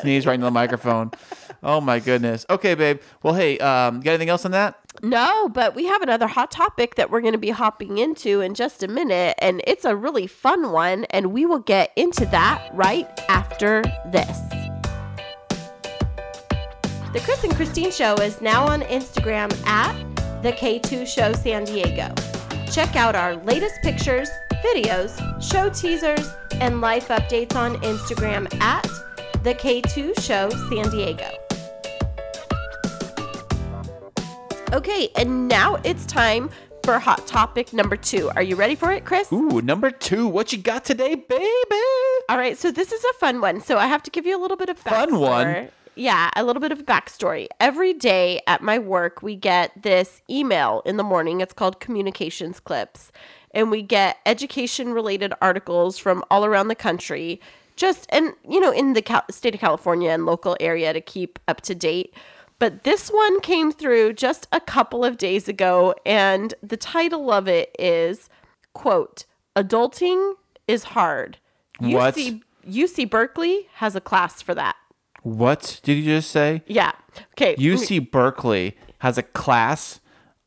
Sneeze 0.00 0.26
right 0.26 0.34
into 0.34 0.46
the 0.46 0.50
microphone. 0.50 1.12
Oh 1.62 1.80
my 1.80 2.00
goodness. 2.00 2.44
Okay, 2.50 2.74
babe. 2.74 3.00
Well, 3.22 3.34
hey, 3.34 3.58
um, 3.58 4.00
got 4.00 4.12
anything 4.12 4.28
else 4.28 4.44
on 4.44 4.50
that? 4.52 4.76
No, 5.02 5.48
but 5.48 5.76
we 5.76 5.84
have 5.86 6.02
another 6.02 6.26
hot 6.26 6.50
topic 6.50 6.96
that 6.96 7.10
we're 7.10 7.20
going 7.20 7.32
to 7.32 7.38
be 7.38 7.50
hopping 7.50 7.98
into 7.98 8.40
in 8.40 8.54
just 8.54 8.82
a 8.82 8.88
minute, 8.88 9.36
and 9.40 9.62
it's 9.64 9.84
a 9.84 9.94
really 9.94 10.26
fun 10.26 10.72
one, 10.72 11.04
and 11.10 11.32
we 11.32 11.46
will 11.46 11.60
get 11.60 11.92
into 11.94 12.26
that 12.26 12.68
right 12.74 13.08
after 13.28 13.82
this. 14.06 14.40
The 17.12 17.20
Kris 17.24 17.44
and 17.44 17.52
Kristine 17.52 17.92
Show 17.92 18.14
is 18.16 18.40
now 18.40 18.66
on 18.66 18.82
Instagram 18.82 19.52
at 19.66 19.94
the 20.42 20.50
K2 20.52 21.06
Show 21.06 21.32
San 21.34 21.64
Diego. 21.64 22.12
Check 22.70 22.96
out 22.96 23.16
our 23.16 23.36
latest 23.36 23.80
pictures, 23.82 24.28
videos, 24.62 25.16
show 25.42 25.70
teasers, 25.70 26.28
and 26.60 26.80
life 26.80 27.08
updates 27.08 27.56
on 27.56 27.76
Instagram 27.76 28.52
at 28.60 28.86
the 29.42 29.54
K2 29.54 30.20
Show 30.20 30.50
San 30.50 30.90
Diego. 30.90 31.30
Okay, 34.72 35.08
and 35.16 35.48
now 35.48 35.76
it's 35.76 36.04
time 36.04 36.50
for 36.84 36.98
hot 36.98 37.26
topic 37.26 37.72
number 37.72 37.96
two. 37.96 38.30
Are 38.36 38.42
you 38.42 38.54
ready 38.54 38.74
for 38.74 38.92
it, 38.92 39.04
Kris? 39.04 39.32
Ooh, 39.32 39.62
number 39.62 39.90
two. 39.90 40.26
What 40.26 40.52
you 40.52 40.58
got 40.58 40.84
today, 40.84 41.14
baby? 41.14 41.44
All 42.28 42.36
right, 42.36 42.56
so 42.58 42.70
this 42.70 42.92
is 42.92 43.02
a 43.02 43.12
fun 43.14 43.40
one. 43.40 43.62
So 43.62 43.78
I 43.78 43.86
have 43.86 44.02
to 44.02 44.10
give 44.10 44.26
you 44.26 44.38
a 44.38 44.40
little 44.40 44.58
bit 44.58 44.68
of 44.68 44.78
Fun 44.78 45.18
one? 45.18 45.70
Yeah, 45.98 46.30
a 46.36 46.44
little 46.44 46.60
bit 46.60 46.70
of 46.70 46.78
a 46.78 46.84
backstory. 46.84 47.48
Every 47.58 47.92
day 47.92 48.40
at 48.46 48.62
my 48.62 48.78
work, 48.78 49.20
we 49.20 49.34
get 49.34 49.82
this 49.82 50.22
email 50.30 50.80
in 50.86 50.96
the 50.96 51.02
morning. 51.02 51.40
It's 51.40 51.52
called 51.52 51.80
Communications 51.80 52.60
Clips. 52.60 53.10
And 53.50 53.68
we 53.68 53.82
get 53.82 54.18
education 54.24 54.92
related 54.92 55.34
articles 55.42 55.98
from 55.98 56.22
all 56.30 56.44
around 56.44 56.68
the 56.68 56.76
country, 56.76 57.40
just, 57.74 58.06
and, 58.10 58.32
you 58.48 58.60
know, 58.60 58.70
in 58.70 58.92
the 58.92 59.02
Cal- 59.02 59.24
state 59.28 59.54
of 59.54 59.60
California 59.60 60.10
and 60.10 60.24
local 60.24 60.56
area 60.60 60.92
to 60.92 61.00
keep 61.00 61.40
up 61.48 61.62
to 61.62 61.74
date. 61.74 62.14
But 62.60 62.84
this 62.84 63.08
one 63.08 63.40
came 63.40 63.72
through 63.72 64.12
just 64.12 64.46
a 64.52 64.60
couple 64.60 65.04
of 65.04 65.18
days 65.18 65.48
ago, 65.48 65.96
and 66.06 66.54
the 66.62 66.76
title 66.76 67.32
of 67.32 67.48
it 67.48 67.74
is, 67.76 68.28
quote, 68.72 69.24
Adulting 69.56 70.34
is 70.68 70.84
hard. 70.84 71.38
What? 71.80 72.14
UC, 72.14 72.42
UC 72.68 73.10
Berkeley 73.10 73.66
has 73.74 73.96
a 73.96 74.00
class 74.00 74.42
for 74.42 74.54
that. 74.54 74.76
What 75.22 75.80
did 75.82 75.94
you 75.98 76.04
just 76.04 76.30
say? 76.30 76.62
Yeah. 76.66 76.92
Okay. 77.32 77.56
UC 77.56 78.10
Berkeley 78.10 78.76
has 78.98 79.18
a 79.18 79.22
class 79.22 80.00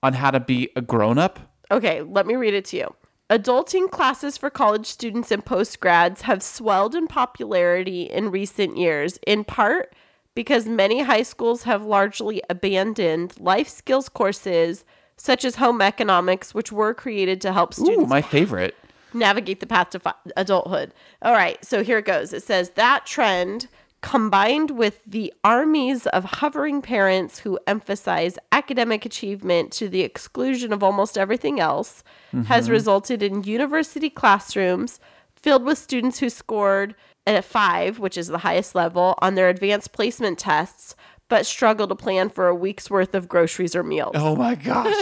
on 0.04 0.14
how 0.14 0.32
to 0.32 0.40
be 0.40 0.70
a 0.76 0.82
grown 0.82 1.18
up. 1.18 1.40
Okay, 1.70 2.02
let 2.02 2.26
me 2.26 2.36
read 2.36 2.54
it 2.54 2.66
to 2.66 2.78
you. 2.78 2.96
Adulting 3.30 3.90
classes 3.90 4.38
for 4.38 4.50
college 4.50 4.86
students 4.86 5.32
and 5.32 5.46
postgrads 5.46 6.22
have 6.22 6.44
swelled 6.44 6.94
in 6.96 7.08
popularity 7.08 8.04
in 8.04 8.30
recent 8.30 8.76
years, 8.76 9.20
in 9.26 9.46
part 9.46 9.94
because 10.36 10.66
many 10.68 11.02
high 11.04 11.24
schools 11.24 11.64
have 11.64 11.84
largely 11.84 12.42
abandoned 12.50 13.40
life 13.40 13.70
skills 13.70 14.10
courses 14.10 14.84
such 15.16 15.46
as 15.46 15.56
home 15.58 15.82
economics, 15.82 16.54
which 16.54 16.72
were 16.72 16.94
created 16.94 17.40
to 17.42 17.54
help 17.54 17.72
Ooh, 17.78 17.84
students 17.86 18.10
my 18.10 18.22
favorite. 18.22 18.76
navigate 19.14 19.60
the 19.60 19.68
path 19.68 19.92
to 19.92 20.00
fi- 20.00 20.14
adulthood. 20.36 20.94
All 21.22 21.34
right, 21.34 21.64
so 21.64 21.84
here 21.84 22.00
it 22.00 22.06
goes. 22.06 22.34
It 22.34 22.44
says 22.44 22.72
that 22.72 23.06
trend 23.06 23.68
combined 24.02 24.72
with 24.72 25.00
the 25.06 25.32
armies 25.44 26.08
of 26.08 26.24
hovering 26.24 26.82
parents 26.82 27.40
who 27.40 27.60
emphasize 27.68 28.38
academic 28.52 29.06
achievement 29.06 29.72
to 29.72 29.88
the 29.88 30.02
exclusion 30.02 30.74
of 30.74 30.84
almost 30.84 31.18
everything 31.18 31.60
else 31.60 32.04
has 32.48 32.66
mm-hmm. 32.66 32.74
resulted 32.74 33.22
in 33.22 33.44
university 33.44 34.10
classrooms 34.10 35.00
filled 35.36 35.64
with 35.64 35.78
students 35.78 36.20
who 36.20 36.30
scored 36.30 36.96
at 37.28 37.46
5, 37.46 38.00
which 38.00 38.18
is 38.18 38.28
the 38.28 38.40
highest 38.40 38.74
level, 38.74 39.16
on 39.22 39.36
their 39.36 39.50
advanced 39.50 39.92
placement 39.92 40.40
tests 40.40 40.96
but 41.32 41.46
struggle 41.46 41.88
to 41.88 41.96
plan 41.96 42.30
for 42.30 42.50
a 42.50 42.54
week's 42.54 42.90
worth 42.90 43.16
of 43.16 43.30
groceries 43.30 43.74
or 43.74 43.84
meals. 43.84 44.12
Oh 44.16 44.36
my 44.36 44.54
gosh. 44.54 44.94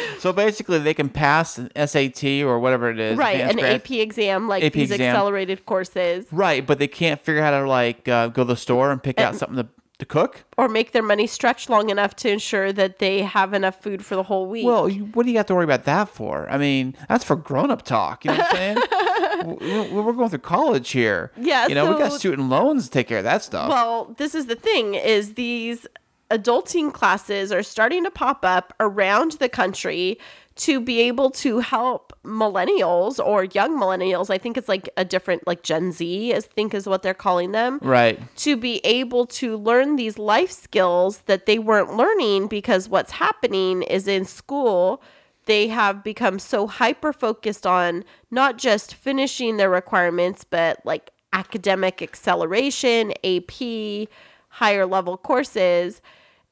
so 0.20 0.32
basically, 0.32 0.78
they 0.78 0.94
can 0.94 1.08
pass 1.08 1.58
an 1.58 1.68
SAT 1.74 2.22
or 2.44 2.60
whatever 2.60 2.90
it 2.90 3.00
is. 3.00 3.18
Right, 3.18 3.40
an 3.40 3.56
grad- 3.56 3.74
AP 3.74 3.90
exam 3.90 4.46
like 4.46 4.62
AP 4.62 4.72
these 4.72 4.92
exam. 4.92 5.08
accelerated 5.08 5.66
courses. 5.66 6.26
Right, 6.30 6.64
but 6.64 6.78
they 6.78 6.86
can't 6.86 7.20
figure 7.20 7.42
out 7.42 7.52
how 7.52 7.62
to 7.62 7.68
like 7.68 8.06
uh, 8.06 8.28
go 8.28 8.44
to 8.44 8.48
the 8.48 8.56
store 8.56 8.92
and 8.92 9.02
pick 9.02 9.18
out 9.18 9.34
something 9.34 9.56
to, 9.56 9.68
to 9.98 10.06
cook. 10.06 10.44
or 10.56 10.68
make 10.68 10.92
their 10.92 11.02
money 11.02 11.26
stretch 11.26 11.68
long 11.68 11.90
enough 11.90 12.14
to 12.16 12.30
ensure 12.30 12.72
that 12.72 13.00
they 13.00 13.22
have 13.22 13.52
enough 13.52 13.82
food 13.82 14.04
for 14.04 14.14
the 14.14 14.22
whole 14.22 14.46
week. 14.46 14.64
Well, 14.64 14.88
you, 14.88 15.06
what 15.06 15.26
do 15.26 15.32
you 15.32 15.38
have 15.38 15.46
to 15.46 15.56
worry 15.56 15.64
about 15.64 15.86
that 15.86 16.08
for? 16.08 16.48
I 16.48 16.56
mean, 16.56 16.94
that's 17.08 17.24
for 17.24 17.34
grown 17.34 17.72
up 17.72 17.82
talk. 17.82 18.24
You 18.24 18.30
know 18.30 18.36
what 18.38 18.50
I'm 18.50 18.56
saying? 18.56 18.76
W- 19.38 19.94
We're 20.02 20.12
going 20.12 20.30
through 20.30 20.38
college 20.40 20.90
here. 20.90 21.30
Yeah, 21.36 21.66
You 21.68 21.74
know, 21.74 21.92
we 21.92 21.98
got 21.98 22.12
student 22.12 22.48
loans 22.48 22.84
to 22.84 22.90
take 22.90 23.08
care 23.08 23.18
of 23.18 23.24
that 23.24 23.42
stuff. 23.42 23.68
Well, 23.68 24.14
this 24.18 24.34
is 24.34 24.46
the 24.46 24.54
thing 24.56 24.94
is 24.94 25.34
these 25.34 25.86
adulting 26.30 26.92
classes 26.92 27.52
are 27.52 27.62
starting 27.62 28.02
to 28.04 28.10
pop 28.10 28.44
up 28.44 28.72
around 28.80 29.32
the 29.32 29.48
country 29.48 30.18
to 30.56 30.80
be 30.80 31.00
able 31.00 31.30
to 31.30 31.58
help 31.58 32.12
millennials 32.24 33.24
or 33.24 33.44
young 33.44 33.76
millennials. 33.78 34.30
I 34.30 34.38
think 34.38 34.56
it's 34.56 34.68
like 34.68 34.88
a 34.96 35.04
different 35.04 35.46
like 35.46 35.62
Gen 35.64 35.90
Z, 35.92 36.32
I 36.34 36.40
think 36.40 36.74
is 36.74 36.86
what 36.86 37.02
they're 37.02 37.12
calling 37.12 37.52
them. 37.52 37.78
right. 37.82 38.20
to 38.36 38.56
be 38.56 38.80
able 38.84 39.26
to 39.26 39.56
learn 39.56 39.96
these 39.96 40.16
life 40.16 40.52
skills 40.52 41.18
that 41.26 41.46
they 41.46 41.58
weren't 41.58 41.96
learning 41.96 42.46
because 42.46 42.88
what's 42.88 43.12
happening 43.12 43.82
is 43.82 44.06
in 44.06 44.24
school 44.24 45.02
they 45.46 45.68
have 45.68 46.04
become 46.04 46.38
so 46.38 46.66
hyper 46.66 47.12
focused 47.12 47.66
on 47.66 48.04
not 48.30 48.58
just 48.58 48.94
finishing 48.94 49.56
their 49.56 49.70
requirements 49.70 50.44
but 50.44 50.78
like 50.84 51.10
academic 51.32 52.00
acceleration 52.02 53.12
AP 53.24 54.08
higher 54.48 54.86
level 54.86 55.16
courses 55.16 56.00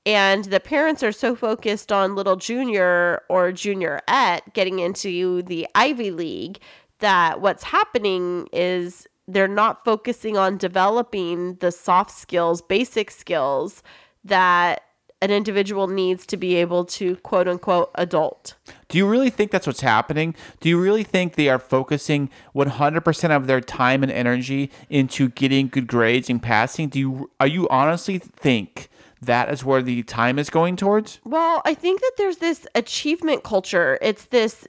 and 0.04 0.46
the 0.46 0.58
parents 0.58 1.02
are 1.02 1.12
so 1.12 1.36
focused 1.36 1.92
on 1.92 2.16
little 2.16 2.36
junior 2.36 3.22
or 3.28 3.52
junior 3.52 4.00
et 4.08 4.52
getting 4.52 4.80
into 4.80 5.42
the 5.42 5.66
Ivy 5.74 6.10
League 6.10 6.58
that 6.98 7.40
what's 7.40 7.62
happening 7.62 8.48
is 8.52 9.06
they're 9.28 9.46
not 9.46 9.84
focusing 9.84 10.36
on 10.36 10.56
developing 10.56 11.54
the 11.56 11.70
soft 11.70 12.10
skills, 12.10 12.60
basic 12.60 13.10
skills 13.10 13.82
that 14.24 14.82
an 15.22 15.30
individual 15.30 15.86
needs 15.86 16.26
to 16.26 16.36
be 16.36 16.56
able 16.56 16.84
to 16.84 17.16
quote 17.16 17.46
unquote 17.46 17.90
adult. 17.94 18.56
Do 18.88 18.98
you 18.98 19.08
really 19.08 19.30
think 19.30 19.52
that's 19.52 19.66
what's 19.66 19.80
happening? 19.80 20.34
Do 20.60 20.68
you 20.68 20.78
really 20.78 21.04
think 21.04 21.36
they 21.36 21.48
are 21.48 21.60
focusing 21.60 22.28
100% 22.54 23.36
of 23.36 23.46
their 23.46 23.60
time 23.60 24.02
and 24.02 24.10
energy 24.10 24.70
into 24.90 25.28
getting 25.30 25.68
good 25.68 25.86
grades 25.86 26.28
and 26.28 26.42
passing? 26.42 26.88
Do 26.88 26.98
you 26.98 27.30
are 27.40 27.46
you 27.46 27.68
honestly 27.68 28.18
think 28.18 28.90
that 29.22 29.48
is 29.52 29.64
where 29.64 29.80
the 29.80 30.02
time 30.02 30.38
is 30.40 30.50
going 30.50 30.74
towards? 30.74 31.20
Well, 31.24 31.62
I 31.64 31.74
think 31.74 32.00
that 32.00 32.12
there's 32.18 32.38
this 32.38 32.66
achievement 32.74 33.44
culture. 33.44 33.98
It's 34.02 34.24
this 34.26 34.66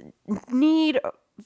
need 0.51 0.99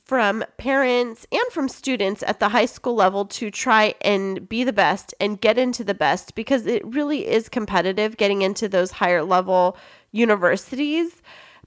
from 0.06 0.44
parents 0.58 1.26
and 1.32 1.52
from 1.52 1.70
students 1.70 2.24
at 2.24 2.40
the 2.40 2.50
high 2.50 2.66
school 2.66 2.96
level 2.96 3.26
to 3.26 3.50
try 3.50 3.94
and 4.02 4.48
be 4.48 4.64
the 4.64 4.74
best 4.74 5.14
and 5.20 5.40
get 5.40 5.58
into 5.58 5.84
the 5.84 5.94
best 5.94 6.36
because 6.36 6.66
it 6.66 6.86
really 6.86 7.28
is 7.28 7.50
competitive 7.50 8.18
getting 8.18 8.42
into 8.42 8.68
those 8.68 8.92
higher 8.92 9.24
level 9.24 9.78
universities. 10.12 11.22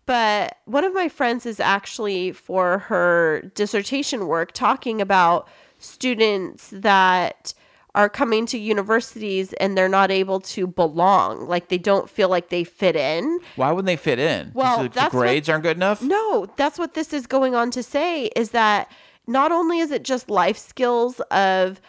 But 0.06 0.58
one 0.64 0.84
of 0.84 0.92
my 0.92 1.08
friends 1.08 1.46
is 1.46 1.60
actually 1.60 2.32
for 2.32 2.80
her 2.80 3.50
dissertation 3.54 4.26
work 4.26 4.52
talking 4.52 5.00
about 5.00 5.48
students 5.78 6.70
that 6.72 7.54
are 7.94 8.08
coming 8.08 8.46
to 8.46 8.58
universities 8.58 9.52
and 9.54 9.76
they're 9.76 9.88
not 9.88 10.10
able 10.10 10.40
to 10.40 10.66
belong. 10.66 11.46
Like 11.48 11.68
they 11.68 11.78
don't 11.78 12.08
feel 12.08 12.28
like 12.28 12.48
they 12.48 12.64
fit 12.64 12.96
in. 12.96 13.38
Why 13.56 13.70
wouldn't 13.72 13.86
they 13.86 13.96
fit 13.96 14.18
in? 14.18 14.52
Well, 14.54 14.84
the 14.84 14.88
that's 14.88 15.12
what- 15.14 15.20
grades 15.20 15.48
aren't 15.48 15.64
good 15.64 15.76
enough? 15.76 16.02
No, 16.02 16.46
that's 16.56 16.78
what 16.78 16.94
this 16.94 17.12
is 17.12 17.26
going 17.26 17.54
on 17.54 17.70
to 17.72 17.82
say 17.82 18.26
is 18.36 18.50
that 18.50 18.90
not 19.26 19.52
only 19.52 19.78
is 19.80 19.90
it 19.90 20.02
just 20.04 20.30
life 20.30 20.56
skills 20.58 21.20
of 21.30 21.80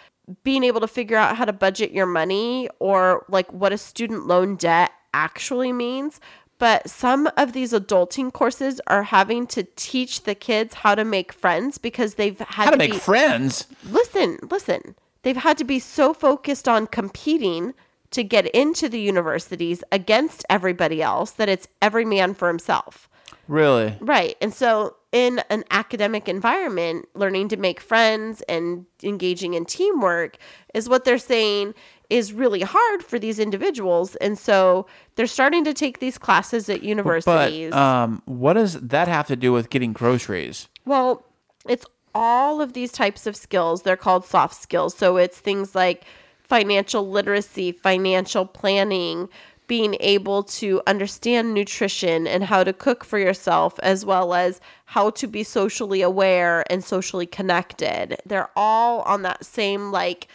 being 0.43 0.63
able 0.63 0.79
to 0.79 0.87
figure 0.87 1.17
out 1.17 1.35
how 1.35 1.45
to 1.45 1.53
budget 1.53 1.91
your 1.91 2.05
money 2.05 2.69
or 2.79 3.25
like 3.27 3.51
what 3.51 3.73
a 3.73 3.77
student 3.77 4.27
loan 4.27 4.55
debt 4.55 4.91
actually 5.13 5.73
means, 5.73 6.19
but 6.57 6.87
some 6.89 7.27
of 7.37 7.53
these 7.53 7.73
adulting 7.73 8.31
courses 8.31 8.79
are 8.87 9.03
having 9.03 9.47
to 9.47 9.63
teach 9.75 10.23
the 10.23 10.35
kids 10.35 10.75
how 10.75 10.93
to 10.95 11.03
make 11.03 11.33
friends 11.33 11.77
because 11.79 12.15
they've 12.15 12.37
had 12.39 12.47
How 12.47 12.65
to 12.65 12.71
to 12.71 12.77
make 12.77 12.91
be 12.93 12.97
friends? 12.99 13.65
listen, 13.89 14.37
listen. 14.49 14.95
They've 15.23 15.37
had 15.37 15.57
to 15.59 15.63
be 15.63 15.79
so 15.79 16.13
focused 16.13 16.67
on 16.67 16.87
competing 16.87 17.73
to 18.11 18.23
get 18.23 18.47
into 18.47 18.89
the 18.89 18.99
universities 18.99 19.83
against 19.91 20.43
everybody 20.49 21.01
else 21.01 21.31
that 21.31 21.47
it's 21.49 21.67
every 21.81 22.05
man 22.05 22.33
for 22.33 22.47
himself. 22.47 23.09
Really? 23.47 23.95
Right. 23.99 24.35
And 24.41 24.53
so, 24.53 24.95
in 25.11 25.41
an 25.49 25.65
academic 25.71 26.29
environment, 26.29 27.07
learning 27.15 27.49
to 27.49 27.57
make 27.57 27.81
friends 27.81 28.41
and 28.47 28.85
engaging 29.03 29.53
in 29.55 29.65
teamwork 29.65 30.37
is 30.73 30.87
what 30.87 31.03
they're 31.03 31.17
saying 31.17 31.73
is 32.09 32.31
really 32.31 32.61
hard 32.61 33.03
for 33.03 33.19
these 33.19 33.37
individuals. 33.39 34.15
And 34.17 34.37
so 34.37 34.85
they're 35.15 35.27
starting 35.27 35.65
to 35.65 35.73
take 35.73 35.99
these 35.99 36.17
classes 36.17 36.69
at 36.69 36.79
But 36.79 36.83
universities. 36.83 37.73
um, 37.73 38.21
what 38.25 38.53
does 38.53 38.79
that 38.79 39.07
have 39.09 39.27
to 39.27 39.35
do 39.35 39.51
with 39.51 39.69
getting 39.69 39.91
groceries? 39.91 40.69
Well, 40.85 41.25
it's 41.67 41.85
all 42.13 42.61
of 42.61 42.73
these 42.73 42.91
types 42.91 43.27
of 43.27 43.35
skills. 43.35 43.83
They're 43.83 43.97
called 43.97 44.25
soft 44.25 44.55
skills. 44.61 44.95
So 44.95 45.17
it's 45.17 45.39
things 45.39 45.75
like 45.75 46.05
financial 46.43 47.09
literacy, 47.09 47.71
financial 47.71 48.45
planning, 48.45 49.29
being 49.67 49.95
able 50.01 50.43
to 50.43 50.81
understand 50.85 51.53
nutrition 51.53 52.27
and 52.27 52.43
how 52.43 52.61
to 52.61 52.73
cook 52.73 53.05
for 53.05 53.17
yourself, 53.17 53.79
as 53.79 54.05
well 54.05 54.33
as 54.33 54.59
how 54.83 55.09
to 55.11 55.27
be 55.27 55.43
socially 55.43 56.01
aware 56.01 56.65
and 56.69 56.83
socially 56.83 57.25
connected. 57.25 58.17
They're 58.25 58.49
all 58.57 59.01
on 59.03 59.21
that 59.21 59.45
same 59.45 59.91
like 59.91 60.27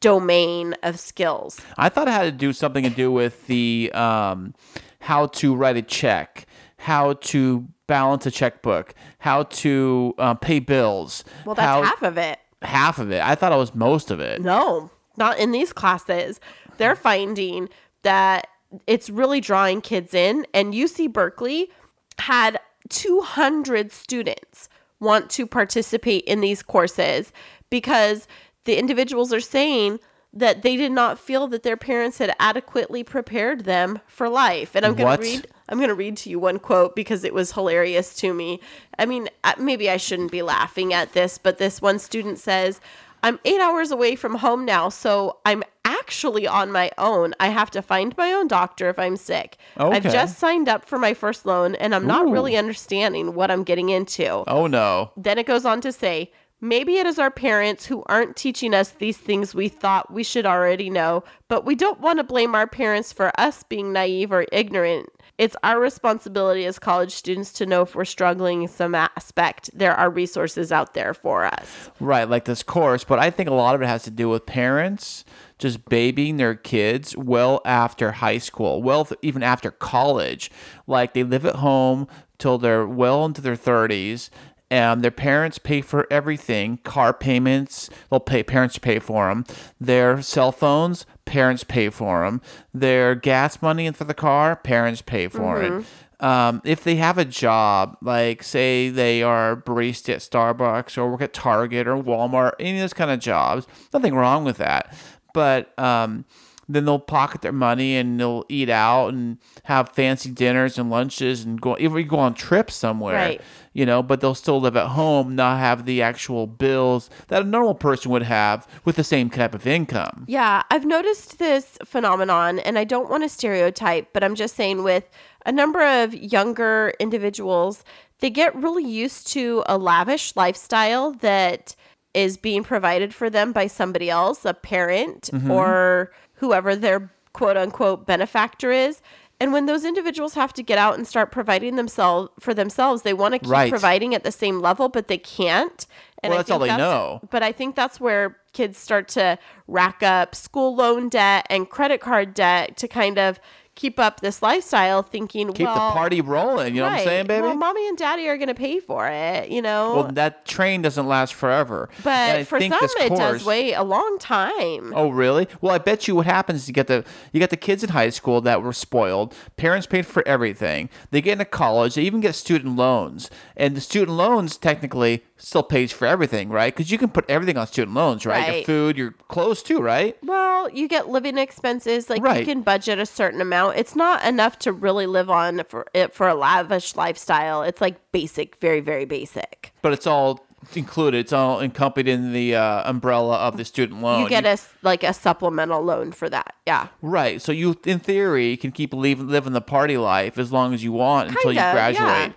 domain 0.00 0.74
of 0.82 0.98
skills. 0.98 1.60
I 1.76 1.90
thought 1.90 2.08
it 2.08 2.12
had 2.12 2.24
to 2.24 2.32
do 2.32 2.54
something 2.54 2.82
to 2.84 2.88
do 2.88 3.12
with 3.12 3.46
the 3.46 3.90
um, 3.92 4.54
how 5.00 5.26
to 5.26 5.54
write 5.54 5.76
a 5.76 5.82
check, 5.82 6.46
how 6.78 7.12
to 7.12 7.68
balance 7.86 8.26
a 8.26 8.30
checkbook, 8.30 8.94
how 9.18 9.44
to 9.44 10.14
uh, 10.18 10.34
pay 10.34 10.58
bills. 10.58 11.24
Well, 11.44 11.54
that's 11.54 11.66
how, 11.66 11.82
half 11.82 12.02
of 12.02 12.18
it. 12.18 12.38
half 12.62 12.98
of 12.98 13.10
it. 13.10 13.22
I 13.22 13.34
thought 13.34 13.52
it 13.52 13.56
was 13.56 13.74
most 13.74 14.10
of 14.10 14.20
it. 14.20 14.40
No, 14.40 14.90
not 15.16 15.38
in 15.38 15.52
these 15.52 15.72
classes. 15.72 16.40
They're 16.78 16.96
finding 16.96 17.68
that 18.02 18.48
it's 18.86 19.10
really 19.10 19.40
drawing 19.40 19.80
kids 19.80 20.14
in. 20.14 20.46
And 20.52 20.74
UC 20.74 21.12
Berkeley 21.12 21.70
had 22.18 22.58
200 22.88 23.92
students 23.92 24.68
want 25.00 25.30
to 25.30 25.46
participate 25.46 26.24
in 26.24 26.40
these 26.40 26.62
courses 26.62 27.32
because 27.70 28.26
the 28.64 28.78
individuals 28.78 29.32
are 29.32 29.40
saying 29.40 29.98
that 30.32 30.62
they 30.62 30.76
did 30.76 30.92
not 30.92 31.18
feel 31.18 31.46
that 31.48 31.62
their 31.62 31.76
parents 31.76 32.18
had 32.18 32.34
adequately 32.38 33.02
prepared 33.02 33.64
them 33.64 33.98
for 34.06 34.28
life. 34.28 34.74
And 34.74 34.84
I'm 34.84 34.94
going 34.94 35.16
to 35.16 35.22
read 35.22 35.46
I'm 35.68 35.78
going 35.78 35.88
to 35.88 35.94
read 35.94 36.16
to 36.18 36.30
you 36.30 36.38
one 36.38 36.58
quote 36.58 36.94
because 36.94 37.24
it 37.24 37.34
was 37.34 37.52
hilarious 37.52 38.14
to 38.16 38.32
me. 38.32 38.60
I 38.98 39.06
mean, 39.06 39.28
uh, 39.44 39.54
maybe 39.58 39.90
I 39.90 39.96
shouldn't 39.96 40.30
be 40.30 40.42
laughing 40.42 40.92
at 40.92 41.12
this, 41.12 41.38
but 41.38 41.58
this 41.58 41.82
one 41.82 41.98
student 41.98 42.38
says, 42.38 42.80
I'm 43.22 43.40
eight 43.44 43.60
hours 43.60 43.90
away 43.90 44.14
from 44.14 44.36
home 44.36 44.64
now, 44.64 44.88
so 44.88 45.38
I'm 45.44 45.64
actually 45.84 46.46
on 46.46 46.70
my 46.70 46.90
own. 46.98 47.34
I 47.40 47.48
have 47.48 47.70
to 47.72 47.82
find 47.82 48.16
my 48.16 48.32
own 48.32 48.46
doctor 48.46 48.88
if 48.88 48.98
I'm 48.98 49.16
sick. 49.16 49.56
I've 49.76 50.02
just 50.04 50.38
signed 50.38 50.68
up 50.68 50.84
for 50.84 50.98
my 50.98 51.14
first 51.14 51.46
loan 51.46 51.74
and 51.76 51.94
I'm 51.94 52.06
not 52.06 52.26
Ooh. 52.26 52.32
really 52.32 52.56
understanding 52.56 53.34
what 53.34 53.50
I'm 53.50 53.64
getting 53.64 53.88
into. 53.88 54.44
Oh 54.46 54.66
no. 54.66 55.10
Then 55.16 55.38
it 55.38 55.46
goes 55.46 55.64
on 55.64 55.80
to 55.80 55.92
say, 55.92 56.30
maybe 56.60 56.96
it 56.96 57.06
is 57.06 57.18
our 57.18 57.30
parents 57.30 57.86
who 57.86 58.02
aren't 58.06 58.36
teaching 58.36 58.74
us 58.74 58.90
these 58.90 59.16
things 59.16 59.54
we 59.54 59.68
thought 59.68 60.12
we 60.12 60.22
should 60.22 60.46
already 60.46 60.90
know, 60.90 61.24
but 61.48 61.64
we 61.64 61.74
don't 61.74 62.00
want 62.00 62.18
to 62.18 62.24
blame 62.24 62.54
our 62.54 62.66
parents 62.66 63.12
for 63.12 63.32
us 63.38 63.62
being 63.64 63.92
naive 63.92 64.32
or 64.32 64.46
ignorant. 64.52 65.08
It's 65.38 65.56
our 65.62 65.78
responsibility 65.78 66.64
as 66.64 66.78
college 66.78 67.12
students 67.12 67.52
to 67.54 67.66
know 67.66 67.82
if 67.82 67.94
we're 67.94 68.06
struggling 68.06 68.62
in 68.62 68.68
some 68.68 68.94
aspect. 68.94 69.70
There 69.74 69.94
are 69.94 70.08
resources 70.08 70.72
out 70.72 70.94
there 70.94 71.12
for 71.12 71.44
us. 71.44 71.90
Right, 72.00 72.28
like 72.28 72.46
this 72.46 72.62
course, 72.62 73.04
but 73.04 73.18
I 73.18 73.30
think 73.30 73.48
a 73.48 73.54
lot 73.54 73.74
of 73.74 73.82
it 73.82 73.86
has 73.86 74.04
to 74.04 74.10
do 74.10 74.30
with 74.30 74.46
parents 74.46 75.24
just 75.58 75.84
babying 75.86 76.38
their 76.38 76.54
kids 76.54 77.16
well 77.16 77.60
after 77.66 78.12
high 78.12 78.38
school, 78.38 78.82
well 78.82 79.08
even 79.20 79.42
after 79.42 79.70
college. 79.70 80.50
Like 80.86 81.12
they 81.12 81.22
live 81.22 81.44
at 81.44 81.56
home 81.56 82.08
till 82.38 82.56
they're 82.56 82.86
well 82.86 83.24
into 83.26 83.42
their 83.42 83.56
30s 83.56 84.30
and 84.70 85.02
their 85.02 85.10
parents 85.10 85.58
pay 85.58 85.80
for 85.80 86.06
everything, 86.10 86.78
car 86.78 87.12
payments, 87.12 87.88
they'll 88.10 88.20
pay 88.20 88.42
parents 88.42 88.78
pay 88.78 88.98
for 88.98 89.28
them. 89.28 89.44
Their 89.80 90.22
cell 90.22 90.50
phones, 90.50 91.06
parents 91.26 91.64
pay 91.64 91.90
for 91.90 92.24
them. 92.24 92.40
Their 92.72 93.14
gas 93.14 93.60
money 93.60 93.90
for 93.92 94.04
the 94.04 94.14
car, 94.14 94.56
parents 94.56 95.02
pay 95.02 95.28
for 95.28 95.62
it 95.62 95.84
um, 96.20 96.62
if 96.64 96.82
they 96.82 96.96
have 96.96 97.18
a 97.18 97.24
job, 97.24 97.98
like 98.00 98.42
say 98.42 98.88
they 98.88 99.22
are 99.22 99.56
barista 99.56 100.14
at 100.14 100.20
Starbucks 100.20 100.96
or 100.96 101.10
work 101.10 101.20
at 101.20 101.34
Target 101.34 101.86
or 101.86 102.02
Walmart, 102.02 102.52
any 102.58 102.78
of 102.78 102.82
those 102.82 102.94
kind 102.94 103.10
of 103.10 103.20
jobs, 103.20 103.66
nothing 103.92 104.14
wrong 104.14 104.44
with 104.44 104.56
that. 104.56 104.94
But 105.34 105.78
um, 105.78 106.24
then 106.68 106.84
they'll 106.84 106.98
pocket 106.98 107.42
their 107.42 107.52
money 107.52 107.96
and 107.96 108.18
they'll 108.18 108.44
eat 108.48 108.68
out 108.68 109.08
and 109.08 109.38
have 109.64 109.90
fancy 109.90 110.30
dinners 110.30 110.78
and 110.78 110.90
lunches 110.90 111.44
and 111.44 111.60
go 111.60 111.76
even 111.78 112.06
go 112.06 112.18
on 112.18 112.34
trips 112.34 112.74
somewhere. 112.74 113.14
Right. 113.14 113.40
You 113.72 113.84
know, 113.86 114.02
but 114.02 114.20
they'll 114.20 114.34
still 114.34 114.60
live 114.60 114.76
at 114.76 114.88
home, 114.88 115.36
not 115.36 115.58
have 115.58 115.84
the 115.84 116.02
actual 116.02 116.46
bills 116.46 117.10
that 117.28 117.42
a 117.42 117.44
normal 117.44 117.74
person 117.74 118.10
would 118.10 118.22
have 118.22 118.66
with 118.84 118.96
the 118.96 119.04
same 119.04 119.28
type 119.28 119.54
of 119.54 119.66
income. 119.66 120.24
Yeah, 120.26 120.62
I've 120.70 120.86
noticed 120.86 121.38
this 121.38 121.76
phenomenon, 121.84 122.58
and 122.58 122.78
I 122.78 122.84
don't 122.84 123.10
want 123.10 123.22
to 123.24 123.28
stereotype, 123.28 124.14
but 124.14 124.24
I'm 124.24 124.34
just 124.34 124.56
saying 124.56 124.82
with 124.82 125.04
a 125.44 125.52
number 125.52 125.82
of 125.82 126.14
younger 126.14 126.94
individuals, 126.98 127.84
they 128.20 128.30
get 128.30 128.56
really 128.56 128.84
used 128.84 129.28
to 129.28 129.62
a 129.66 129.76
lavish 129.76 130.34
lifestyle 130.36 131.12
that 131.12 131.76
is 132.14 132.38
being 132.38 132.64
provided 132.64 133.14
for 133.14 133.28
them 133.28 133.52
by 133.52 133.66
somebody 133.66 134.08
else, 134.08 134.46
a 134.46 134.54
parent 134.54 135.28
mm-hmm. 135.30 135.50
or 135.50 136.12
whoever 136.36 136.74
their 136.76 137.10
quote 137.32 137.56
unquote 137.56 138.06
benefactor 138.06 138.70
is. 138.72 139.00
And 139.38 139.52
when 139.52 139.66
those 139.66 139.84
individuals 139.84 140.32
have 140.32 140.54
to 140.54 140.62
get 140.62 140.78
out 140.78 140.94
and 140.96 141.06
start 141.06 141.30
providing 141.30 141.76
themselves 141.76 142.30
for 142.40 142.54
themselves, 142.54 143.02
they 143.02 143.12
want 143.12 143.34
to 143.34 143.38
keep 143.38 143.50
Right. 143.50 143.70
providing 143.70 144.14
at 144.14 144.24
the 144.24 144.32
same 144.32 144.60
level, 144.60 144.88
but 144.88 145.08
they 145.08 145.18
can't. 145.18 145.86
And 146.22 146.30
Well, 146.30 146.38
I 146.38 146.42
that's 146.42 146.50
all 146.50 146.58
they 146.58 146.74
know. 146.74 147.20
but 147.30 147.42
I 147.42 147.52
think 147.52 147.76
that's 147.76 148.00
where 148.00 148.38
kids 148.54 148.78
start 148.78 149.08
to 149.08 149.38
rack 149.68 150.02
up 150.02 150.34
school 150.34 150.74
loan 150.74 151.10
debt 151.10 151.46
and 151.50 151.68
credit 151.68 152.00
card 152.00 152.32
debt 152.32 152.78
to 152.78 152.88
kind 152.88 153.18
of 153.18 153.38
keep 153.76 154.00
up 154.00 154.20
this 154.20 154.42
lifestyle, 154.42 155.02
thinking, 155.02 155.52
Keep 155.52 155.66
well, 155.66 155.74
the 155.74 155.94
party 155.94 156.20
rolling. 156.20 156.74
You 156.74 156.80
know 156.80 156.88
what 156.88 156.98
I'm 156.98 157.04
saying, 157.04 157.26
baby? 157.26 157.42
Well, 157.42 157.54
mommy 157.54 157.86
and 157.86 157.96
daddy 157.96 158.26
are 158.26 158.36
going 158.36 158.48
to 158.48 158.54
pay 158.54 158.80
for 158.80 159.06
it, 159.06 159.50
you 159.50 159.62
know. 159.62 159.94
well, 159.94 160.12
that 160.12 160.46
train 160.46 160.82
doesn't 160.82 161.06
last 161.06 161.34
forever. 161.34 161.88
But 162.02 162.46
for 162.48 162.58
think 162.58 162.72
some, 162.72 162.80
this 162.80 162.94
it 162.96 163.10
does 163.10 163.44
wait 163.44 163.74
a 163.74 163.84
long 163.84 164.18
time. 164.18 164.92
Oh, 164.96 165.10
really? 165.10 165.46
Well, 165.60 165.72
I 165.72 165.78
bet 165.78 166.08
you 166.08 166.16
what 166.16 166.26
happens 166.26 166.62
is 166.62 166.68
you 166.68 166.74
get 166.74 166.88
the 166.88 167.04
you 167.32 167.38
get 167.38 167.50
the 167.50 167.56
kids 167.56 167.84
in 167.84 167.90
high 167.90 168.10
school 168.10 168.40
that 168.40 168.62
were 168.62 168.72
spoiled. 168.72 169.34
Parents 169.56 169.86
paid 169.86 170.06
for 170.06 170.26
everything. 170.26 170.88
They 171.10 171.20
get 171.20 171.32
into 171.32 171.44
college. 171.44 171.94
They 171.94 172.02
even 172.02 172.20
get 172.20 172.34
student 172.34 172.76
loans, 172.76 173.30
and 173.56 173.76
the 173.76 173.80
student 173.80 174.16
loans 174.16 174.56
technically 174.56 175.22
still 175.38 175.62
pays 175.62 175.92
for 175.92 176.06
everything, 176.06 176.48
right? 176.48 176.74
Because 176.74 176.90
you 176.90 176.98
can 176.98 177.08
put 177.08 177.28
everything 177.28 177.56
on 177.58 177.66
student 177.66 177.94
loans, 177.94 178.24
right? 178.24 178.46
Your 178.46 178.54
Right. 178.56 178.66
food, 178.66 178.96
your 178.96 179.10
clothes 179.28 179.62
too, 179.62 179.80
right? 179.80 180.16
Well, 180.24 180.70
you 180.70 180.88
get 180.88 181.08
living 181.08 181.36
expenses, 181.38 182.08
like 182.08 182.22
Right. 182.22 182.40
you 182.40 182.46
can 182.46 182.62
budget 182.62 182.98
a 182.98 183.06
certain 183.06 183.40
amount. 183.40 183.76
It's 183.76 183.94
not 183.94 184.24
enough 184.24 184.58
to 184.60 184.72
really 184.72 185.06
live 185.06 185.28
on 185.30 185.62
for 185.68 185.86
it 185.92 186.14
for 186.14 186.26
a 186.28 186.34
lavish 186.34 186.96
lifestyle. 186.96 187.62
It's 187.62 187.80
like 187.80 187.96
basic, 188.12 188.56
very, 188.60 188.80
very 188.80 189.04
basic. 189.04 189.72
But 189.82 189.92
it's 189.92 190.06
all 190.06 190.40
included. 190.74 191.18
It's 191.18 191.32
all 191.32 191.60
encompassed 191.60 192.08
in 192.08 192.32
the 192.32 192.56
uh, 192.56 192.90
umbrella 192.90 193.36
of 193.36 193.56
the 193.56 193.64
student 193.64 194.00
loan. 194.02 194.22
you 194.22 194.28
get 194.28 194.44
a 194.46 194.50
s- 194.50 194.68
like 194.82 195.04
a 195.04 195.12
supplemental 195.12 195.82
loan 195.82 196.10
for 196.12 196.28
that. 196.30 196.54
Yeah. 196.66 196.88
Right. 197.02 197.40
So 197.42 197.52
you, 197.52 197.76
in 197.84 197.98
theory, 198.00 198.56
can 198.56 198.72
keep 198.72 198.92
leave, 198.94 199.20
living 199.20 199.52
the 199.52 199.60
party 199.60 199.96
life 199.98 200.38
as 200.38 200.50
long 200.50 200.72
as 200.74 200.82
you 200.82 200.92
want 200.92 201.28
until 201.28 201.52
you 201.52 201.60
of, 201.60 201.72
graduate. 201.72 202.32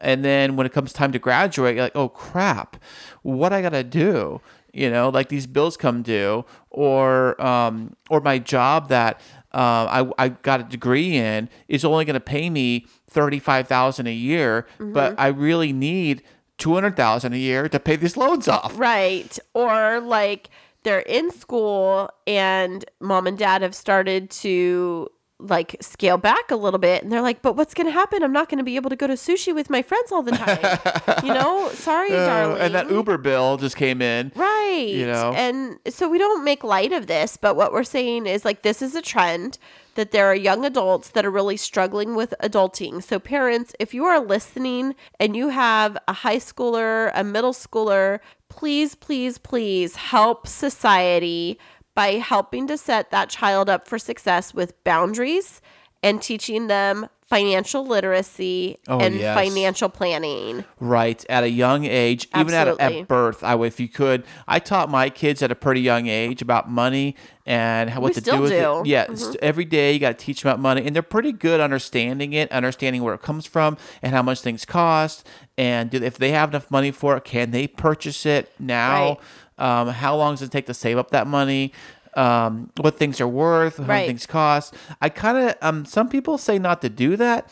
And 0.00 0.24
then 0.24 0.56
when 0.56 0.66
it 0.66 0.72
comes 0.72 0.92
time 0.92 1.12
to 1.12 1.18
graduate, 1.18 1.74
you're 1.74 1.84
like, 1.84 1.96
oh 1.96 2.08
crap, 2.08 2.76
what 3.22 3.52
I 3.52 3.62
gotta 3.62 3.82
do? 3.84 4.40
You 4.72 4.90
know, 4.90 5.08
like 5.08 5.28
these 5.28 5.46
bills 5.46 5.76
come 5.76 6.02
due, 6.02 6.44
or 6.70 7.40
um, 7.44 7.96
or 8.10 8.20
my 8.20 8.38
job 8.38 8.88
that 8.90 9.20
uh, 9.52 10.04
I 10.18 10.24
I 10.24 10.28
got 10.28 10.60
a 10.60 10.64
degree 10.64 11.16
in 11.16 11.48
is 11.68 11.84
only 11.84 12.04
gonna 12.04 12.20
pay 12.20 12.48
me 12.50 12.86
thirty 13.08 13.38
five 13.40 13.66
thousand 13.66 14.06
a 14.06 14.12
year, 14.12 14.66
Mm-hmm. 14.78 14.92
but 14.92 15.18
I 15.18 15.28
really 15.28 15.72
need 15.72 16.22
two 16.58 16.74
hundred 16.74 16.96
thousand 16.96 17.32
a 17.32 17.38
year 17.38 17.68
to 17.68 17.80
pay 17.80 17.96
these 17.96 18.16
loans 18.16 18.46
off. 18.46 18.78
Right. 18.78 19.36
Or 19.54 20.00
like 20.00 20.50
they're 20.84 21.00
in 21.00 21.30
school 21.32 22.10
and 22.26 22.84
mom 23.00 23.26
and 23.26 23.36
dad 23.38 23.62
have 23.62 23.74
started 23.74 24.30
to 24.30 25.08
like 25.40 25.76
scale 25.80 26.18
back 26.18 26.50
a 26.50 26.56
little 26.56 26.78
bit 26.78 27.02
and 27.02 27.12
they're 27.12 27.22
like, 27.22 27.42
but 27.42 27.54
what's 27.54 27.72
going 27.72 27.86
to 27.86 27.92
happen? 27.92 28.22
I'm 28.22 28.32
not 28.32 28.48
going 28.48 28.58
to 28.58 28.64
be 28.64 28.76
able 28.76 28.90
to 28.90 28.96
go 28.96 29.06
to 29.06 29.12
sushi 29.12 29.54
with 29.54 29.70
my 29.70 29.82
friends 29.82 30.10
all 30.10 30.22
the 30.22 30.32
time. 30.32 31.24
you 31.24 31.32
know, 31.32 31.70
sorry, 31.74 32.10
darling. 32.10 32.60
Uh, 32.60 32.64
and 32.64 32.74
that 32.74 32.90
Uber 32.90 33.18
bill 33.18 33.56
just 33.56 33.76
came 33.76 34.02
in. 34.02 34.32
Right. 34.34 34.88
you 34.88 35.06
know? 35.06 35.32
And 35.34 35.78
so 35.88 36.08
we 36.08 36.18
don't 36.18 36.42
make 36.42 36.64
light 36.64 36.92
of 36.92 37.06
this, 37.06 37.36
but 37.36 37.54
what 37.54 37.72
we're 37.72 37.84
saying 37.84 38.26
is 38.26 38.44
like 38.44 38.62
this 38.62 38.82
is 38.82 38.96
a 38.96 39.02
trend 39.02 39.58
that 39.94 40.10
there 40.10 40.26
are 40.26 40.34
young 40.34 40.64
adults 40.64 41.10
that 41.10 41.24
are 41.24 41.30
really 41.30 41.56
struggling 41.56 42.14
with 42.14 42.34
adulting. 42.42 43.02
So 43.02 43.18
parents, 43.18 43.74
if 43.78 43.94
you 43.94 44.04
are 44.04 44.20
listening 44.20 44.94
and 45.18 45.36
you 45.36 45.48
have 45.48 45.96
a 46.06 46.12
high 46.12 46.36
schooler, 46.36 47.10
a 47.14 47.24
middle 47.24 47.52
schooler, 47.52 48.20
please 48.48 48.94
please 48.94 49.38
please 49.38 49.96
help 49.96 50.46
society 50.46 51.58
by 51.98 52.12
helping 52.12 52.68
to 52.68 52.78
set 52.78 53.10
that 53.10 53.28
child 53.28 53.68
up 53.68 53.88
for 53.88 53.98
success 53.98 54.54
with 54.54 54.72
boundaries 54.84 55.60
and 56.00 56.22
teaching 56.22 56.68
them 56.68 57.08
financial 57.26 57.84
literacy 57.84 58.78
Oh, 58.86 59.00
and 59.00 59.16
yes. 59.16 59.34
financial 59.36 59.88
planning. 59.88 60.64
Right, 60.78 61.22
at 61.28 61.42
a 61.42 61.50
young 61.50 61.84
age, 61.84 62.28
even 62.36 62.54
at, 62.54 62.68
at 62.80 63.08
birth, 63.08 63.42
I 63.42 63.56
would, 63.56 63.66
if 63.66 63.80
you 63.80 63.88
could, 63.88 64.22
I 64.46 64.60
taught 64.60 64.88
my 64.90 65.10
kids 65.10 65.42
at 65.42 65.50
a 65.50 65.56
pretty 65.56 65.80
young 65.80 66.06
age 66.06 66.40
about 66.40 66.70
money 66.70 67.16
and 67.44 67.90
how, 67.90 68.00
what 68.00 68.10
We 68.10 68.14
to 68.14 68.20
do 68.30 68.40
with 68.42 68.50
do. 68.52 68.56
Mm-hmm. 68.56 68.86
it. 68.86 68.88
Yeah, 68.90 69.02
it's- 69.02 69.36
every 69.42 69.64
day 69.64 69.92
you 69.92 69.98
got 69.98 70.16
to 70.16 70.24
teach 70.24 70.42
them 70.42 70.50
about 70.52 70.60
money, 70.60 70.86
and 70.86 70.94
they're 70.94 71.02
pretty 71.02 71.32
good 71.32 71.60
understanding 71.60 72.32
it, 72.32 72.50
understanding 72.52 73.02
where 73.02 73.12
it 73.14 73.22
comes 73.22 73.44
from, 73.44 73.76
and 74.02 74.14
how 74.14 74.22
much 74.22 74.40
things 74.40 74.64
cost, 74.64 75.26
and 75.58 75.90
do, 75.90 75.98
if 76.02 76.16
they 76.16 76.30
have 76.30 76.50
enough 76.50 76.70
money 76.70 76.92
for 76.92 77.16
it, 77.16 77.24
can 77.24 77.50
they 77.50 77.66
purchase 77.66 78.24
it 78.24 78.52
now? 78.60 79.18
Um, 79.58 79.88
how 79.88 80.16
long 80.16 80.34
does 80.34 80.42
it 80.42 80.50
take 80.52 80.66
to 80.66 80.74
save 80.74 80.98
up 80.98 81.10
that 81.10 81.26
money? 81.26 81.72
Um, 82.14 82.70
what 82.78 82.96
things 82.98 83.20
are 83.20 83.28
worth, 83.28 83.76
how 83.76 83.84
Right. 83.84 84.06
things 84.06 84.26
cost. 84.26 84.74
I 85.00 85.08
kind 85.08 85.36
of 85.50 85.54
um, 85.62 85.84
some 85.84 86.08
people 86.08 86.38
say 86.38 86.58
not 86.58 86.80
to 86.82 86.88
do 86.88 87.16
that. 87.16 87.48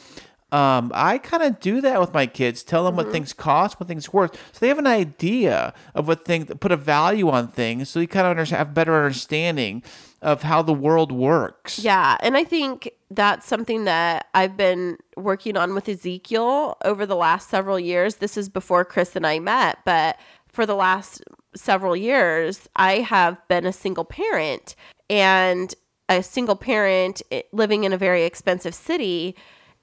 Um, 0.53 0.93
I 0.95 1.19
kind 1.19 1.43
of 1.43 1.59
do 1.61 1.81
that 1.81 2.01
with 2.01 2.15
my 2.15 2.27
kids. 2.27 2.63
Tell 2.63 2.85
them 2.85 2.93
Mm-hmm. 2.93 2.97
what 3.05 3.13
things 3.13 3.33
cost, 3.33 3.79
what 3.81 3.89
things 3.89 4.13
worth, 4.13 4.35
so 4.53 4.59
they 4.61 4.69
have 4.69 4.79
an 4.79 4.87
idea 4.87 5.75
of 5.95 6.07
what 6.09 6.25
things 6.25 6.47
put 6.61 6.71
a 6.73 6.77
value 6.77 7.29
on 7.29 7.49
things, 7.49 7.89
so 7.91 7.99
you 8.01 8.07
kind 8.09 8.39
of 8.39 8.49
have 8.51 8.73
better 8.73 8.95
understanding 8.95 9.83
of 10.23 10.43
how 10.43 10.63
the 10.63 10.73
world 10.73 11.11
works. 11.13 11.79
Yeah, 11.81 12.17
and 12.21 12.37
I 12.37 12.45
think 12.45 12.91
that's 13.11 13.47
something 13.47 13.85
that 13.85 14.27
I've 14.35 14.57
been 14.57 14.99
working 15.17 15.57
on 15.57 15.75
with 15.75 15.89
Ezekiel 15.89 16.77
over 16.85 17.07
the 17.07 17.17
last 17.17 17.51
several 17.51 17.79
years. 17.79 18.17
This 18.17 18.37
is 18.37 18.49
before 18.49 18.85
Kris 18.85 19.15
and 19.17 19.27
I 19.27 19.41
met, 19.41 19.79
but 19.85 20.17
for 20.49 20.65
the 20.65 20.75
last 20.77 21.23
several 21.57 21.97
years, 21.97 22.69
I 22.77 22.99
have 22.99 23.37
been 23.49 23.67
a 23.67 23.73
single 23.73 24.05
parent 24.05 24.75
and 25.11 25.75
a 26.09 26.23
single 26.23 26.57
parent 26.57 27.23
living 27.53 27.85
in 27.85 27.93
a 27.93 27.99
very 27.99 28.25
expensive 28.25 28.75
city 28.75 29.35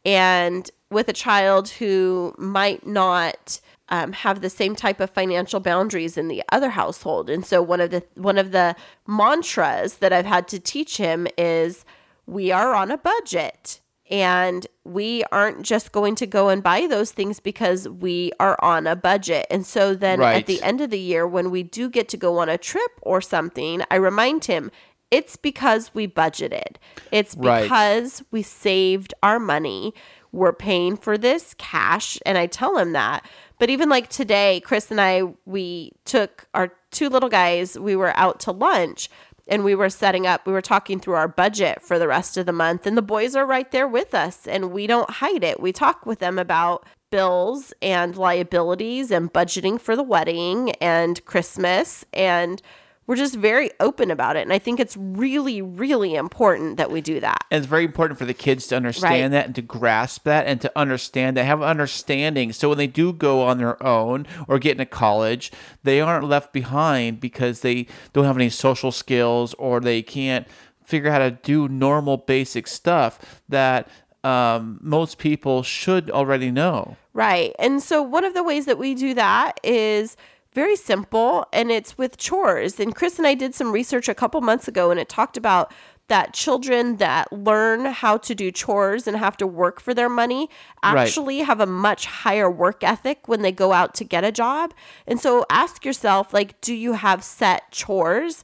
and 0.06 0.70
with 0.90 1.10
a 1.10 1.14
child 1.14 1.70
who 1.70 2.34
might 2.38 2.86
not 2.86 3.60
um, 3.90 4.14
have 4.14 4.42
the 4.42 4.50
same 4.50 4.76
type 4.76 5.00
of 5.00 5.10
financial 5.10 5.60
boundaries 5.60 6.18
in 6.18 6.28
the 6.28 6.44
other 6.52 6.70
household. 6.70 7.30
And 7.30 7.46
so 7.46 7.62
one 7.62 7.82
of 7.82 7.92
the 7.92 8.04
one 8.16 8.38
of 8.38 8.52
the 8.52 8.76
mantras 9.08 9.96
that 9.96 10.14
I've 10.14 10.26
had 10.26 10.48
to 10.50 10.60
teach 10.60 10.98
him 10.98 11.28
is 11.38 11.84
we 12.26 12.52
are 12.52 12.74
on 12.74 12.92
a 12.92 12.98
budget 12.98 13.82
and 14.10 14.68
we 14.84 15.24
aren't 15.32 15.62
just 15.64 15.92
going 15.92 16.16
to 16.16 16.28
go 16.28 16.50
and 16.50 16.62
buy 16.62 16.88
those 16.88 17.12
things 17.12 17.40
because 17.40 17.88
we 17.88 18.32
are 18.40 18.58
on 18.62 18.86
a 18.86 18.96
budget. 18.96 19.46
And 19.50 19.66
so 19.66 19.96
then 19.96 20.20
Right. 20.20 20.38
at 20.38 20.46
the 20.46 20.62
end 20.62 20.82
of 20.82 20.90
the 20.90 21.00
year 21.00 21.26
when 21.28 21.50
we 21.52 21.64
do 21.64 21.90
get 21.90 22.10
to 22.10 22.18
go 22.18 22.38
on 22.40 22.50
a 22.50 22.58
trip 22.58 22.92
or 23.02 23.22
something, 23.22 23.82
I 23.90 23.96
remind 23.96 24.46
him 24.46 24.72
it's 25.10 25.36
because 25.36 25.94
we 25.94 26.08
budgeted. 26.08 26.78
It's 27.12 27.36
Right. 27.38 27.64
because 27.64 28.24
we 28.32 28.42
saved 28.42 29.14
our 29.24 29.40
money. 29.40 29.94
We're 30.32 30.54
paying 30.54 30.98
for 30.98 31.18
this 31.18 31.54
cash. 31.58 32.18
And 32.26 32.38
I 32.38 32.48
tell 32.48 32.78
him 32.78 32.94
that. 32.94 33.24
But 33.60 33.70
even 33.70 33.88
like 33.88 34.10
today, 34.10 34.60
Kris 34.62 34.90
and 34.92 35.00
I, 35.00 35.22
we 35.46 35.92
took 36.04 36.48
our 36.54 36.74
two 36.92 37.08
little 37.08 37.30
guys, 37.30 37.78
we 37.80 37.96
were 37.96 38.18
out 38.18 38.40
to 38.42 38.52
lunch 38.52 39.10
and 39.48 39.64
we 39.64 39.76
were 39.76 39.90
setting 39.90 40.26
up, 40.26 40.48
we 40.48 40.54
were 40.54 40.62
talking 40.62 41.00
through 41.00 41.16
our 41.16 41.28
budget 41.28 41.82
for 41.82 42.00
the 42.00 42.08
rest 42.08 42.38
of 42.38 42.46
the 42.46 42.54
month. 42.54 42.86
And 42.86 42.98
the 42.98 43.02
boys 43.02 43.36
are 43.36 43.46
right 43.46 43.70
there 43.72 43.88
with 43.88 44.14
us 44.14 44.48
and 44.48 44.72
we 44.72 44.88
don't 44.88 45.10
hide 45.10 45.44
it. 45.44 45.60
We 45.60 45.72
talk 45.72 46.06
with 46.06 46.20
them 46.20 46.40
about 46.40 46.86
bills 47.12 47.74
and 47.82 48.16
liabilities 48.16 49.12
and 49.12 49.32
budgeting 49.32 49.80
for 49.80 49.96
the 49.96 50.04
wedding 50.04 50.72
and 50.82 51.24
Christmas. 51.26 52.06
And 52.14 52.62
we're 53.06 53.16
just 53.16 53.36
very 53.36 53.70
open 53.80 54.12
about 54.12 54.36
it. 54.36 54.42
And 54.42 54.54
I 54.54 54.60
think 54.60 54.80
it's 54.80 54.96
really, 54.98 55.62
really 55.62 56.16
important 56.16 56.78
that 56.78 56.90
we 56.90 57.02
do 57.02 57.20
that. 57.20 57.44
And 57.52 57.58
it's 57.58 57.68
very 57.68 57.84
important 57.84 58.18
for 58.18 58.26
the 58.26 58.34
kids 58.34 58.68
to 58.68 58.76
understand 58.76 59.34
Right. 59.34 59.40
that 59.40 59.46
and 59.48 59.56
to 59.56 59.62
grasp 59.62 60.24
that 60.24 60.48
and 60.48 60.62
to 60.62 60.72
understand 60.76 61.36
that, 61.38 61.46
have 61.46 61.62
understanding. 61.62 62.54
So 62.54 62.70
when 62.70 62.78
they 62.78 62.88
do 62.88 63.12
go 63.12 63.42
on 63.44 63.58
their 63.58 63.82
own 63.84 64.26
or 64.48 64.58
get 64.60 64.72
into 64.72 64.86
college, 64.86 65.52
they 65.84 66.00
aren't 66.00 66.28
left 66.28 66.54
behind 66.54 67.20
because 67.20 67.60
they 67.62 67.88
don't 68.14 68.26
have 68.26 68.38
any 68.38 68.50
social 68.50 68.92
skills 68.92 69.54
or 69.56 69.80
they 69.80 70.02
can't 70.02 70.48
figure 70.86 71.10
out 71.10 71.22
how 71.22 71.30
to 71.30 71.32
do 71.32 71.68
normal 71.68 72.18
basic 72.18 72.68
stuff 72.68 73.42
that 73.50 73.88
um, 74.24 74.80
most 74.82 75.18
people 75.18 75.64
should 75.64 76.10
already 76.10 76.52
know. 76.52 76.96
Right. 77.14 77.54
And 77.60 77.82
so 77.84 78.02
one 78.02 78.24
of 78.24 78.34
the 78.34 78.44
ways 78.44 78.66
that 78.66 78.78
we 78.78 78.96
do 78.96 79.14
that 79.14 79.60
is 79.64 80.16
very 80.54 80.76
simple 80.76 81.46
and 81.52 81.72
it's 81.72 81.98
with 81.98 82.18
chores. 82.18 82.80
And 82.80 82.96
Kris 82.96 83.18
and 83.18 83.28
I 83.28 83.34
did 83.34 83.54
some 83.54 83.72
research 83.72 84.08
a 84.08 84.16
couple 84.16 84.40
months 84.42 84.68
ago 84.68 84.92
and 84.92 85.00
it 85.00 85.10
talked 85.10 85.38
about 85.38 85.72
that 86.10 86.34
children 86.34 86.98
that 86.98 87.32
learn 87.32 87.86
how 87.86 88.18
to 88.18 88.36
do 88.36 88.52
chores 88.52 89.08
and 89.08 89.16
have 89.18 89.38
to 89.38 89.48
work 89.48 89.80
for 89.80 89.94
their 89.94 90.10
money 90.10 90.50
Right. 90.84 90.98
actually 90.98 91.40
have 91.40 91.62
a 91.62 91.66
much 91.66 92.06
higher 92.06 92.52
work 92.52 92.84
ethic 92.84 93.28
when 93.28 93.42
they 93.42 93.54
go 93.54 93.72
out 93.72 93.94
to 93.96 94.04
get 94.04 94.24
a 94.24 94.32
job. 94.32 94.74
And 95.08 95.20
so 95.20 95.46
ask 95.50 95.86
yourself 95.86 96.34
like 96.34 96.60
do 96.62 96.74
you 96.74 96.94
have 96.94 97.24
set 97.24 97.72
chores? 97.72 98.44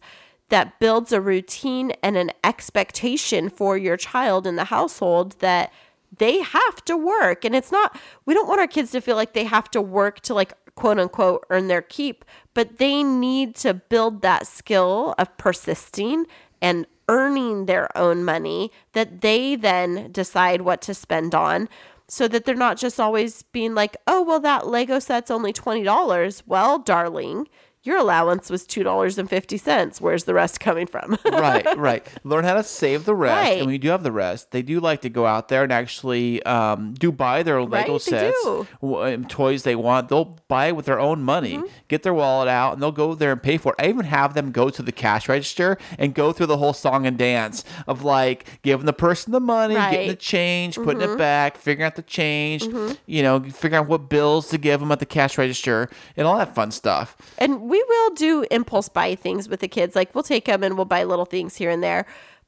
that 0.49 0.80
builds 0.80 1.12
a 1.12 1.22
routine 1.22 1.91
and 2.01 2.18
an 2.18 2.32
expectation 2.43 3.49
for 3.49 3.78
your 3.78 3.95
child 3.95 4.45
in 4.47 4.55
the 4.55 4.66
household 4.66 5.36
that 5.41 5.72
they 6.18 6.41
have 6.41 6.84
to 6.86 6.97
work. 6.97 7.45
And 7.45 7.55
it's 7.55 7.72
not, 7.72 7.95
we 8.26 8.34
don't 8.34 8.47
want 8.47 8.60
our 8.60 8.68
kids 8.68 8.89
to 8.91 9.01
feel 9.01 9.16
like 9.16 9.34
they 9.34 9.43
have 9.43 9.70
to 9.72 9.82
work 9.82 10.22
to 10.22 10.34
like 10.34 10.53
quote 10.80 10.97
unquote 10.97 11.45
earn 11.49 11.67
their 11.67 11.82
keep, 11.82 12.23
but 12.53 12.77
they 12.77 13.03
need 13.03 13.53
to 13.53 13.73
build 13.73 14.21
that 14.21 14.47
skill 14.47 15.13
of 15.17 15.38
persisting 15.38 16.25
and 16.61 16.88
earning 17.09 17.65
their 17.65 17.95
own 17.97 18.23
money 18.23 18.71
that 18.93 19.21
they 19.21 19.55
then 19.55 20.09
decide 20.11 20.61
what 20.61 20.82
to 20.82 20.93
spend 20.93 21.36
on 21.36 21.67
so 22.07 22.27
that 22.27 22.45
they're 22.45 22.55
not 22.55 22.77
just 22.77 22.99
always 22.99 23.43
being 23.43 23.75
like, 23.75 23.97
oh, 24.07 24.23
well, 24.23 24.39
that 24.39 24.67
Lego 24.67 24.99
set's 24.99 25.30
only 25.30 25.51
$20. 25.53 26.43
Well, 26.47 26.80
darling, 26.80 27.47
your 27.84 27.97
allowance 27.97 28.49
was 28.49 28.65
$2.50. 28.67 30.01
Where's 30.01 30.23
the 30.25 30.34
rest 30.34 30.59
coming 30.59 30.86
from? 30.88 31.17
right, 31.25 31.65
right. 31.77 32.05
Learn 32.23 32.43
how 32.43 32.55
to 32.55 32.63
save 32.63 33.05
the 33.05 33.15
rest. 33.15 33.49
Right. 33.49 33.57
And 33.57 33.65
when 33.67 33.73
you 33.73 33.80
do 33.80 33.89
have 33.89 34.03
the 34.03 34.11
rest, 34.11 34.51
they 34.51 34.61
do 34.61 34.80
like 34.80 35.01
to 35.01 35.09
go 35.09 35.25
out 35.25 35.47
there 35.47 35.63
and 35.63 35.71
actually 35.71 36.43
um, 36.43 36.93
do 36.93 37.11
buy 37.11 37.43
their 37.43 37.61
Lego 37.61 37.93
Right, 37.93 38.01
they 38.05 38.09
sets, 38.11 38.43
do. 38.43 38.67
w- 38.82 39.13
um, 39.15 39.25
toys 39.25 39.63
they 39.63 39.75
want. 39.75 40.09
They'll 40.09 40.38
buy 40.47 40.67
it 40.67 40.75
with 40.75 40.86
their 40.86 40.99
own 40.99 41.23
money, 41.23 41.57
Mm-hmm. 41.57 41.67
get 41.88 42.03
their 42.03 42.13
wallet 42.13 42.47
out, 42.47 42.73
and 42.73 42.82
they'll 42.82 42.91
go 42.91 43.15
there 43.15 43.32
and 43.32 43.41
pay 43.41 43.57
for 43.57 43.73
it. 43.77 43.84
I 43.84 43.89
even 43.89 44.05
have 44.05 44.34
them 44.34 44.51
go 44.51 44.69
to 44.69 44.82
the 44.84 44.91
cash 44.91 45.27
register 45.30 45.77
and 45.97 46.13
go 46.13 46.32
through 46.32 46.47
the 46.47 46.57
whole 46.57 46.73
song 46.73 47.05
and 47.07 47.17
dance 47.17 47.63
of 47.88 48.03
like 48.03 48.61
giving 48.61 48.86
the 48.86 48.93
person 48.93 49.32
the 49.32 49.39
money, 49.39 49.75
getting 49.75 49.89
the 49.91 49.97
Right. 49.99 50.09
Mm-hmm. 50.09 50.17
change, 50.19 50.75
putting 50.75 51.01
it 51.01 51.17
back, 51.17 51.57
figuring 51.57 51.86
out 51.86 51.95
the 51.95 52.01
change, 52.01 52.63
you 53.05 53.23
know, 53.23 53.39
figuring 53.41 53.75
out 53.75 53.88
what 53.88 54.09
bills 54.09 54.49
to 54.49 54.57
give 54.57 54.80
them 54.80 54.91
at 54.91 54.99
the 54.99 55.05
cash 55.05 55.38
register, 55.38 55.89
and 56.17 56.27
all 56.27 56.38
that 56.38 56.53
fun 56.53 56.71
stuff. 56.71 57.15
And 57.38 57.68
we 57.70 57.84
will 57.88 58.09
do 58.11 58.45
impulse 58.51 58.89
buy 58.89 59.15
things 59.15 59.47
with 59.47 59.59
the 59.59 59.67
kids. 59.67 59.95
Like 59.95 60.13
we'll 60.13 60.24
take 60.24 60.45
them 60.45 60.63
and 60.63 60.76
we'll 60.76 60.86
buy 60.86 61.03
little 61.03 61.26
things 61.26 61.55
here 61.55 61.70
and 61.70 61.84
there. 61.84 62.05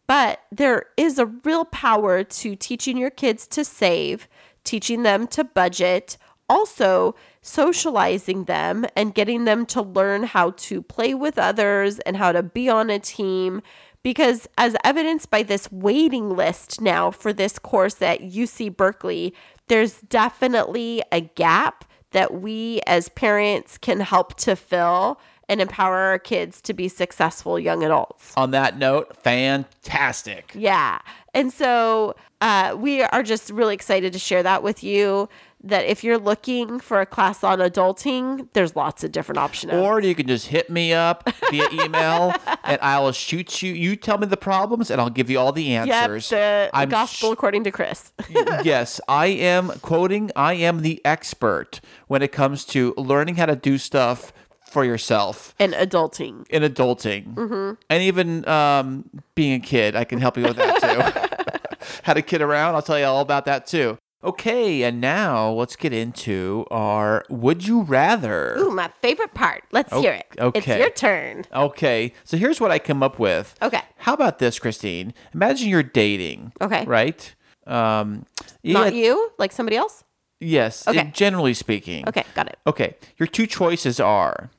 But 0.08 0.42
there 0.52 0.88
is 0.98 1.20
a 1.20 1.28
real 1.28 1.66
power 1.66 2.24
to 2.24 2.56
teaching 2.56 2.98
your 2.98 3.12
kids 3.12 3.48
to 3.48 3.64
save, 3.64 4.28
teaching 4.64 5.04
them 5.04 5.28
to 5.28 5.44
budget, 5.44 6.18
also 6.50 7.16
socializing 7.42 8.44
them 8.44 8.86
and 8.96 9.16
getting 9.16 9.46
them 9.46 9.66
to 9.68 9.82
learn 9.82 10.24
how 10.24 10.52
to 10.52 10.82
play 10.82 11.14
with 11.14 11.38
others 11.38 12.00
and 12.00 12.18
how 12.18 12.32
to 12.32 12.44
be 12.44 12.68
on 12.68 12.90
a 12.90 13.00
team. 13.00 13.62
Because, 14.04 14.48
as 14.58 14.76
evidenced 14.84 15.30
by 15.30 15.44
this 15.44 15.72
waiting 15.72 16.36
list 16.36 16.82
now 16.82 17.12
for 17.12 17.32
this 17.32 17.60
course 17.60 18.02
at 18.02 18.22
UC 18.22 18.76
Berkeley, 18.76 19.34
there's 19.68 20.02
definitely 20.02 21.04
a 21.12 21.22
gap 21.22 21.86
that 22.12 22.42
we 22.42 22.82
as 22.88 23.10
parents 23.10 23.78
can 23.78 24.00
help 24.00 24.36
to 24.38 24.56
fill 24.56 25.20
and 25.50 25.60
empower 25.60 25.98
our 25.98 26.20
kids 26.20 26.62
to 26.62 26.74
be 26.74 26.88
successful 26.88 27.60
young 27.60 27.84
adults. 27.84 28.34
On 28.38 28.52
that 28.52 28.78
note, 28.78 29.18
fantastic. 29.18 30.52
Yeah. 30.56 31.00
And 31.34 31.52
so 31.52 32.16
uh, 32.40 32.76
we 32.78 33.02
are 33.02 33.22
just 33.22 33.50
really 33.50 33.74
excited 33.74 34.14
to 34.14 34.20
share 34.20 34.44
that 34.44 34.64
with 34.64 34.82
you. 34.82 35.28
That 35.64 35.86
if 35.86 36.04
you're 36.04 36.18
looking 36.18 36.80
for 36.80 37.02
a 37.02 37.06
class 37.06 37.44
on 37.44 37.60
adulting, 37.60 38.48
there's 38.54 38.76
lots 38.76 39.04
of 39.04 39.12
different 39.12 39.38
options. 39.38 39.74
Or 39.74 40.02
you 40.02 40.16
can 40.16 40.28
just 40.28 40.48
hit 40.48 40.70
me 40.70 40.92
up 40.92 41.30
via 41.52 41.68
email 41.72 42.34
and 42.64 42.82
I 42.82 43.00
will 43.00 43.12
shoot 43.12 43.62
you. 43.62 43.74
You 43.74 43.96
tell 43.96 44.18
me 44.18 44.26
the 44.26 44.38
problems 44.38 44.90
and 44.90 45.00
I'll 45.00 45.12
give 45.12 45.30
you 45.30 45.40
all 45.40 45.52
the 45.52 45.64
yep, 45.64 45.88
answers. 45.90 46.30
the 46.30 46.70
I'm 46.74 46.90
gospel 46.90 47.30
sh- 47.30 47.34
according 47.34 47.64
to 47.66 47.72
Kris. 47.72 48.12
yes, 48.64 49.00
I 49.08 49.28
am 49.28 49.70
quoting, 49.82 50.32
I 50.36 50.54
am 50.54 50.82
the 50.82 51.00
expert 51.06 51.80
when 52.08 52.22
it 52.22 52.32
comes 52.32 52.66
to 52.66 52.96
learning 52.98 53.36
how 53.36 53.46
to 53.46 53.56
do 53.56 53.78
stuff 53.78 54.34
for 54.72 54.86
yourself 54.86 55.54
and 55.60 55.74
adulting. 55.74 56.48
in 56.50 56.64
adulting. 56.64 57.34
Mm-hmm. 57.34 57.74
And 57.90 58.04
even 58.04 58.48
um, 58.48 59.10
being 59.36 59.54
a 59.54 59.60
kid, 59.60 59.96
I 59.96 60.06
can 60.06 60.20
help 60.20 60.38
you 60.38 60.44
with 60.44 60.56
that 60.56 60.80
too. 60.82 61.86
how 62.04 62.14
to 62.14 62.22
kid 62.22 62.42
around, 62.42 62.76
I'll 62.76 62.82
tell 62.82 62.98
you 62.98 63.06
all 63.06 63.20
about 63.22 63.46
that 63.46 63.68
too. 63.68 63.98
Okay, 64.24 64.84
and 64.84 65.02
now 65.02 65.50
let's 65.50 65.76
get 65.76 65.94
into 65.94 66.66
our 66.70 67.26
Would 67.30 67.66
You 67.66 67.82
Rather. 67.82 68.56
Ooh, 68.60 68.70
my 68.70 68.92
favorite 69.02 69.34
part. 69.34 69.64
Let's 69.72 69.92
hear 69.94 70.14
it. 70.14 70.28
Okay. 70.38 70.60
It's 70.60 70.68
your 70.68 70.92
turn. 70.92 71.46
Okay, 71.52 72.14
so 72.24 72.38
here's 72.38 72.62
what 72.62 72.70
I 72.70 72.78
come 72.78 73.02
up 73.02 73.18
with. 73.18 73.56
Okay. 73.62 73.82
How 73.98 74.14
about 74.14 74.38
this, 74.38 74.60
Kristine? 74.60 75.14
Imagine 75.34 75.70
you're 75.70 75.82
dating. 75.82 76.54
Okay. 76.62 76.86
Right? 76.86 77.34
Um, 77.66 78.26
Not 78.64 78.94
yeah, 78.94 79.02
you, 79.06 79.32
like 79.40 79.52
somebody 79.52 79.76
else. 79.76 80.04
Yes. 80.40 80.88
Okay. 80.88 81.10
generally 81.14 81.54
speaking. 81.54 82.08
Okay, 82.08 82.24
got 82.36 82.48
it. 82.48 82.58
Okay. 82.68 82.98
Your 83.18 83.28
two 83.28 83.48
choices 83.48 84.00
are 84.00 84.52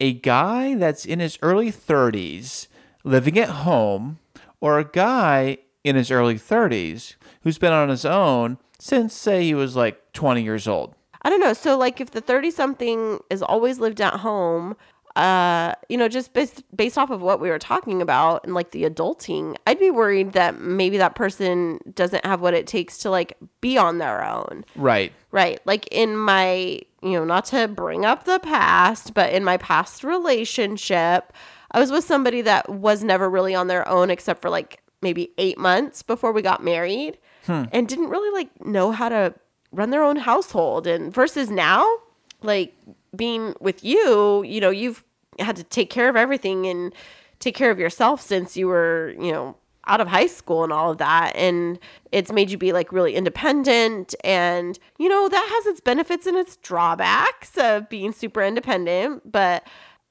a 0.00 0.12
guy 0.12 0.74
that's 0.74 1.04
in 1.04 1.20
his 1.20 1.38
early 1.40 1.70
30s 1.70 2.66
living 3.04 3.38
at 3.38 3.48
home, 3.50 4.18
or 4.60 4.78
a 4.78 4.84
guy 4.84 5.58
in 5.84 5.94
his 5.94 6.10
early 6.10 6.36
30s 6.36 7.14
who's 7.42 7.58
been 7.58 7.72
on 7.72 7.90
his 7.90 8.04
own 8.04 8.58
since, 8.78 9.14
say, 9.14 9.44
he 9.44 9.54
was 9.54 9.76
like 9.76 10.12
20 10.12 10.42
years 10.42 10.68
old. 10.68 10.94
I 11.22 11.30
don't 11.30 11.40
know. 11.40 11.54
So 11.54 11.78
like 11.78 12.00
if 12.00 12.10
the 12.10 12.20
30 12.20 12.50
something 12.50 13.20
is 13.30 13.42
always 13.42 13.78
lived 13.78 14.00
at 14.00 14.14
home, 14.20 14.76
uh, 15.16 15.74
you 15.88 15.96
know, 15.96 16.08
just 16.08 16.32
based 16.32 16.64
based 16.76 16.98
off 16.98 17.08
of 17.08 17.22
what 17.22 17.40
we 17.40 17.48
were 17.48 17.58
talking 17.58 18.02
about 18.02 18.44
and 18.44 18.52
like 18.52 18.72
the 18.72 18.82
adulting, 18.82 19.56
I'd 19.66 19.78
be 19.78 19.90
worried 19.90 20.32
that 20.32 20.60
maybe 20.60 20.98
that 20.98 21.14
person 21.14 21.78
doesn't 21.94 22.26
have 22.26 22.40
what 22.40 22.52
it 22.52 22.66
takes 22.66 22.98
to 22.98 23.10
like 23.10 23.38
be 23.60 23.78
on 23.78 23.98
their 23.98 24.24
own. 24.24 24.64
Right. 24.74 25.12
Right. 25.30 25.60
Like 25.64 25.86
in 25.92 26.16
my, 26.16 26.80
you 27.00 27.12
know, 27.12 27.24
not 27.24 27.44
to 27.46 27.68
bring 27.68 28.04
up 28.04 28.24
the 28.24 28.40
past, 28.40 29.14
but 29.14 29.32
in 29.32 29.44
my 29.44 29.56
past 29.56 30.02
relationship, 30.02 31.32
I 31.70 31.80
was 31.80 31.92
with 31.92 32.04
somebody 32.04 32.42
that 32.42 32.68
was 32.68 33.04
never 33.04 33.30
really 33.30 33.54
on 33.54 33.68
their 33.68 33.86
own 33.88 34.10
except 34.10 34.42
for 34.42 34.50
like 34.50 34.82
maybe 35.00 35.30
eight 35.38 35.58
months 35.58 36.02
before 36.02 36.32
we 36.32 36.42
got 36.42 36.62
married 36.62 37.18
and 37.48 37.88
didn't 37.88 38.08
really 38.08 38.30
like 38.32 38.64
know 38.64 38.90
how 38.90 39.08
to 39.08 39.34
run 39.72 39.90
their 39.90 40.02
own 40.02 40.16
household. 40.16 40.86
And 40.86 41.12
versus 41.12 41.50
now, 41.50 41.86
like 42.42 42.74
being 43.14 43.54
with 43.60 43.84
you, 43.84 44.42
you 44.44 44.60
know, 44.60 44.70
you've 44.70 45.04
had 45.38 45.56
to 45.56 45.64
take 45.64 45.90
care 45.90 46.08
of 46.08 46.16
everything 46.16 46.66
and 46.66 46.94
take 47.40 47.54
care 47.54 47.70
of 47.70 47.78
yourself 47.78 48.20
since 48.20 48.56
you 48.56 48.68
were, 48.68 49.14
you 49.18 49.32
know, 49.32 49.56
out 49.86 50.00
of 50.00 50.08
high 50.08 50.26
school 50.26 50.64
and 50.64 50.72
all 50.72 50.90
of 50.90 50.98
that. 50.98 51.34
And 51.36 51.78
it's 52.12 52.32
made 52.32 52.50
you 52.50 52.56
be 52.56 52.72
like 52.72 52.92
really 52.92 53.14
independent. 53.14 54.14
And 54.24 54.78
you 54.98 55.08
know 55.08 55.28
that 55.28 55.48
has 55.50 55.66
its 55.66 55.80
benefits 55.80 56.26
and 56.26 56.36
its 56.36 56.56
drawbacks 56.56 57.56
of 57.58 57.88
being 57.88 58.12
super 58.12 58.42
independent. 58.42 59.30
But 59.30 59.64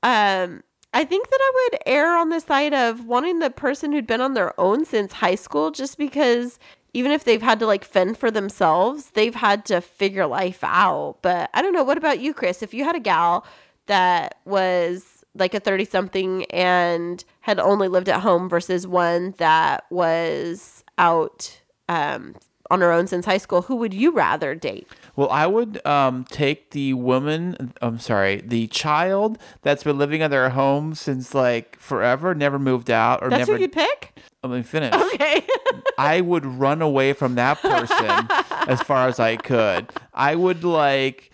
um 0.04 0.64
I 0.96 1.06
think 1.06 1.28
that 1.28 1.40
I 1.42 1.70
would 1.72 1.80
err 1.88 2.16
on 2.16 2.30
the 2.30 2.40
side 2.40 2.74
of 2.74 3.08
wanting 3.08 3.40
the 3.40 3.50
person 3.50 3.92
who'd 3.92 4.06
been 4.06 4.22
on 4.22 4.36
their 4.36 4.60
own 4.60 4.86
since 4.86 5.14
high 5.14 5.34
school 5.34 5.72
just 5.72 5.98
because 5.98 6.60
even 6.94 7.12
if 7.12 7.24
they've 7.24 7.42
had 7.42 7.60
to 7.60 7.66
like 7.66 7.84
fend 7.84 8.18
for 8.18 8.30
themselves, 8.30 9.12
they've 9.12 9.36
had 9.36 9.66
to 9.66 9.82
figure 9.82 10.28
life 10.28 10.64
out. 10.64 11.18
But 11.22 11.50
I 11.54 11.62
don't 11.62 11.74
know. 11.74 11.84
What 11.84 11.98
about 11.98 12.20
you, 12.20 12.34
Kris? 12.34 12.62
If 12.62 12.74
you 12.74 12.84
had 12.84 12.96
a 12.96 13.00
gal 13.00 13.46
that 13.88 14.40
was 14.46 15.24
like 15.36 15.54
a 15.54 15.60
30 15.60 15.86
something 15.86 16.46
and 16.46 17.24
had 17.42 17.60
only 17.60 17.88
lived 17.88 18.10
at 18.10 18.22
home 18.22 18.48
versus 18.48 18.86
one 18.86 19.34
that 19.40 19.86
was 19.90 20.84
out 20.98 21.62
um, 21.90 22.36
on 22.74 22.82
her 22.82 22.92
own 22.92 23.06
since 23.06 23.26
high 23.26 23.38
school, 23.38 23.62
who 23.64 23.76
would 23.76 23.94
you 23.94 24.12
rather 24.12 24.56
date? 24.56 24.88
Well, 25.16 25.30
I 25.30 25.46
would 25.46 25.86
um, 25.86 26.26
take 26.26 26.72
the 26.72 26.94
woman, 26.96 27.72
I'm 27.84 28.00
sorry, 28.00 28.42
the 28.44 28.66
child 28.68 29.38
that's 29.62 29.84
been 29.84 30.00
living 30.00 30.22
in 30.22 30.32
their 30.32 30.50
home 30.50 30.96
since 30.96 31.36
like 31.36 31.80
forever, 31.80 32.34
never 32.34 32.58
moved 32.58 32.90
out, 32.90 33.22
or 33.22 33.30
That's 33.30 33.42
never. 33.42 33.56
who 33.56 33.62
you'd 33.62 33.74
pick? 33.74 34.18
Let 34.42 34.52
me 34.52 34.64
finish. 34.64 34.94
Okay. 34.94 35.46
I 36.00 36.22
would 36.22 36.46
run 36.46 36.82
away 36.82 37.14
from 37.14 37.36
that 37.36 37.62
person 37.62 38.28
as 38.68 38.82
far 38.82 39.08
as 39.08 39.20
I 39.20 39.38
could. 39.38 39.92
I 40.12 40.36
would 40.36 40.64
like 40.64 41.32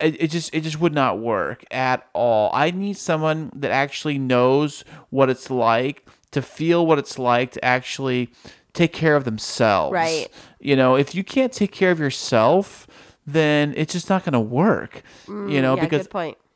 it, 0.00 0.22
it 0.22 0.26
just 0.28 0.52
it 0.52 0.62
just 0.62 0.80
would 0.80 0.92
not 0.92 1.20
work 1.20 1.64
at 1.70 2.06
all. 2.12 2.50
I 2.52 2.72
need 2.72 2.96
someone 2.96 3.50
that 3.54 3.70
actually 3.70 4.18
knows 4.18 4.84
what 5.10 5.30
it's 5.30 5.48
like 5.50 6.04
to 6.32 6.42
feel 6.42 6.84
what 6.84 6.98
it's 6.98 7.18
like 7.18 7.52
to 7.52 7.64
actually 7.64 8.30
take 8.72 8.92
care 8.92 9.16
of 9.16 9.24
themselves. 9.24 9.92
Right. 9.92 10.28
You 10.60 10.76
know, 10.76 10.96
if 10.96 11.14
you 11.14 11.24
can't 11.24 11.52
take 11.52 11.72
care 11.72 11.90
of 11.90 11.98
yourself, 11.98 12.86
then 13.26 13.74
it's 13.76 13.92
just 13.92 14.08
not 14.10 14.24
going 14.24 14.32
to 14.32 14.40
work. 14.40 15.02
you 15.28 15.34
know, 15.62 15.74
Mm, 15.74 15.76
yeah, 15.76 15.82
because 15.84 16.08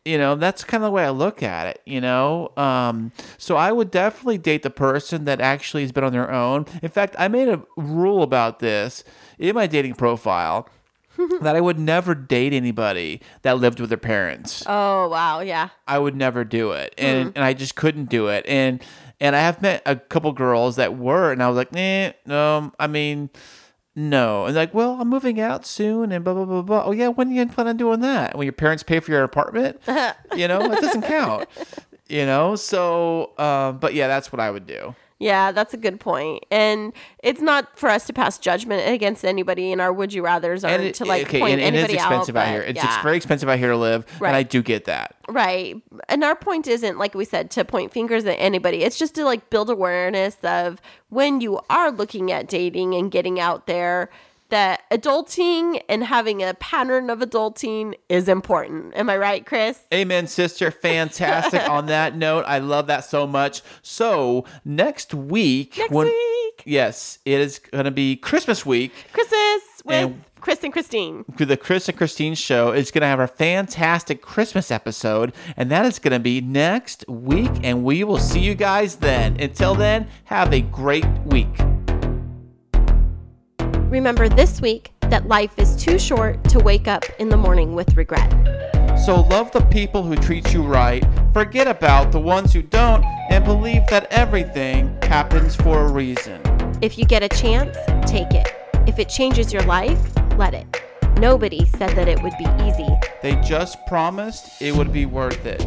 you 0.04 0.18
know 0.18 0.34
that's 0.34 0.64
kind 0.64 0.82
of 0.84 0.88
the 0.88 0.90
way 0.90 1.02
i 1.02 1.08
look 1.08 1.42
at 1.42 1.66
it 1.66 1.80
you 1.86 1.98
know 1.98 2.52
um, 2.58 3.10
so 3.38 3.56
i 3.56 3.72
would 3.72 3.90
definitely 3.90 4.36
date 4.36 4.62
the 4.62 4.68
person 4.68 5.24
that 5.24 5.40
actually 5.40 5.80
has 5.82 5.92
been 5.92 6.04
on 6.04 6.12
their 6.12 6.30
own 6.30 6.66
in 6.82 6.90
fact 6.90 7.16
i 7.18 7.26
made 7.26 7.48
a 7.48 7.62
rule 7.78 8.22
about 8.22 8.58
this 8.58 9.02
in 9.38 9.54
my 9.54 9.66
dating 9.66 9.94
profile 9.94 10.68
that 11.40 11.56
i 11.56 11.60
would 11.60 11.78
never 11.78 12.14
date 12.14 12.52
anybody 12.52 13.18
that 13.40 13.56
lived 13.56 13.80
with 13.80 13.88
their 13.88 13.96
parents 13.96 14.62
Oh, 14.66 15.08
wow. 15.08 15.40
Yeah. 15.40 15.70
i 15.88 15.98
would 15.98 16.14
never 16.16 16.44
do 16.44 16.72
it 16.72 16.94
and, 16.98 17.32
and 17.34 17.42
i 17.42 17.54
just 17.54 17.74
couldn't 17.74 18.10
do 18.10 18.28
it 18.28 18.44
and 18.46 18.82
and 19.20 19.34
i 19.36 19.40
have 19.40 19.62
met 19.62 19.82
a 19.86 19.96
couple 19.96 20.32
girls 20.32 20.76
that 20.76 20.96
were 20.96 21.32
and 21.32 21.42
i 21.42 21.48
was 21.48 21.56
like 21.56 21.72
nah, 21.72 22.10
no 22.26 22.72
i 22.78 22.86
mean 22.86 23.30
no. 23.96 24.46
And 24.46 24.56
like, 24.56 24.74
well, 24.74 25.00
I'm 25.00 25.08
moving 25.08 25.40
out 25.40 25.64
soon 25.64 26.10
and 26.10 26.24
blah, 26.24 26.34
blah, 26.34 26.44
blah, 26.44 26.62
blah. 26.62 26.84
Oh, 26.86 26.92
yeah. 26.92 27.08
When 27.08 27.28
do 27.28 27.34
you 27.34 27.46
plan 27.46 27.68
on 27.68 27.76
doing 27.76 28.00
that? 28.00 28.36
When 28.36 28.44
your 28.44 28.52
parents 28.52 28.82
pay 28.82 29.00
for 29.00 29.12
your 29.12 29.22
apartment? 29.22 29.80
you 30.36 30.48
know, 30.48 30.60
it 30.72 30.80
doesn't 30.80 31.02
count. 31.02 31.48
You 32.08 32.26
know, 32.26 32.56
so, 32.56 33.32
uh, 33.38 33.72
but 33.72 33.94
yeah, 33.94 34.08
that's 34.08 34.32
what 34.32 34.40
I 34.40 34.50
would 34.50 34.66
do. 34.66 34.94
Yeah, 35.20 35.52
that's 35.52 35.72
a 35.72 35.76
good 35.76 36.00
point. 36.00 36.44
And 36.50 36.92
it's 37.22 37.40
not 37.40 37.78
for 37.78 37.88
us 37.88 38.06
to 38.06 38.12
pass 38.12 38.36
judgment 38.36 38.88
against 38.88 39.24
anybody 39.24 39.70
in 39.70 39.80
our 39.80 39.92
would 39.92 40.12
you 40.12 40.24
rather's 40.24 40.64
or 40.64 40.90
to 40.90 41.04
like 41.04 41.26
okay, 41.26 41.40
point 41.40 41.54
and, 41.54 41.62
and 41.62 41.76
anybody 41.76 41.94
it's 41.94 42.02
expensive 42.02 42.36
out. 42.36 42.48
out, 42.48 42.52
here. 42.52 42.62
It's 42.62 42.76
yeah. 42.82 43.02
very 43.02 43.16
expensive 43.16 43.48
out 43.48 43.58
here 43.58 43.70
to 43.70 43.76
live, 43.76 44.04
Right. 44.20 44.28
and 44.28 44.36
I 44.36 44.42
do 44.42 44.60
get 44.62 44.86
that. 44.86 45.14
Right. 45.28 45.76
And 46.08 46.24
our 46.24 46.34
point 46.34 46.66
isn't, 46.66 46.98
like 46.98 47.14
we 47.14 47.24
said, 47.24 47.50
to 47.52 47.64
point 47.64 47.92
fingers 47.92 48.24
at 48.24 48.36
anybody. 48.38 48.82
It's 48.82 48.98
just 48.98 49.14
to 49.14 49.24
like 49.24 49.50
build 49.50 49.70
awareness 49.70 50.36
of 50.42 50.80
when 51.10 51.40
you 51.40 51.60
are 51.70 51.90
looking 51.92 52.32
at 52.32 52.48
dating 52.48 52.94
and 52.94 53.10
getting 53.10 53.38
out 53.38 53.66
there 53.66 54.10
that 54.50 54.82
adulting 54.90 55.80
and 55.88 56.04
having 56.04 56.42
a 56.42 56.54
pattern 56.54 57.10
of 57.10 57.20
adulting 57.20 57.94
is 58.08 58.28
important. 58.28 58.94
Am 58.96 59.08
I 59.10 59.16
right, 59.16 59.44
Kris? 59.44 59.80
Amen, 59.92 60.26
sister. 60.26 60.70
Fantastic. 60.70 61.62
On 61.68 61.86
that 61.86 62.16
note, 62.16 62.44
I 62.46 62.58
love 62.58 62.86
that 62.88 63.04
so 63.04 63.26
much. 63.26 63.62
So 63.82 64.44
next 64.64 65.14
week, 65.14 65.78
Next 65.78 65.90
when- 65.90 66.06
week, 66.06 66.62
yes, 66.64 67.18
it 67.24 67.40
is 67.40 67.58
going 67.58 67.84
to 67.86 67.90
be 67.90 68.16
Christmas 68.16 68.64
week. 68.64 68.92
Christmas 69.12 69.62
with 69.84 69.96
And- 70.04 70.24
Kris 70.40 70.62
and 70.62 70.74
Kristine. 70.74 71.24
the 71.38 71.56
Kris 71.56 71.88
and 71.88 71.96
Kristine 71.96 72.36
show 72.36 72.70
is 72.70 72.90
going 72.90 73.00
to 73.00 73.06
have 73.06 73.18
a 73.18 73.26
fantastic 73.26 74.20
Christmas 74.20 74.70
episode, 74.70 75.32
and 75.56 75.70
that 75.70 75.86
is 75.86 75.98
going 75.98 76.12
to 76.12 76.18
be 76.20 76.42
next 76.42 77.02
week. 77.08 77.50
And 77.62 77.82
we 77.82 78.04
will 78.04 78.18
see 78.18 78.40
you 78.40 78.54
guys 78.54 78.96
then. 78.96 79.40
Until 79.40 79.74
then, 79.74 80.06
have 80.24 80.52
a 80.52 80.60
great 80.60 81.06
week. 81.24 81.48
Remember 83.90 84.28
this 84.28 84.60
week 84.60 84.92
that 85.02 85.28
life 85.28 85.58
is 85.58 85.76
too 85.76 85.98
short 85.98 86.42
to 86.44 86.58
wake 86.58 86.88
up 86.88 87.04
in 87.18 87.28
the 87.28 87.36
morning 87.36 87.74
with 87.74 87.96
regret. 87.96 88.30
So 88.98 89.20
love 89.20 89.52
the 89.52 89.64
people 89.70 90.02
who 90.02 90.16
treat 90.16 90.52
you 90.52 90.62
right, 90.62 91.04
forget 91.32 91.68
about 91.68 92.10
the 92.10 92.18
ones 92.18 92.52
who 92.52 92.62
don't, 92.62 93.04
and 93.30 93.44
believe 93.44 93.86
that 93.88 94.10
everything 94.10 94.96
happens 95.02 95.54
for 95.54 95.80
a 95.80 95.92
reason. 95.92 96.40
If 96.80 96.96
you 96.98 97.04
get 97.04 97.22
a 97.22 97.28
chance, 97.28 97.76
take 98.10 98.32
it. 98.32 98.52
If 98.86 98.98
it 98.98 99.08
changes 99.08 99.52
your 99.52 99.62
life, 99.62 100.00
let 100.38 100.54
it. 100.54 100.82
Nobody 101.18 101.66
said 101.66 101.90
that 101.90 102.08
it 102.08 102.22
would 102.22 102.34
be 102.38 102.46
easy. 102.64 102.88
They 103.22 103.36
just 103.36 103.86
promised 103.86 104.60
it 104.60 104.74
would 104.74 104.92
be 104.92 105.06
worth 105.06 105.46
it. 105.46 105.60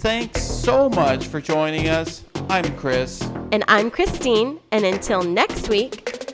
Thanks 0.00 0.42
so 0.42 0.88
much 0.88 1.26
for 1.26 1.40
joining 1.40 1.88
us. 1.88 2.24
I'm 2.48 2.76
Kris. 2.76 3.22
And 3.52 3.64
I'm 3.68 3.90
Kristine, 3.90 4.58
and 4.70 4.84
until 4.84 5.22
next 5.22 5.68
week, 5.68 6.33